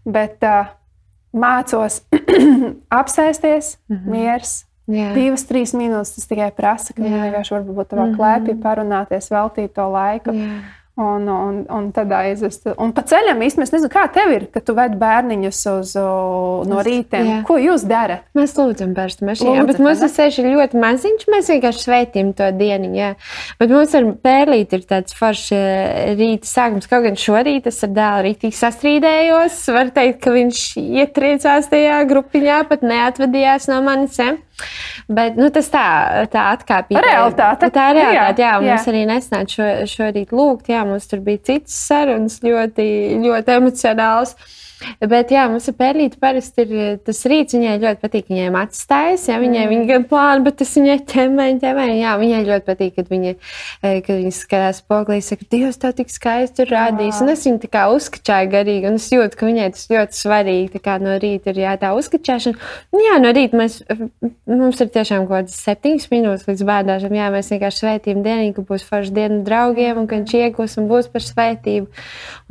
Bet 0.05 0.45
uh, 0.45 0.69
mācos 1.33 2.01
apsēsties, 3.01 3.77
mm 3.89 3.97
-hmm. 3.97 4.11
miers. 4.11 4.65
Jā. 4.91 5.13
Divas, 5.15 5.45
trīs 5.47 5.73
minūtes 5.77 6.15
tas 6.15 6.27
tikai 6.27 6.51
prasa, 6.51 6.93
ka 6.93 7.01
viņi 7.01 7.21
vienkārši 7.21 7.53
var 7.53 7.61
būt 7.63 7.87
tavā 7.87 8.05
mm 8.05 8.11
-hmm. 8.11 8.17
klēpī, 8.17 8.61
parunāties, 8.61 9.31
veltīt 9.31 9.73
to 9.73 9.89
laiku. 9.91 10.31
Jā. 10.31 10.61
Un, 10.99 11.27
un, 11.27 11.61
un 11.71 11.85
tad 11.95 12.11
aizvest. 12.11 12.65
Un 12.75 12.91
pa 12.91 13.05
ceļam 13.07 13.39
īstenībā 13.45 13.63
es 13.63 13.71
nezinu, 13.71 13.89
kā 13.93 14.01
tev 14.11 14.33
ir, 14.35 14.43
kad 14.51 14.65
tu 14.67 14.73
ved 14.75 14.97
bērniņus 14.99 15.59
uz, 15.71 15.93
no 16.67 16.81
rīta. 16.83 17.21
Ko 17.47 17.55
jūs 17.61 17.85
darat? 17.87 18.25
Mēs 18.35 18.57
lūdzam 18.57 18.91
par 18.97 19.13
to 19.15 19.29
mašīnu. 19.29 19.63
Bet 19.69 19.79
mums 19.79 20.03
tas 20.03 20.17
sēž 20.19 20.41
ļoti 20.43 20.81
maziņš. 20.83 21.25
Mēs 21.31 21.53
vienkārši 21.53 21.85
sveitījam 21.87 22.33
to 22.35 22.51
dienu. 22.59 22.91
Jā. 22.97 23.13
Bet 23.61 23.71
mums 23.71 23.95
ar 23.95 24.09
pērlīti 24.27 24.81
ir 24.81 24.85
tāds 24.91 25.15
foršs 25.15 25.55
eh, 25.55 26.11
rīta 26.19 26.51
sākums. 26.51 26.91
Kaut 26.91 27.07
gan 27.07 27.15
šorīt 27.23 27.71
es 27.71 27.79
ar 27.87 27.95
dēlu 27.95 28.27
rītīgi 28.27 28.59
sastrīdējos. 28.59 29.63
Var 29.71 29.95
teikt, 29.95 30.19
ka 30.25 30.35
viņš 30.35 30.65
ietriecās 30.75 31.71
tajā 31.71 32.03
grupiņā, 32.11 32.63
pat 32.67 32.83
neatvadījās 32.83 33.71
no 33.71 33.79
manis. 33.87 34.19
Ja? 34.19 34.35
Bet 35.11 35.37
nu, 35.39 35.49
tas 35.53 35.69
tā, 35.73 35.85
tā 36.31 36.47
atkāpjas. 36.55 37.01
Realitāte. 37.05 37.69
Tā 37.73 37.89
ir 37.91 37.99
realitāte. 37.99 38.43
Jā, 38.43 38.51
jā, 38.51 38.51
jā. 38.51 38.75
mums 38.75 38.89
arī 38.91 39.03
nesnāca 39.09 39.55
šo, 39.55 39.69
šorīt 39.91 40.33
lūgt. 40.35 40.71
Jā, 40.71 40.83
mums 40.87 41.07
tur 41.11 41.23
bija 41.25 41.41
citas 41.51 41.77
sarunas, 41.89 42.39
ļoti, 42.45 42.87
ļoti 43.23 43.55
emocionāls. 43.57 44.35
Bet, 45.01 45.31
jā, 45.33 45.45
mums 45.51 45.67
ir 45.69 45.75
pērlīte, 45.77 46.19
parasti 46.21 46.65
ir 46.65 46.73
eh, 46.75 46.91
tas 47.05 47.21
rīts. 47.29 47.55
Viņai 47.57 47.77
ļoti 47.81 48.01
patīk, 48.01 48.27
viņai 48.31 48.49
atstājas. 48.61 49.27
Jā, 49.29 49.37
viņai 49.41 49.63
mm. 49.65 49.71
viņa 49.73 49.87
gan 49.89 50.05
plāna, 50.09 50.43
bet 50.45 50.57
tas 50.61 50.73
viņai 50.77 50.97
ķemē, 51.11 51.47
ķemē. 51.61 51.87
Jā, 51.99 52.15
viņai 52.21 52.41
ļoti 52.47 52.67
patīk, 52.67 52.95
kad 52.97 53.11
viņa, 53.11 53.33
eh, 53.81 53.97
kad 54.05 54.13
viņa 54.17 54.33
skatās 54.37 54.81
poglī, 54.87 55.19
saka, 55.25 55.47
Dievs, 55.51 55.79
tā 55.81 55.91
tik 55.95 56.11
skaisti 56.13 56.65
ir 56.65 56.73
rādījis. 56.73 57.21
Un 57.23 57.33
es 57.33 57.45
viņu 57.47 57.61
tā 57.65 57.71
kā 57.73 57.85
uzskačāju 57.93 58.51
garīgi, 58.53 58.89
un 58.89 58.99
es 59.01 59.09
jūtu, 59.11 59.37
ka 59.39 59.49
viņai 59.49 59.69
tas 59.75 59.87
ļoti 59.91 60.19
svarīgi. 60.19 60.71
Tā 60.75 60.83
kā 60.85 60.97
no 61.01 61.17
rīta 61.21 61.53
ir 61.53 61.61
jā, 61.65 61.75
tā 61.81 61.93
uzskačāšana. 61.97 62.71
Jā, 63.01 63.17
no 63.21 63.33
rīta 63.35 63.59
mēs, 63.59 63.79
mums 64.49 64.81
ir 64.81 64.91
tiešām 64.93 65.27
kaut 65.27 65.41
kādas 65.41 65.59
septiņas 65.65 66.09
minūtes 66.13 66.47
līdz 66.49 66.65
bērnāšam. 66.69 67.17
Jā, 67.17 67.29
mēs 67.33 67.51
vienkārši 67.53 67.83
svētījam 67.83 68.23
dienīgi, 68.25 68.55
ka 68.57 68.65
būs 68.69 68.85
forši 68.87 69.15
diena 69.15 69.41
draugiem, 69.45 70.01
un 70.01 70.09
ka 70.09 70.19
viņš 70.19 70.35
iegūs 70.39 70.77
un 70.81 70.89
būs 70.91 71.09
par 71.11 71.25
svētību. 71.25 71.89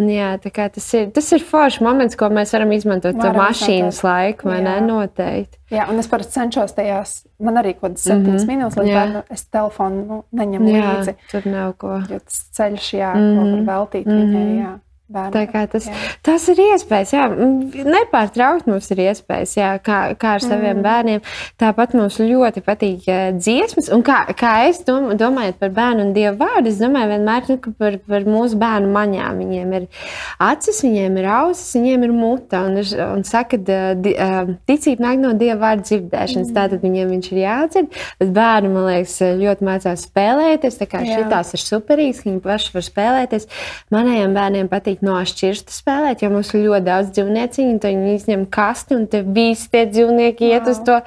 Un 0.01 0.13
jā, 0.13 0.31
tā 0.43 0.53
kā 0.55 0.69
tas 0.73 0.87
ir, 0.97 1.11
tas 1.15 1.31
ir 1.37 1.45
foršs 1.47 1.81
moments, 1.85 2.19
ko 2.21 2.29
mēs 2.35 2.53
varam 2.55 2.75
izmantot 2.77 3.17
varam 3.21 3.41
mašīnas 3.41 4.03
laiku, 4.05 4.51
vai 4.51 4.61
ne? 4.67 4.77
Noteikti. 4.85 5.59
Jā, 5.73 5.87
un 5.91 6.03
es 6.03 6.11
parasti 6.11 6.37
cenšos 6.37 6.77
tajās, 6.77 7.15
man 7.43 7.61
arī 7.61 7.75
kaut 7.77 7.91
kādas 7.91 8.05
septiņas 8.09 8.45
mm 8.45 8.51
-hmm. 8.51 8.53
minūtes, 8.53 8.79
lai 8.81 8.95
bērnu 8.99 9.25
es 9.31 9.47
telefonu 9.47 10.05
nu, 10.11 10.21
neņemu 10.43 10.71
jā, 10.75 10.85
līdzi. 10.91 11.17
Tur 11.33 11.49
nav 11.51 11.75
ko. 11.81 11.97
Jo 12.11 12.21
tas 12.21 12.41
ceļš, 12.59 12.93
jā, 12.99 13.15
mm 13.15 13.27
-hmm. 13.27 13.37
ko 13.37 13.51
var 13.51 13.67
veltīt 13.75 14.07
mm 14.07 14.13
-hmm. 14.13 14.37
viņai, 14.37 14.63
jā. 14.63 14.73
Tas, 15.11 15.87
jā. 15.91 15.95
tas 16.23 16.45
ir 16.53 16.61
iespējas, 16.63 17.13
jā. 17.17 17.25
Nepārtraukt 17.91 18.69
mums 18.71 18.87
ir 18.95 19.03
iespējas, 19.09 19.57
jā, 19.59 19.71
kā, 19.83 19.99
kā 20.21 20.37
ar 20.39 20.45
saviem 20.45 20.77
mm. 20.77 20.85
bērniem. 20.87 21.25
Tāpat 21.59 21.97
mums 21.99 22.21
ļoti 22.23 22.63
patīk 22.63 23.09
dziesmas. 23.35 23.91
Un 23.91 24.05
kā, 24.07 24.21
kā 24.39 24.53
es 24.69 24.83
dom, 24.87 25.11
domāju 25.19 25.57
par 25.59 25.73
bērnu 25.75 26.07
un 26.07 26.13
dievu 26.15 26.39
vārdu, 26.45 26.71
es 26.71 26.79
domāju 26.79 27.11
vienmēr 27.15 27.51
nu, 27.51 27.57
par, 27.81 27.99
par 28.07 28.29
mūsu 28.29 28.61
bērnu 28.61 28.93
maņām. 28.95 29.41
Viņiem 29.43 29.75
ir 29.81 29.89
acis, 30.47 30.79
viņiem 30.87 31.19
ir 31.19 31.29
ausis, 31.41 31.75
viņiem 31.75 32.07
ir 32.07 32.15
muta. 32.15 32.63
Un, 32.69 32.79
un 33.09 33.27
saka, 33.27 33.59
ka 33.59 34.31
ticība 34.71 35.09
nāk 35.09 35.19
no 35.25 35.35
dieva 35.35 35.59
vārdu 35.65 35.89
dzirdēšanas. 35.91 36.53
Mm. 36.53 36.57
Tātad 36.61 36.87
viņiem 36.87 37.13
viņš 37.17 37.31
ir 37.33 37.43
jādzird. 37.43 38.01
Bet 38.23 38.33
bērni, 38.39 38.73
man 38.77 38.89
liekas, 38.93 39.19
ļoti 39.43 39.69
mācās 39.73 40.07
spēlēties. 40.07 40.79
Tā 40.79 40.91
kā 40.95 41.03
šitās 41.09 41.55
ir 41.59 41.67
superīgas, 41.67 42.23
viņi 42.29 42.43
paši 42.47 42.75
var 42.79 42.87
spēlēties. 42.87 43.51
Manējiem 43.91 44.39
bērniem 44.39 44.71
patīk 44.71 45.00
no 45.05 45.17
šķirsta 45.27 45.75
spēlēt, 45.75 46.25
jo 46.25 46.31
mums 46.33 46.53
ir 46.55 46.65
ļoti 46.67 46.87
daudz 46.87 47.13
dzīvnieciņu, 47.17 47.77
un 47.77 47.81
viņi 47.85 48.15
izņem 48.19 48.45
kasti, 48.53 48.97
un 48.99 49.07
te 49.11 49.23
visi 49.25 49.69
tie 49.73 49.85
dzīvnieki 49.91 50.51
iet 50.51 50.69
uz 50.71 50.81
to, 50.87 51.01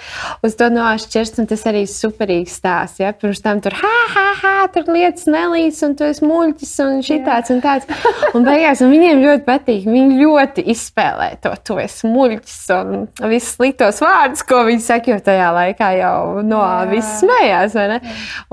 uz 0.45 0.57
to 0.59 0.69
no 0.73 0.87
šķirsta, 0.99 1.43
un 1.43 1.49
tas 1.51 1.65
arī 1.69 1.83
superīgs 1.89 2.57
stāsts. 2.59 3.01
Ja? 3.03 3.13
Pirms 3.17 3.43
tam 3.43 3.61
tur, 3.63 3.75
ha, 3.79 3.93
ha, 4.13 4.25
ha, 4.41 4.53
tur 4.73 4.89
lietas 4.93 5.27
nelīs, 5.29 5.81
un 5.85 5.95
tu 5.99 6.07
esi 6.07 6.25
muļķis, 6.27 6.73
un 6.85 7.01
šitāds 7.05 7.53
un 7.53 7.63
tāds. 7.63 7.89
Un 8.33 8.45
beigās 8.47 8.81
un 8.83 8.89
viņiem 8.93 9.21
ļoti 9.23 9.45
patīk, 9.45 9.87
viņi 9.89 10.19
ļoti 10.21 10.65
izspēlē 10.73 11.29
to, 11.43 11.53
tu 11.65 11.77
esi 11.81 12.09
muļķis, 12.09 12.59
un 12.77 13.05
visus 13.29 13.57
sliktos 13.57 14.01
vārdus, 14.03 14.43
ko 14.47 14.63
viņi 14.67 14.83
saka, 14.83 15.13
jo 15.13 15.19
tajā 15.23 15.49
laikā 15.53 15.91
jau 15.99 16.43
no 16.45 16.63
viss 16.89 17.21
smējās, 17.21 17.77
vai 17.77 17.87
ne? 17.93 17.99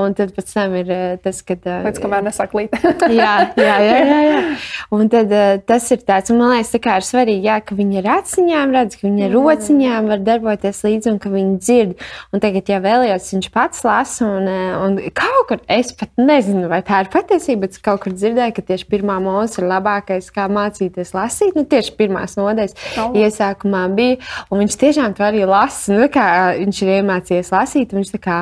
Un 0.01 0.17
tad 0.19 0.35
pēc 0.37 0.53
tam 0.53 0.77
ir 0.81 0.93
eh, 0.95 1.17
tas, 1.23 1.41
kad... 1.47 1.63
Pēc 1.65 1.97
eh, 1.97 2.03
kamēr 2.03 2.27
nesāk 2.27 2.55
līt. 2.57 2.75
jā, 3.21 3.35
jā, 3.57 3.77
jā, 3.87 3.99
jā, 4.11 4.21
jā. 4.29 4.41
Un 4.97 5.09
tad 5.13 5.30
tad 5.31 5.61
uh, 5.61 5.63
tas 5.67 5.87
ir 5.93 6.03
tāds, 6.07 6.33
man 6.35 6.55
liekas, 6.55 6.73
tā 6.75 6.97
ir 6.99 7.07
svarīgi, 7.07 7.47
jā, 7.47 7.59
ka 7.65 7.77
viņi 7.79 8.01
ar 8.03 8.09
aciņām 8.19 8.75
redz, 8.75 8.97
ka 8.99 9.07
viņi 9.07 9.27
mm. 9.27 9.35
rociņām 9.35 10.11
var 10.11 10.23
darboties 10.27 10.83
līdzi 10.87 11.11
un 11.13 11.19
ka 11.23 11.33
viņi 11.33 11.57
dzird. 11.61 12.05
Un 12.35 12.43
tagad, 12.43 12.71
ja 12.71 12.81
vēlējos, 12.83 13.31
viņš 13.35 13.51
pats 13.55 13.85
lasa, 13.87 14.27
un, 14.27 14.49
uh, 14.51 14.79
un 14.85 14.99
kaut 15.17 15.47
kur 15.51 15.63
es 15.71 15.93
pat 15.97 16.13
nezinu, 16.21 16.67
vai 16.71 16.83
tā 16.87 17.03
ir 17.05 17.11
patiesība, 17.13 17.67
bet 17.67 17.79
kaut 17.85 18.05
kur 18.05 18.15
dzirdēju, 18.17 18.57
ka 18.57 18.67
tieši 18.73 18.89
pirmā 18.91 19.19
mūzika 19.23 19.65
ir 19.65 19.71
labākais, 19.71 20.31
kā 20.35 20.47
mācīties 20.53 21.15
lasīt. 21.17 21.57
Nu, 21.59 21.67
tieši 21.69 21.95
pirmās 21.99 22.37
nodaļas 22.39 22.77
oh. 23.03 23.17
iesākumā 23.19 23.87
bija, 23.97 24.19
un 24.51 24.65
viņš 24.65 24.79
tiešām 24.81 25.17
to 25.19 25.27
arī 25.27 25.45
lasa. 25.49 25.95
Nu, 25.95 26.07
viņš 26.11 26.83
ir 26.85 26.93
iemācījies 26.99 27.53
lasīt, 27.55 27.95
viņš 27.97 28.15
tā 28.17 28.23
kā 28.23 28.39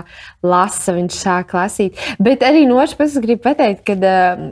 lasa, 0.47 0.95
viņš 0.97 1.19
sāk 1.19 1.55
lasīt. 1.57 1.99
Bet 2.23 2.45
arī 2.47 2.65
no 2.69 2.79
otras 2.79 2.97
puses 2.99 3.23
gribu 3.23 3.45
pateikt, 3.49 3.85
ka 3.89 3.97
uh, 3.99 4.45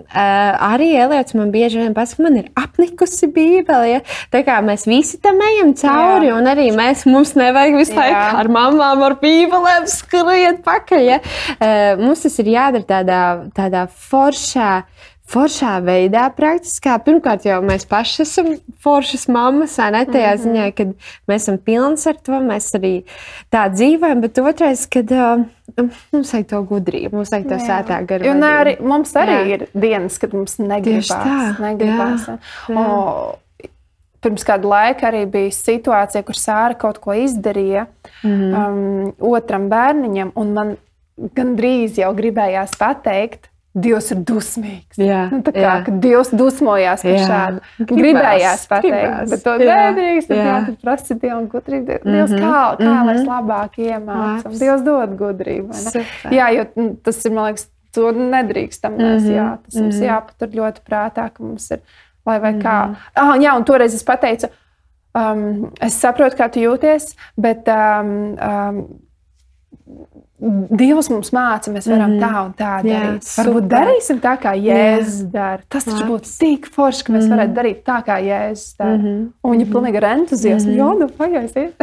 arī 0.71 0.93
Eliots 0.97 1.37
man 1.39 1.53
bieži 1.55 1.81
vien 1.83 1.95
pasaka, 1.97 2.16
man 2.23 2.39
ir 2.41 2.51
apnikusi 2.59 3.29
Bībele. 3.33 3.91
Ja? 3.91 4.01
Tā 4.33 4.43
kā 4.47 4.59
mēs 4.65 4.87
visi 4.89 5.21
tam 5.23 5.41
ejam 5.45 5.75
cauri, 5.79 6.31
Jā. 6.31 6.37
un 6.39 6.51
arī 6.51 6.69
mēs, 6.77 7.07
mums 7.11 7.35
nevajag 7.39 7.81
visu 7.81 7.97
laiku 7.99 8.41
ar 8.43 8.53
mamām, 8.53 9.05
ar 9.07 9.19
Bībelēm 9.23 9.89
skriet 9.91 10.63
pakaļ. 10.67 11.05
Ja? 11.07 11.21
Uh, 11.57 12.05
mums 12.05 12.25
tas 12.27 12.41
ir 12.43 12.55
jādara 12.57 12.89
tādā, 12.97 13.21
tādā 13.57 13.87
foršā 13.91 14.73
foršā 15.31 15.77
veidā, 15.83 16.29
praktiskā. 16.35 16.97
Pirmkārt, 17.03 17.47
jau 17.49 17.59
mēs 17.67 17.87
paši 17.91 18.23
esam 18.23 18.53
foršas 18.83 19.27
mammas, 19.33 19.77
ne 19.79 20.05
tajā 20.07 20.35
mm 20.37 20.39
-hmm. 20.39 20.43
ziņā, 20.45 20.67
ka 20.77 20.85
mēs 21.29 21.43
esam 21.43 21.59
pilns 21.59 22.07
ar 22.07 22.17
to, 22.23 22.33
mēs 22.33 22.71
arī 22.79 22.95
tā 23.51 23.67
dzīvojam, 23.73 24.21
bet 24.21 24.39
otrais, 24.39 24.87
kad 24.87 25.11
uh, 25.11 25.45
mums 25.77 26.33
vajag 26.33 26.47
to 26.51 26.61
gudrību, 26.71 27.19
mums 27.19 27.33
vajag 27.35 27.49
to 27.51 27.59
sētā 27.63 27.99
garu. 28.09 28.29
Un 28.33 28.47
arī 28.49 28.77
mums 28.81 29.13
arī 29.19 29.37
jā. 29.37 29.49
ir 29.57 29.67
dienas, 29.77 30.21
kad 30.23 30.37
mums 30.37 30.57
negribas. 30.63 31.11
Negribas. 31.63 32.29
Jā, 32.31 32.39
jā. 32.73 32.85
O, 32.87 33.69
pirms 34.25 34.47
kāda 34.47 34.71
laika 34.71 35.11
arī 35.11 35.25
bija 35.31 35.53
situācija, 35.55 36.25
kur 36.27 36.39
Sāra 36.39 36.79
kaut 36.79 37.01
ko 37.05 37.15
izdarīja 37.17 37.87
mm 38.23 38.57
um, 38.63 39.13
otram 39.31 39.69
bērniņam, 39.73 40.33
un 40.41 40.57
man 40.57 40.73
gandrīz 41.37 42.01
jau 42.01 42.11
gribējās 42.17 42.75
pateikt, 42.81 43.51
Dievs 43.77 44.07
ir 44.15 44.21
dusmīgs. 44.25 44.97
Jā, 44.97 45.27
nu, 45.33 45.43
tā 45.45 45.53
kā 45.53 45.73
Dievs 46.01 46.31
dusmojās 46.33 47.03
par 47.05 47.13
jā. 47.13 47.27
šādu. 47.29 47.61
Gribās, 47.77 47.99
gribējās 47.99 48.67
pateikt, 48.71 48.95
gribās, 48.97 49.31
bet 49.35 49.43
to 49.45 49.57
nedrīkst. 49.61 50.33
Jā, 50.33 50.47
jā. 50.47 50.59
tad 50.69 50.79
prasa 50.87 51.17
Dievam 51.21 51.49
gudrību. 51.53 51.99
Dievs, 52.07 52.33
mm 52.33 52.37
-hmm. 52.37 52.41
kā, 52.41 52.63
kā 52.79 52.85
mm 52.85 52.93
-hmm. 52.93 53.07
lai 53.07 53.15
es 53.15 53.27
labāk 53.29 53.79
iemācos? 53.79 54.59
Dievs 54.59 54.83
dod 54.87 55.17
gudrību. 55.21 55.73
Jā, 56.31 56.49
jo 56.57 56.65
nu, 56.75 56.97
tas 57.05 57.25
ir, 57.25 57.33
man 57.33 57.45
liekas, 57.51 57.69
to 57.93 58.13
nedrīkstam. 58.13 58.93
Mm 58.93 58.99
-hmm. 58.99 59.37
Jā, 59.37 59.49
tas 59.65 59.75
mums 59.75 59.95
mm 59.95 60.01
-hmm. 60.01 60.09
jāpatur 60.09 60.49
ļoti 60.61 60.81
prātā, 60.89 61.31
ka 61.31 61.43
mums 61.43 61.71
ir, 61.71 61.81
lai 62.27 62.39
vai 62.41 62.53
kā. 62.53 62.87
Mm 62.87 62.93
-hmm. 62.93 62.97
ah, 63.15 63.37
jā, 63.37 63.57
un 63.57 63.65
toreiz 63.65 63.95
es 63.95 64.05
pateicu, 64.05 64.47
um, 65.15 65.73
es 65.81 66.01
saprotu, 66.01 66.37
kā 66.37 66.49
tu 66.49 66.61
jūties, 66.61 67.17
bet 67.37 67.69
um, 67.69 68.37
um, 68.51 68.87
Dievs 69.87 71.07
mums 71.09 71.31
māca, 71.33 71.71
mēs 71.73 71.87
varam 71.89 72.17
mm 72.17 72.21
tā 72.21 72.41
un 72.43 72.51
tā 72.59 72.71
darīt. 72.85 73.23
Jā, 73.23 73.37
Varbūt 73.39 73.63
super. 73.63 73.69
darīsim 73.71 74.19
tā, 74.21 74.33
kā 74.43 74.53
Jēzus 74.59 75.21
dara. 75.33 75.63
Tas 75.73 75.87
taču 75.87 76.09
būtu 76.09 76.33
tik 76.41 76.67
forši, 76.75 77.05
ka 77.07 77.15
mēs 77.15 77.25
mm 77.25 77.35
varētu 77.37 77.55
darīt 77.57 77.79
tā, 77.87 78.01
kā 78.05 78.17
Jēzus 78.21 78.75
dara. 78.81 78.97
Mm 78.97 79.05
-hmm. 79.05 79.21
Un 79.43 79.55
viņa 79.55 79.67
pilnīgi 79.73 80.01
ar 80.01 80.09
entuziasmu, 80.11 80.73
mm 80.73 80.77
jo, 80.77 80.89
nu, 81.01 81.09
pagaidiet. 81.09 81.77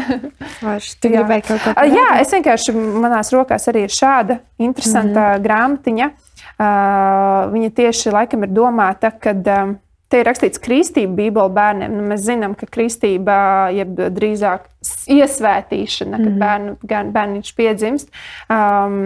tu 1.01 1.09
gribēji 1.15 1.47
kaut 1.47 1.63
ko 1.63 1.71
tādu? 1.71 1.95
Jā, 1.95 2.09
es 2.21 2.33
vienkārši 2.33 2.75
manās 2.75 3.31
rokās 3.33 3.67
arī 3.71 3.87
ir 3.87 3.95
šāda 3.95 4.39
interesanta 4.57 5.37
mm 5.37 5.43
grāmatiņa. 5.47 6.11
Uh, 6.53 7.49
viņa 7.53 7.69
tieši 7.73 8.11
laikam 8.11 8.43
ir 8.43 8.49
domāta, 8.49 9.11
kad. 9.11 9.47
Um, 9.47 9.79
Te 10.13 10.19
ir 10.21 10.27
rakstīts, 10.29 10.59
ka 10.61 10.67
kristība 10.67 11.15
Bībelē 11.17 11.49
bērniem. 11.55 11.93
Nu, 11.97 12.03
mēs 12.11 12.21
zinām, 12.27 12.51
ka 12.53 12.67
kristība, 12.69 13.35
jeb 13.73 13.97
drīzāk 14.13 14.67
iesvētīšana, 15.09 16.19
kad 16.19 16.27
mm 16.27 16.43
-hmm. 16.43 16.75
bērnu, 16.83 17.13
bērniņš 17.15 17.49
piedzimst, 17.57 18.11
um, 18.45 18.99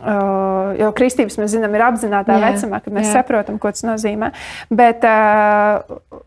uh, 0.00 0.72
jo 0.80 0.88
kristības 0.96 1.36
mēs 1.36 1.52
zinām, 1.52 1.76
ir 1.76 1.84
apzināta 1.84 2.38
vecumā, 2.40 2.80
kad 2.80 2.96
mēs 2.96 3.10
jā. 3.10 3.18
saprotam, 3.18 3.58
ko 3.60 3.74
tas 3.76 3.84
nozīmē. 3.84 4.30
Bet, 4.70 5.04
uh, 5.04 6.20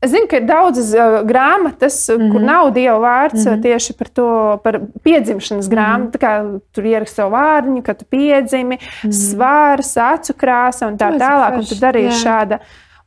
Es 0.00 0.14
zinu, 0.14 0.24
ka 0.30 0.38
ir 0.40 0.46
daudzas 0.48 0.94
uh, 0.96 1.18
grāmatas, 1.28 1.96
mm 2.08 2.20
-hmm. 2.20 2.32
kur 2.32 2.40
nav 2.40 2.70
dieva 2.72 2.98
vārds 2.98 3.44
mm 3.44 3.52
-hmm. 3.52 3.62
tieši 3.62 3.92
par 3.92 4.08
to, 4.08 4.58
par 4.64 4.80
piedzimšanas 5.02 5.68
grāmatu. 5.68 6.18
Mm 6.18 6.28
-hmm. 6.28 6.60
Tur 6.72 6.84
ieraksta 6.84 7.16
savu 7.16 7.34
vārdu, 7.34 7.82
kad 7.82 7.98
tu 7.98 8.04
piedzimi, 8.04 8.76
mm 8.76 9.10
-hmm. 9.10 9.12
svārs, 9.12 9.96
acu 9.96 10.32
krāsa 10.32 10.86
un 10.88 10.96
tā 10.96 11.18
tālāk. 11.18 11.58
Un 11.58 11.64
tad 11.64 11.94
arī 11.94 12.04
ir 12.04 12.12
šāda 12.12 12.58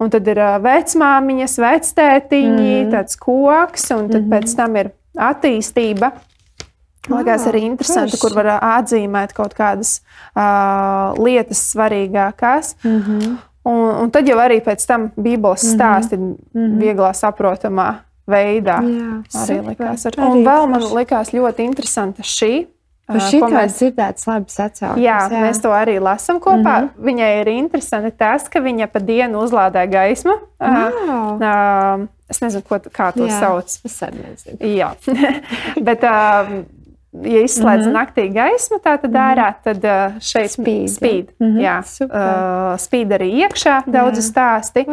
Un 0.02 0.10
tad 0.10 0.28
ir 0.28 0.40
vecmāmiņas, 0.64 1.58
vectētiņi, 1.62 2.70
mm. 2.84 2.92
tāds 2.94 3.18
koks, 3.20 3.90
un 3.92 4.10
tad 4.10 4.22
mm 4.22 4.30
-hmm. 4.30 4.34
pēc 4.34 4.56
tam 4.58 4.76
ir 4.76 4.92
attīstība. 5.14 6.12
Liekas, 7.12 7.48
arī 7.52 7.66
interesanti, 7.68 8.18
kur 8.18 8.32
var 8.36 8.54
atzīmēt 8.80 9.34
kaut 9.36 9.54
kādas 9.58 9.98
uh, 10.00 11.12
lietas 11.20 11.60
svarīgākās. 11.74 12.76
Mm 12.84 13.02
-hmm. 13.02 13.38
un, 13.66 13.90
un 14.04 14.12
tad 14.12 14.28
jau 14.28 14.38
arī 14.40 14.62
pēc 14.64 14.88
tam 14.88 15.12
Bībeles 15.18 15.64
mhm. 15.64 15.74
stāsti 15.76 16.18
mm 16.18 16.36
-hmm. 16.54 16.80
vieglā 16.80 17.14
saprotamā 17.14 17.94
veidā. 18.28 18.80
Jā, 18.82 19.24
arī 19.44 19.60
likās. 19.68 20.06
Ar, 20.06 20.14
un 20.18 20.46
vēl 20.46 20.70
man 20.70 20.82
likās 20.96 21.34
ļoti 21.34 21.60
interesanta 21.60 22.24
šī 22.24 22.68
Par 23.04 23.20
šī 23.20 23.40
tā 23.44 23.50
mēs... 23.52 23.74
dzirdētas 23.82 24.28
labas 24.30 24.60
atsauksmes. 24.64 25.04
Jā, 25.04 25.18
jā, 25.28 25.40
mēs 25.44 25.60
to 25.64 25.72
arī 25.76 25.98
lasām 26.00 26.40
kopā. 26.44 26.60
Mm 26.62 26.86
-hmm. 26.88 27.08
Viņai 27.10 27.32
ir 27.42 27.48
interesanti 27.52 28.12
tas, 28.18 28.48
ka 28.50 28.60
viņa 28.60 28.88
pa 28.88 29.00
dienu 29.00 29.44
uzlādē 29.44 29.84
gaismu. 29.92 30.38
Uh, 30.60 30.78
uh, 31.36 32.06
es 32.30 32.40
nezinu, 32.42 32.64
ko, 32.70 32.80
kā 32.80 33.12
to 33.12 33.28
jā, 33.28 33.40
sauc. 33.40 33.80
Es 33.86 34.04
arī 34.04 34.24
nezinu. 34.30 34.58
Jā, 34.62 34.94
bet 35.88 36.04
uh, 36.04 36.64
ja 37.22 37.42
izslēdz 37.46 37.86
mm 37.86 37.92
-hmm. 37.92 37.98
naktī 37.98 38.26
gaismu, 38.34 38.78
tā 38.78 38.98
tad 39.02 39.14
ārā, 39.14 39.50
mm 39.50 39.54
-hmm. 39.54 39.64
tad 39.64 39.84
uh, 39.86 40.20
šeit 40.20 40.52
spīd. 40.52 40.88
spīd, 40.88 41.28
mm 41.40 41.48
-hmm. 41.48 41.62
jā, 41.62 41.78
uh, 42.06 42.78
spīd 42.78 43.14
arī 43.18 43.30
iekšā 43.44 43.84
daudzi 43.86 44.22
jā. 44.22 44.30
stāsti. 44.32 44.86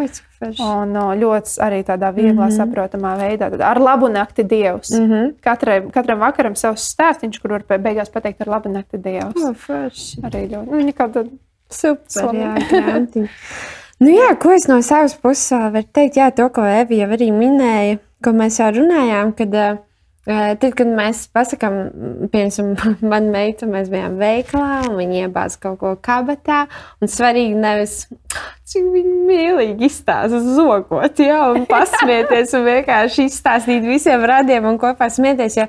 Un 0.60 0.96
uh, 0.96 1.14
ļoti 1.22 1.60
arī 1.60 1.82
tādā 1.84 2.12
vieglā, 2.14 2.32
mm 2.32 2.48
-hmm. 2.48 2.56
saprotamā 2.56 3.16
veidā. 3.18 3.50
Tad 3.50 3.60
ar 3.60 3.80
labu 3.80 4.08
nakti 4.08 4.42
Dievs. 4.42 4.90
Mm 4.90 5.10
-hmm. 5.10 5.34
Katrai, 5.40 5.82
katram 5.92 6.18
vakaram 6.18 6.54
savs 6.54 6.94
stāstīns, 6.94 7.40
kur 7.42 7.50
var 7.50 7.78
beigās 7.78 8.10
pateikt 8.10 8.40
ar 8.40 8.48
labu 8.48 8.68
nakti 8.68 8.98
Dievs. 8.98 9.44
Oh, 9.44 9.56
forši. 9.56 10.20
arī 10.22 10.48
ļoti. 10.48 10.70
Nu, 10.70 10.92
kāda 10.92 11.24
super, 11.70 12.34
jā, 12.34 12.54
grāmatiņa. 12.70 13.28
Nu, 14.00 14.08
jā, 14.08 14.34
ko 14.40 14.52
es 14.52 14.64
no 14.68 14.80
savas 14.82 15.14
puses 15.14 15.50
varu 15.50 15.82
teikt? 15.92 16.16
Jā, 16.16 16.30
to, 16.30 16.48
ko 16.48 16.64
Evija 16.64 17.06
arī 17.06 17.28
minēja, 17.36 17.98
ko 18.24 18.30
mēs 18.30 18.56
jau 18.60 18.70
runājām, 18.72 19.34
kad 19.36 19.54
uh, 19.54 19.76
Tad, 20.30 20.74
kad 20.78 20.90
mēs 20.94 21.24
pasakām, 21.34 21.76
piemēram, 22.30 22.74
man 23.12 23.30
meita, 23.34 23.66
mēs 23.70 23.90
bijām 23.90 24.18
veikalā, 24.20 24.84
un 24.90 24.98
viņa 25.00 25.24
iebāza 25.24 25.58
kaut 25.64 25.80
ko 25.80 25.94
kabatā. 26.04 26.64
Un 27.02 27.10
svarīgi 27.10 27.56
nevis, 27.58 28.04
cik 28.70 28.86
viņi 28.94 29.14
mīlīgi 29.26 29.86
izstāsta 29.88 30.38
zogot, 30.44 31.18
ja, 31.22 31.40
un 31.50 31.64
pasmieties, 31.70 32.52
un 32.54 32.66
vienkārši 32.68 33.26
izstāstīt 33.26 33.86
visiem 33.86 34.22
radiem 34.30 34.68
un 34.70 34.78
kopā 34.80 35.08
smieties. 35.10 35.58
Jo, 35.58 35.66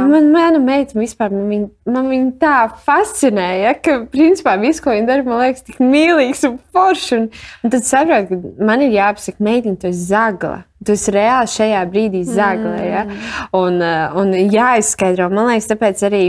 nu, 0.00 0.08
man, 0.10 0.30
mana 0.34 0.62
meita 0.62 0.98
vispār, 0.98 1.30
man 1.34 1.46
viņa, 1.52 1.68
man 1.94 2.10
viņa 2.10 2.32
tā 2.42 2.56
fascinēja, 2.86 3.76
ka, 3.82 3.98
principā, 4.10 4.56
viss, 4.62 4.82
ko 4.82 4.94
viņa 4.94 5.10
dara, 5.10 5.26
man 5.26 5.44
liekas, 5.44 5.66
tik 5.68 5.78
mīlīgs 5.82 6.42
un 6.50 6.58
foršs. 6.74 7.12
Un, 7.16 7.28
un 7.62 7.74
tad 7.76 7.86
saprotu, 7.86 8.40
ka 8.40 8.66
man 8.66 8.82
ir 8.82 8.96
jāpasaka, 8.96 9.46
meitiņa, 9.46 9.80
tu 9.82 9.90
esi 9.92 10.08
zagla. 10.10 10.58
Tu 10.86 10.96
esi 10.96 11.14
reāli 11.14 11.54
šajā 11.54 11.86
brīdī 11.92 12.26
zaglē. 12.26 12.76
Ja? 12.84 13.06
Mm. 13.06 13.22
Un, 13.56 13.80
eh, 13.86 14.18
un 14.20 14.34
jāizskaidro, 14.52 15.30
man 15.32 15.52
liekas, 15.52 15.70
tāpēc 15.70 16.04
arī 16.10 16.24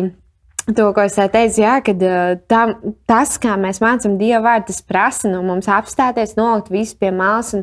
To, 0.67 0.89
ko 0.91 1.05
es 1.07 1.13
teicu, 1.15 1.61
jā, 1.61 1.77
kad 1.79 2.01
tam, 2.51 2.73
tas, 3.07 3.37
kā 3.39 3.53
mēs 3.55 3.77
mācām 3.79 4.17
Dieva 4.19 4.41
vārdu, 4.43 4.65
tas 4.67 4.81
prasa 4.83 5.29
no 5.31 5.39
mums 5.47 5.69
apstāties, 5.71 6.33
nolikt 6.35 6.67
visu 6.73 6.97
pie 6.99 7.07
malas 7.15 7.53
un 7.55 7.61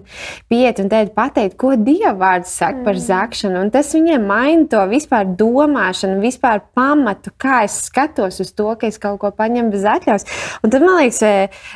piet 0.48 0.78
un 0.80 0.88
teikt, 0.88 1.12
pateikt, 1.12 1.58
ko 1.60 1.74
Dieva 1.76 2.14
vārds 2.16 2.54
saka 2.56 2.78
mm. 2.78 2.86
par 2.86 3.00
zakšanu. 3.04 3.60
Un 3.60 3.72
tas 3.74 3.92
viņiem 3.92 4.24
maina 4.24 4.64
to 4.72 4.80
vispār 4.88 5.28
domāšanu, 5.36 6.16
vispār 6.22 6.62
pamatu, 6.72 7.34
kā 7.36 7.58
es 7.66 7.76
skatos 7.90 8.40
uz 8.40 8.54
to, 8.56 8.70
ka 8.80 8.88
es 8.88 8.96
kaut 9.02 9.20
ko 9.20 9.28
paņemu 9.36 9.74
bez 9.74 9.84
atļaus. 9.84 10.24
Un 10.64 10.72
tad 10.72 10.86
man 10.86 11.02
liekas, 11.02 11.20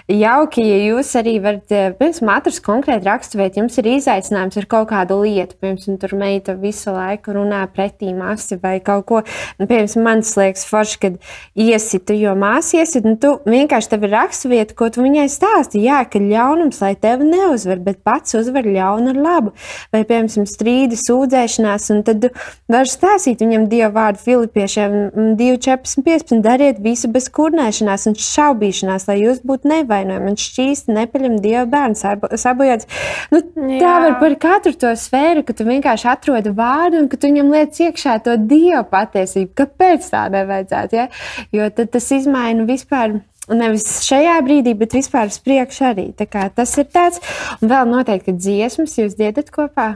jauki, 0.09 0.65
ja 0.65 0.81
jūs 0.87 1.13
arī 1.21 1.37
varat, 1.45 1.69
piemēram, 2.01 2.33
atrast 2.39 2.65
konkrēti 2.65 3.05
raksturēt, 3.11 3.61
jums 3.61 3.77
ir 3.77 3.91
izaicinājums 3.99 4.63
ar 4.63 4.71
kaut 4.73 4.89
kādu 4.95 5.21
lietu, 5.27 5.61
piemēram, 5.61 6.01
tur 6.01 6.17
meita 6.25 6.57
visu 6.57 6.97
laiku 6.97 7.37
runā 7.37 7.67
pretī 7.77 8.17
masi 8.17 8.57
vai 8.65 8.79
kaut 8.81 9.05
ko. 9.13 9.23
Piemēram, 9.61 10.09
man 10.09 10.25
liekas, 10.25 10.65
forši, 10.73 11.01
kad 11.05 11.18
iesitu, 11.59 12.17
jo 12.19 12.35
māsa 12.39 12.81
iesitu, 12.83 13.13
un 13.13 13.19
tu 13.21 13.35
vienkārši 13.49 13.93
tev 13.93 14.07
ir 14.07 14.15
raksturvieta, 14.15 14.77
ko 14.79 14.91
tu 14.93 15.05
viņai 15.05 15.27
stāsti. 15.33 15.83
Jā, 15.87 16.03
ka 16.11 16.21
ļaunums, 16.23 16.81
lai 16.85 16.95
tevi 17.01 17.29
neuzvar, 17.29 17.81
bet 17.85 18.03
pats 18.07 18.37
uzvar 18.39 18.67
ļaunu 18.69 19.13
ar 19.15 19.21
labu. 19.25 19.55
Vai, 19.95 20.03
piemēram, 20.09 20.47
strīdi, 20.49 20.99
sūdzēšanās, 21.01 21.89
un 21.95 22.03
tad 22.07 22.29
var 22.71 22.91
stāstīt 22.91 23.43
viņam 23.45 23.69
dievu 23.71 23.93
vārdu 23.97 24.23
Filipiešiem 24.25 24.97
2,15. 25.39 26.39
Dariet 26.45 26.83
visu 26.85 27.11
bez 27.13 27.29
kurnēšanās 27.35 28.09
un 28.11 28.19
šaubīšanās, 28.23 29.09
lai 29.11 29.19
jūs 29.23 29.43
būtu 29.47 29.71
nevainojami 29.73 30.33
un 30.33 30.39
šķīsti 30.41 30.95
nepaļam 30.95 31.39
dievu 31.45 31.67
bērnu 31.73 32.37
sabojāts. 32.39 32.89
Nu, 33.33 33.43
tā 33.55 33.95
var 34.05 34.19
par 34.23 34.37
katru 34.41 34.75
to 34.79 34.93
sfēru, 34.99 35.45
ka 35.47 35.57
tu 35.57 35.67
vienkārši 35.69 36.09
atrodi 36.13 36.53
vārdu 36.57 37.03
un 37.03 37.09
ka 37.11 37.19
tu 37.21 37.31
viņam 37.31 37.53
liec 37.55 37.81
iekšā 37.89 38.19
to 38.27 38.37
dievu 38.41 38.85
patiesību. 38.91 39.53
Kāpēc 39.59 40.09
tā 40.13 40.25
nevajadzētu? 40.33 40.99
Ja? 40.99 41.08
Jo 41.55 41.73
tas 41.79 42.13
izmaina 42.17 42.69
vispār. 42.69 43.21
Nevis 43.49 43.87
šajā 44.05 44.35
brīdī, 44.45 44.75
bet 44.77 44.93
vispār 44.93 45.31
uz 45.31 45.39
priekšu 45.41 45.87
arī. 45.89 46.03
Tas 46.13 46.75
ir 46.77 46.85
tāds, 46.93 47.23
un 47.63 47.71
vēl 47.71 47.87
noteikti, 47.89 48.35
dziesmas 48.37 48.99
jūs 48.99 49.15
dziedat 49.17 49.49
kopā. 49.55 49.87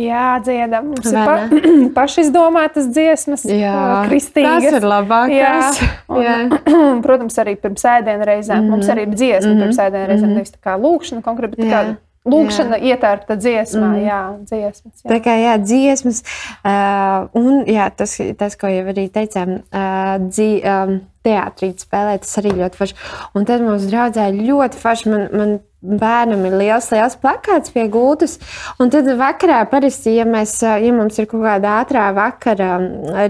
Jā, 0.00 0.38
dziedam. 0.44 0.94
Mums 0.94 1.10
Vai 1.12 1.12
ir 1.12 1.28
pa, 1.28 1.66
pašizdomātas 1.98 2.88
dziesmas, 2.88 3.44
Jā, 3.44 3.74
kristīgas. 4.08 4.64
Tas 4.64 4.78
ir 4.80 4.88
labākais. 4.88 5.36
Jā, 5.42 5.90
un, 6.08 6.22
Jā. 6.24 6.38
protams, 7.04 7.36
arī 7.42 7.58
pirms 7.60 7.84
ēdienu 7.98 8.30
reizēm. 8.30 8.64
Mm. 8.64 8.72
Mums 8.78 8.88
arī 8.94 9.04
ir 9.04 9.12
dziesma 9.12 9.52
mm 9.52 9.66
pirms 9.66 9.82
ēdienu 9.84 10.08
reizēm, 10.08 10.30
mm 10.30 10.40
nevis 10.40 10.56
tā 10.56 10.64
kā 10.64 10.78
lūkšana 10.80 11.20
konkrēti, 11.26 11.60
bet 11.60 11.68
kā 11.68 11.84
Lūkšana 12.22 12.78
jā. 12.78 12.94
ietērpta 12.94 13.34
dziesmā, 13.34 13.86
mm. 13.88 14.02
jā, 14.06 14.18
dziesmas. 14.46 15.00
Jā. 15.02 15.08
Tā 15.10 15.18
kā 15.24 15.32
jā, 15.40 15.54
dziesmas, 15.58 16.20
uh, 16.62 17.26
un 17.38 17.64
jā, 17.66 17.88
tas, 17.98 18.14
tas, 18.38 18.54
ko 18.60 18.70
jau 18.70 18.84
arī 18.92 19.08
teicām, 19.10 19.56
uh, 19.66 20.14
dzī, 20.22 20.50
um, 20.62 21.00
teātrī 21.26 21.72
spēlēt. 21.78 22.26
Tas 22.26 22.40
arī 22.42 22.56
ļoti 22.60 22.80
forši. 22.80 22.98
Un 23.38 23.48
tad 23.48 23.66
mums 23.66 23.88
draudzē 23.90 24.30
ļoti 24.36 24.82
forši. 24.82 25.12
Man, 25.12 25.28
man 25.32 25.60
bērnam 25.82 26.44
ir 26.46 26.54
liels, 26.60 26.86
liels 26.94 27.16
plakāts 27.18 27.72
pie 27.74 27.88
gultas. 27.90 28.36
Un 28.80 28.90
tad 28.92 29.08
vakarā 29.18 29.62
parasti, 29.70 30.14
ja, 30.14 30.26
mēs, 30.28 30.54
ja 30.62 30.92
mums 30.94 31.18
ir 31.18 31.26
kaut 31.30 31.42
kāda 31.42 31.74
ātrā 31.80 32.06
vakara 32.14 32.76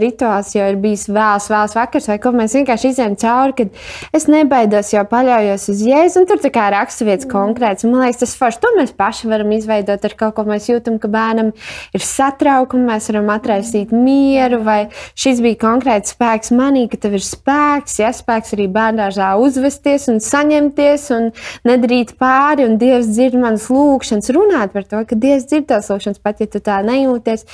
rituāls, 0.00 0.52
jo 0.56 0.66
ir 0.68 0.76
bijis 0.82 1.06
vēls, 1.12 1.48
vēls 1.52 1.76
vakars, 1.78 2.10
vai 2.12 2.18
ko 2.22 2.34
mēs 2.36 2.56
vienkārši 2.58 2.92
izējām 2.92 3.16
cauri, 3.22 3.56
kad 3.62 4.18
es 4.18 4.28
nebaidos, 4.30 4.92
jo 4.92 5.04
paļaujos 5.08 5.68
uz 5.72 5.84
jēzu. 5.88 6.22
Un 6.22 6.28
tur 6.28 6.42
tā 6.44 6.52
kā 6.52 6.68
raksturvietas 6.74 7.26
mm. 7.26 7.32
konkrēts. 7.32 7.88
Man 7.88 8.04
liekas, 8.04 8.20
tas 8.26 8.36
forši. 8.38 8.60
To 8.62 8.74
mēs 8.76 8.92
paši 9.00 9.32
varam 9.32 9.56
izveidot 9.56 10.04
ar 10.04 10.16
kaut 10.20 10.36
ko. 10.36 10.46
Mēs 10.52 10.68
jūtam, 10.68 10.98
ka 11.00 11.08
bērnam 11.12 11.52
ir 11.96 12.04
satraukumi, 12.04 12.84
mēs 12.90 13.08
varam 13.12 13.32
atraisīt 13.32 13.94
mieru, 13.96 14.60
vai 14.66 14.80
šis 15.16 15.40
bija 15.44 15.60
konkrēts 15.62 16.12
spēks 16.12 16.52
manī, 16.56 16.84
ka 16.92 17.00
tev 17.00 17.16
ir 17.16 17.24
spēks, 17.24 17.81
ja 17.98 18.12
spēks 18.14 18.54
arī 18.56 18.68
bērnāžā 18.72 19.32
uzvesties 19.42 20.08
un 20.12 20.20
saņemties 20.22 21.06
un 21.16 21.30
nedarīt 21.68 22.14
pāri 22.20 22.66
un 22.68 22.78
Dievs 22.80 23.10
dzird 23.10 23.38
manas 23.40 23.68
lūgšanas, 23.72 24.30
runāt 24.36 24.74
par 24.74 24.86
to, 24.88 25.02
ka 25.08 25.18
Dievs 25.18 25.48
dzird 25.50 25.68
tās 25.72 25.90
lūgšanas, 25.92 26.20
pat 26.22 26.42
ja 26.42 26.48
tu 26.50 26.62
tā 26.64 26.78
nejūties. 26.86 27.46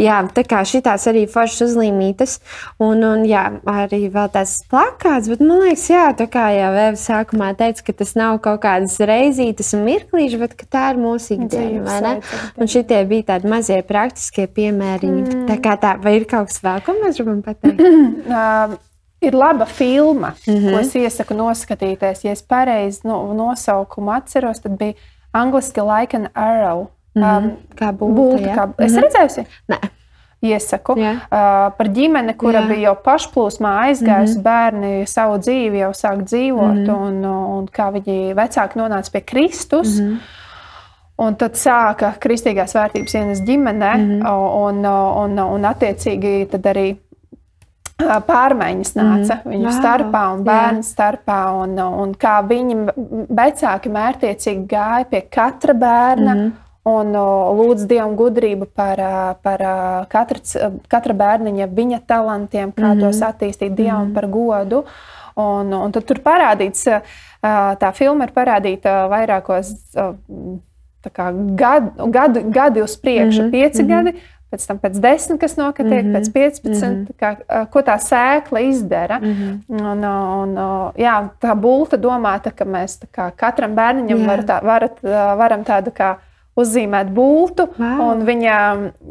Jā, 0.00 0.20
tā 0.34 0.44
kā 0.48 0.62
šitās 0.68 1.06
arī 1.10 1.26
foršas 1.30 1.70
uzlīmītas, 1.70 2.38
un, 2.82 3.04
un 3.06 3.24
jā, 3.28 3.44
arī 3.70 4.04
vēl 4.12 4.30
tās 4.34 4.56
plakāts, 4.70 5.30
bet 5.32 5.44
man 5.44 5.64
liekas, 5.66 5.86
jā, 5.92 6.06
tā 6.18 6.28
kā 6.30 6.48
jau 6.54 6.72
Eva 6.72 7.00
sākumā 7.00 7.52
teica, 7.58 7.86
ka 7.88 7.96
tas 8.00 8.14
nav 8.18 8.40
kaut 8.44 8.62
kādas 8.64 8.96
reizītes 9.00 9.74
un 9.76 9.84
mirklīši, 9.88 10.40
bet 10.40 10.56
ka 10.58 10.68
tā 10.70 10.86
ir 10.94 11.02
mūsu 11.02 11.36
ikdiena, 11.38 11.84
vai 11.86 12.00
ne? 12.04 12.14
Un 12.60 12.70
šitie 12.70 13.02
bija 13.10 13.34
tādi 13.34 13.50
mazie 13.50 13.80
praktiskie 13.86 14.48
piemēriņi. 14.54 15.22
Mm. 15.24 15.46
Tā 15.50 15.60
kā 15.64 15.76
tā, 15.80 15.94
vai 16.02 16.18
ir 16.20 16.28
kaut 16.30 16.50
kas 16.50 16.62
vēl, 16.64 16.82
ko 16.86 16.96
mēs 17.02 17.20
gribam 17.20 17.44
pateikt? 17.44 17.82
ir 19.26 19.34
laba 19.34 19.64
filma, 19.66 20.32
mm 20.46 20.54
-hmm. 20.54 20.72
ko 20.72 20.78
es 20.80 20.94
iesaku 20.94 21.34
noskatīties. 21.34 22.24
Ja 22.24 22.32
es 22.32 22.42
pareizi 22.42 23.00
nu, 23.04 23.34
nosaukumu 23.34 24.10
atceros, 24.10 24.60
tad 24.60 24.78
bija 24.78 24.94
angliski 25.32 25.80
Like 25.80 26.16
an 26.16 26.28
Arrow. 26.34 26.86
Mm 27.14 27.22
-hmm. 27.22 27.44
um, 27.44 27.52
kā 27.76 27.92
būtu? 27.92 28.54
Kā, 28.54 28.70
es 28.78 28.92
mm 28.92 28.98
-hmm. 28.98 29.02
redzēju, 29.02 29.44
Nē. 29.68 29.78
Iesaku 30.44 30.98
yeah. 30.98 31.16
uh, 31.16 31.72
par 31.76 31.88
ģimeni, 31.88 32.36
kura 32.36 32.58
yeah. 32.58 32.68
bija 32.68 32.80
jau 32.80 32.96
pašplūsmā 33.04 33.70
aizgājusi, 33.86 34.34
mm 34.34 34.40
-hmm. 34.40 34.42
bērni 34.42 35.06
savu 35.06 35.38
dzīvi 35.38 35.78
jau 35.78 35.90
sāk 35.90 36.22
dzīvot, 36.22 36.74
mm 36.74 36.86
-hmm. 36.86 37.06
un, 37.06 37.24
un 37.24 37.66
kā 37.66 37.92
viņi 37.92 38.34
vecāki 38.34 38.76
nonāca 38.76 39.12
pie 39.12 39.20
Kristus. 39.20 40.00
Mm 40.00 40.08
-hmm. 40.08 40.16
Un 41.16 41.36
tad 41.36 41.54
sāka 41.54 42.12
kristīgās 42.18 42.74
vērtības 42.74 43.14
ienes 43.14 43.40
ģimenē, 43.40 43.96
mm 43.96 44.20
-hmm. 44.20 44.30
un, 44.66 44.86
un, 44.86 45.38
un, 45.38 45.52
un 45.54 45.64
attiecīgi 45.64 46.48
arī 46.50 46.96
pārmaiņas 48.02 48.92
nāca 48.98 49.38
mm. 49.38 49.52
viņu 49.52 49.68
wow. 49.68 49.76
starpā 49.78 50.24
un 50.34 50.42
bērnu 50.46 50.82
yeah. 50.82 50.88
starpā. 50.88 51.38
Un, 51.62 51.78
un 51.78 52.12
kā 52.18 52.40
viņi 52.46 52.76
vecāki 53.30 53.92
mērķiecīgi 53.94 54.66
gāja 54.70 55.08
pie 55.10 55.24
katra 55.30 55.76
bērna. 55.78 56.34
Mm. 56.34 56.52
Un 56.84 57.14
lūdzu 57.16 57.86
Dievu 57.88 58.10
gudrību 58.18 58.66
par, 58.76 59.00
par 59.40 59.62
katras, 60.12 60.52
katra 60.92 61.14
bērniņa, 61.16 61.68
viņa 61.72 62.00
talantiem, 62.04 62.74
kā 62.76 62.82
mm 62.82 62.90
-hmm. 62.90 63.00
tos 63.00 63.22
attīstīt 63.24 63.72
Dievam 63.72 64.02
mm 64.02 64.10
-hmm. 64.10 64.14
par 64.14 64.26
godu. 64.28 64.84
Un, 65.34 65.72
un 65.72 65.92
tad 65.92 66.04
tur 66.04 66.20
parādīts, 66.20 66.84
tā 67.80 67.92
filma 67.92 68.24
ir 68.24 68.32
parādīta 68.36 69.08
vairākos 69.08 69.72
gadu, 71.56 72.10
gadu, 72.10 72.40
gadi 72.50 72.82
uz 72.82 72.96
priekšu, 72.96 73.42
mm 73.42 73.46
-hmm. 73.46 73.50
pieci 73.50 73.82
mm 73.82 73.88
-hmm. 73.88 74.04
gadi 74.04 74.20
pēc 74.54 74.66
tam 74.70 74.80
pēc 74.82 75.00
desmit, 75.02 75.40
kas 75.42 75.56
notiek, 75.60 75.86
mm 75.86 75.92
-hmm. 75.92 76.16
pēc 76.16 76.32
15, 76.32 76.68
mm 76.70 76.82
-hmm. 76.82 77.16
kā, 77.20 77.66
ko 77.70 77.82
tā 77.82 77.96
sēkla 78.10 78.60
izdara. 78.70 79.18
Mm 79.18 79.34
-hmm. 79.34 79.82
un, 79.92 80.04
un, 80.42 80.58
jā, 80.96 81.16
tā 81.40 81.54
bulta 81.54 81.96
domāta, 81.96 82.50
ka 82.50 82.64
mēs 82.64 83.00
kā, 83.12 83.30
katram 83.36 83.74
bērniņam 83.74 84.26
var 84.26 84.44
tā, 84.44 84.62
varat, 84.64 85.02
varam 85.38 85.64
tādu 85.64 85.90
kā 85.90 86.16
uzzīmēt 86.54 87.10
būtu, 87.14 87.66
wow. 87.78 88.02
un 88.12 88.22
viņa, 88.26 88.58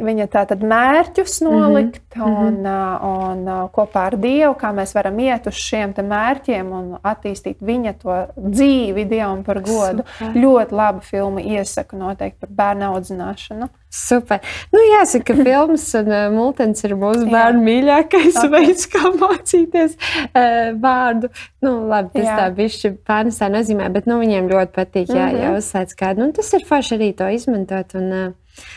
viņa 0.08 0.28
tātad 0.32 0.64
mērķus 0.64 1.42
mhm, 1.44 1.60
nolikt, 1.60 2.02
mm 2.16 2.24
-hmm. 2.24 2.48
un, 2.48 2.68
un, 3.10 3.48
un 3.48 3.70
kopā 3.76 4.08
ar 4.12 4.18
Dievu, 4.18 4.54
kā 4.60 4.72
mēs 4.76 4.96
varam 4.96 5.20
iet 5.20 5.48
uz 5.48 5.60
šiem 5.60 5.94
mērķiem 5.94 6.72
un 6.72 6.98
attīstīt 7.04 7.60
viņa 7.62 7.94
to 8.02 8.18
dzīvi 8.38 9.06
Dievam 9.10 9.44
par 9.44 9.60
godu. 9.62 10.04
Super. 10.18 10.42
Ļoti 10.42 10.72
laba 10.72 11.00
filma 11.00 11.42
iesaku 11.42 11.98
noteikti 11.98 12.40
par 12.40 12.50
bērnu 12.50 12.94
audzināšanu. 12.94 13.70
Super. 13.94 14.40
Nu, 14.74 14.82
jāsaka, 14.82 15.36
ka 15.36 15.44
filmas 15.46 15.86
un 16.00 16.08
uh, 16.10 16.26
multens 16.34 16.82
ir 16.88 16.96
mūsu 16.98 17.28
bērnu 17.30 17.62
mīļākais 17.62 18.40
okay. 18.42 18.52
veids, 18.56 18.88
kā 18.90 19.12
mācīties 19.14 19.94
uh, 20.00 20.72
vārdu. 20.82 21.30
Nu, 21.62 21.76
labi, 21.92 22.10
tas 22.18 22.26
jā. 22.26 22.38
tā 22.42 22.48
bišķi 22.58 22.96
pārnesā 23.06 23.52
nozīmē, 23.54 23.92
bet 23.94 24.10
nu, 24.10 24.18
viņiem 24.24 24.50
ļoti 24.50 24.74
patīk, 24.74 25.12
jā, 25.14 25.28
mm 25.28 25.36
-hmm. 25.36 25.44
jāuzsēc 25.46 25.94
kādu. 26.00 26.26
Nu, 26.26 26.34
tas 26.34 26.50
ir 26.58 26.66
forši 26.66 26.98
arī 26.98 27.12
to 27.20 27.30
izmantot. 27.38 27.94
Un, 28.00 28.10
uh, 28.12 28.32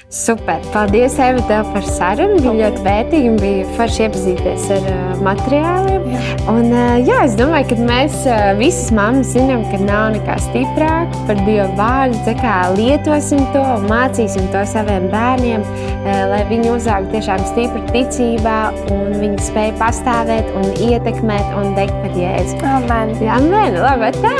Super! 0.09 0.61
Paldies, 0.73 1.19
Eva, 1.19 1.43
tev 1.49 1.67
par 1.75 1.83
sarunu. 1.83 2.39
Bija 2.39 2.53
ļoti 2.71 2.83
vērtīgi 2.85 3.31
un 3.33 3.39
bija 3.41 3.65
forši 3.75 4.05
iepazīties 4.05 4.69
ar 4.77 4.87
uh, 4.93 5.17
materiāliem. 5.27 6.07
Jā. 6.13 6.21
Un, 6.53 6.71
uh, 6.71 6.93
jā, 7.03 7.19
es 7.27 7.35
domāju, 7.39 7.73
ka 7.73 7.89
mēs 7.89 8.21
uh, 8.31 8.53
visas 8.61 8.93
mammas 8.95 9.35
zinām, 9.35 9.67
ka 9.73 9.81
nav 9.83 10.15
nekā 10.15 10.39
stiprāka 10.47 11.25
par 11.27 11.43
Dieva 11.43 11.67
vārdu. 11.81 12.23
Tā 12.29 12.37
kā 12.39 12.55
lietosim 12.77 13.43
to 13.51 13.67
un 13.75 13.91
mācīsim 13.91 14.47
to 14.55 14.63
saviem 14.71 15.11
bērniem, 15.11 15.67
uh, 15.67 16.23
lai 16.31 16.41
viņi 16.55 16.73
uzaugtu 16.79 17.19
tiešām 17.19 17.45
stipri 17.51 17.85
ticībā 17.91 18.57
un 18.95 19.19
viņi 19.19 19.51
spēj 19.51 19.75
pastāvēt 19.83 20.55
un 20.55 20.71
ietekmēt 20.87 21.55
un 21.59 21.75
degt 21.75 21.99
par 22.01 22.15
Jēzu. 22.15 22.63
Amen! 22.63 23.17
Jā, 23.19 23.43
amen! 23.43 23.81
Labi, 23.83 24.15
tā! 24.23 24.37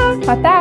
tā. 0.47 0.59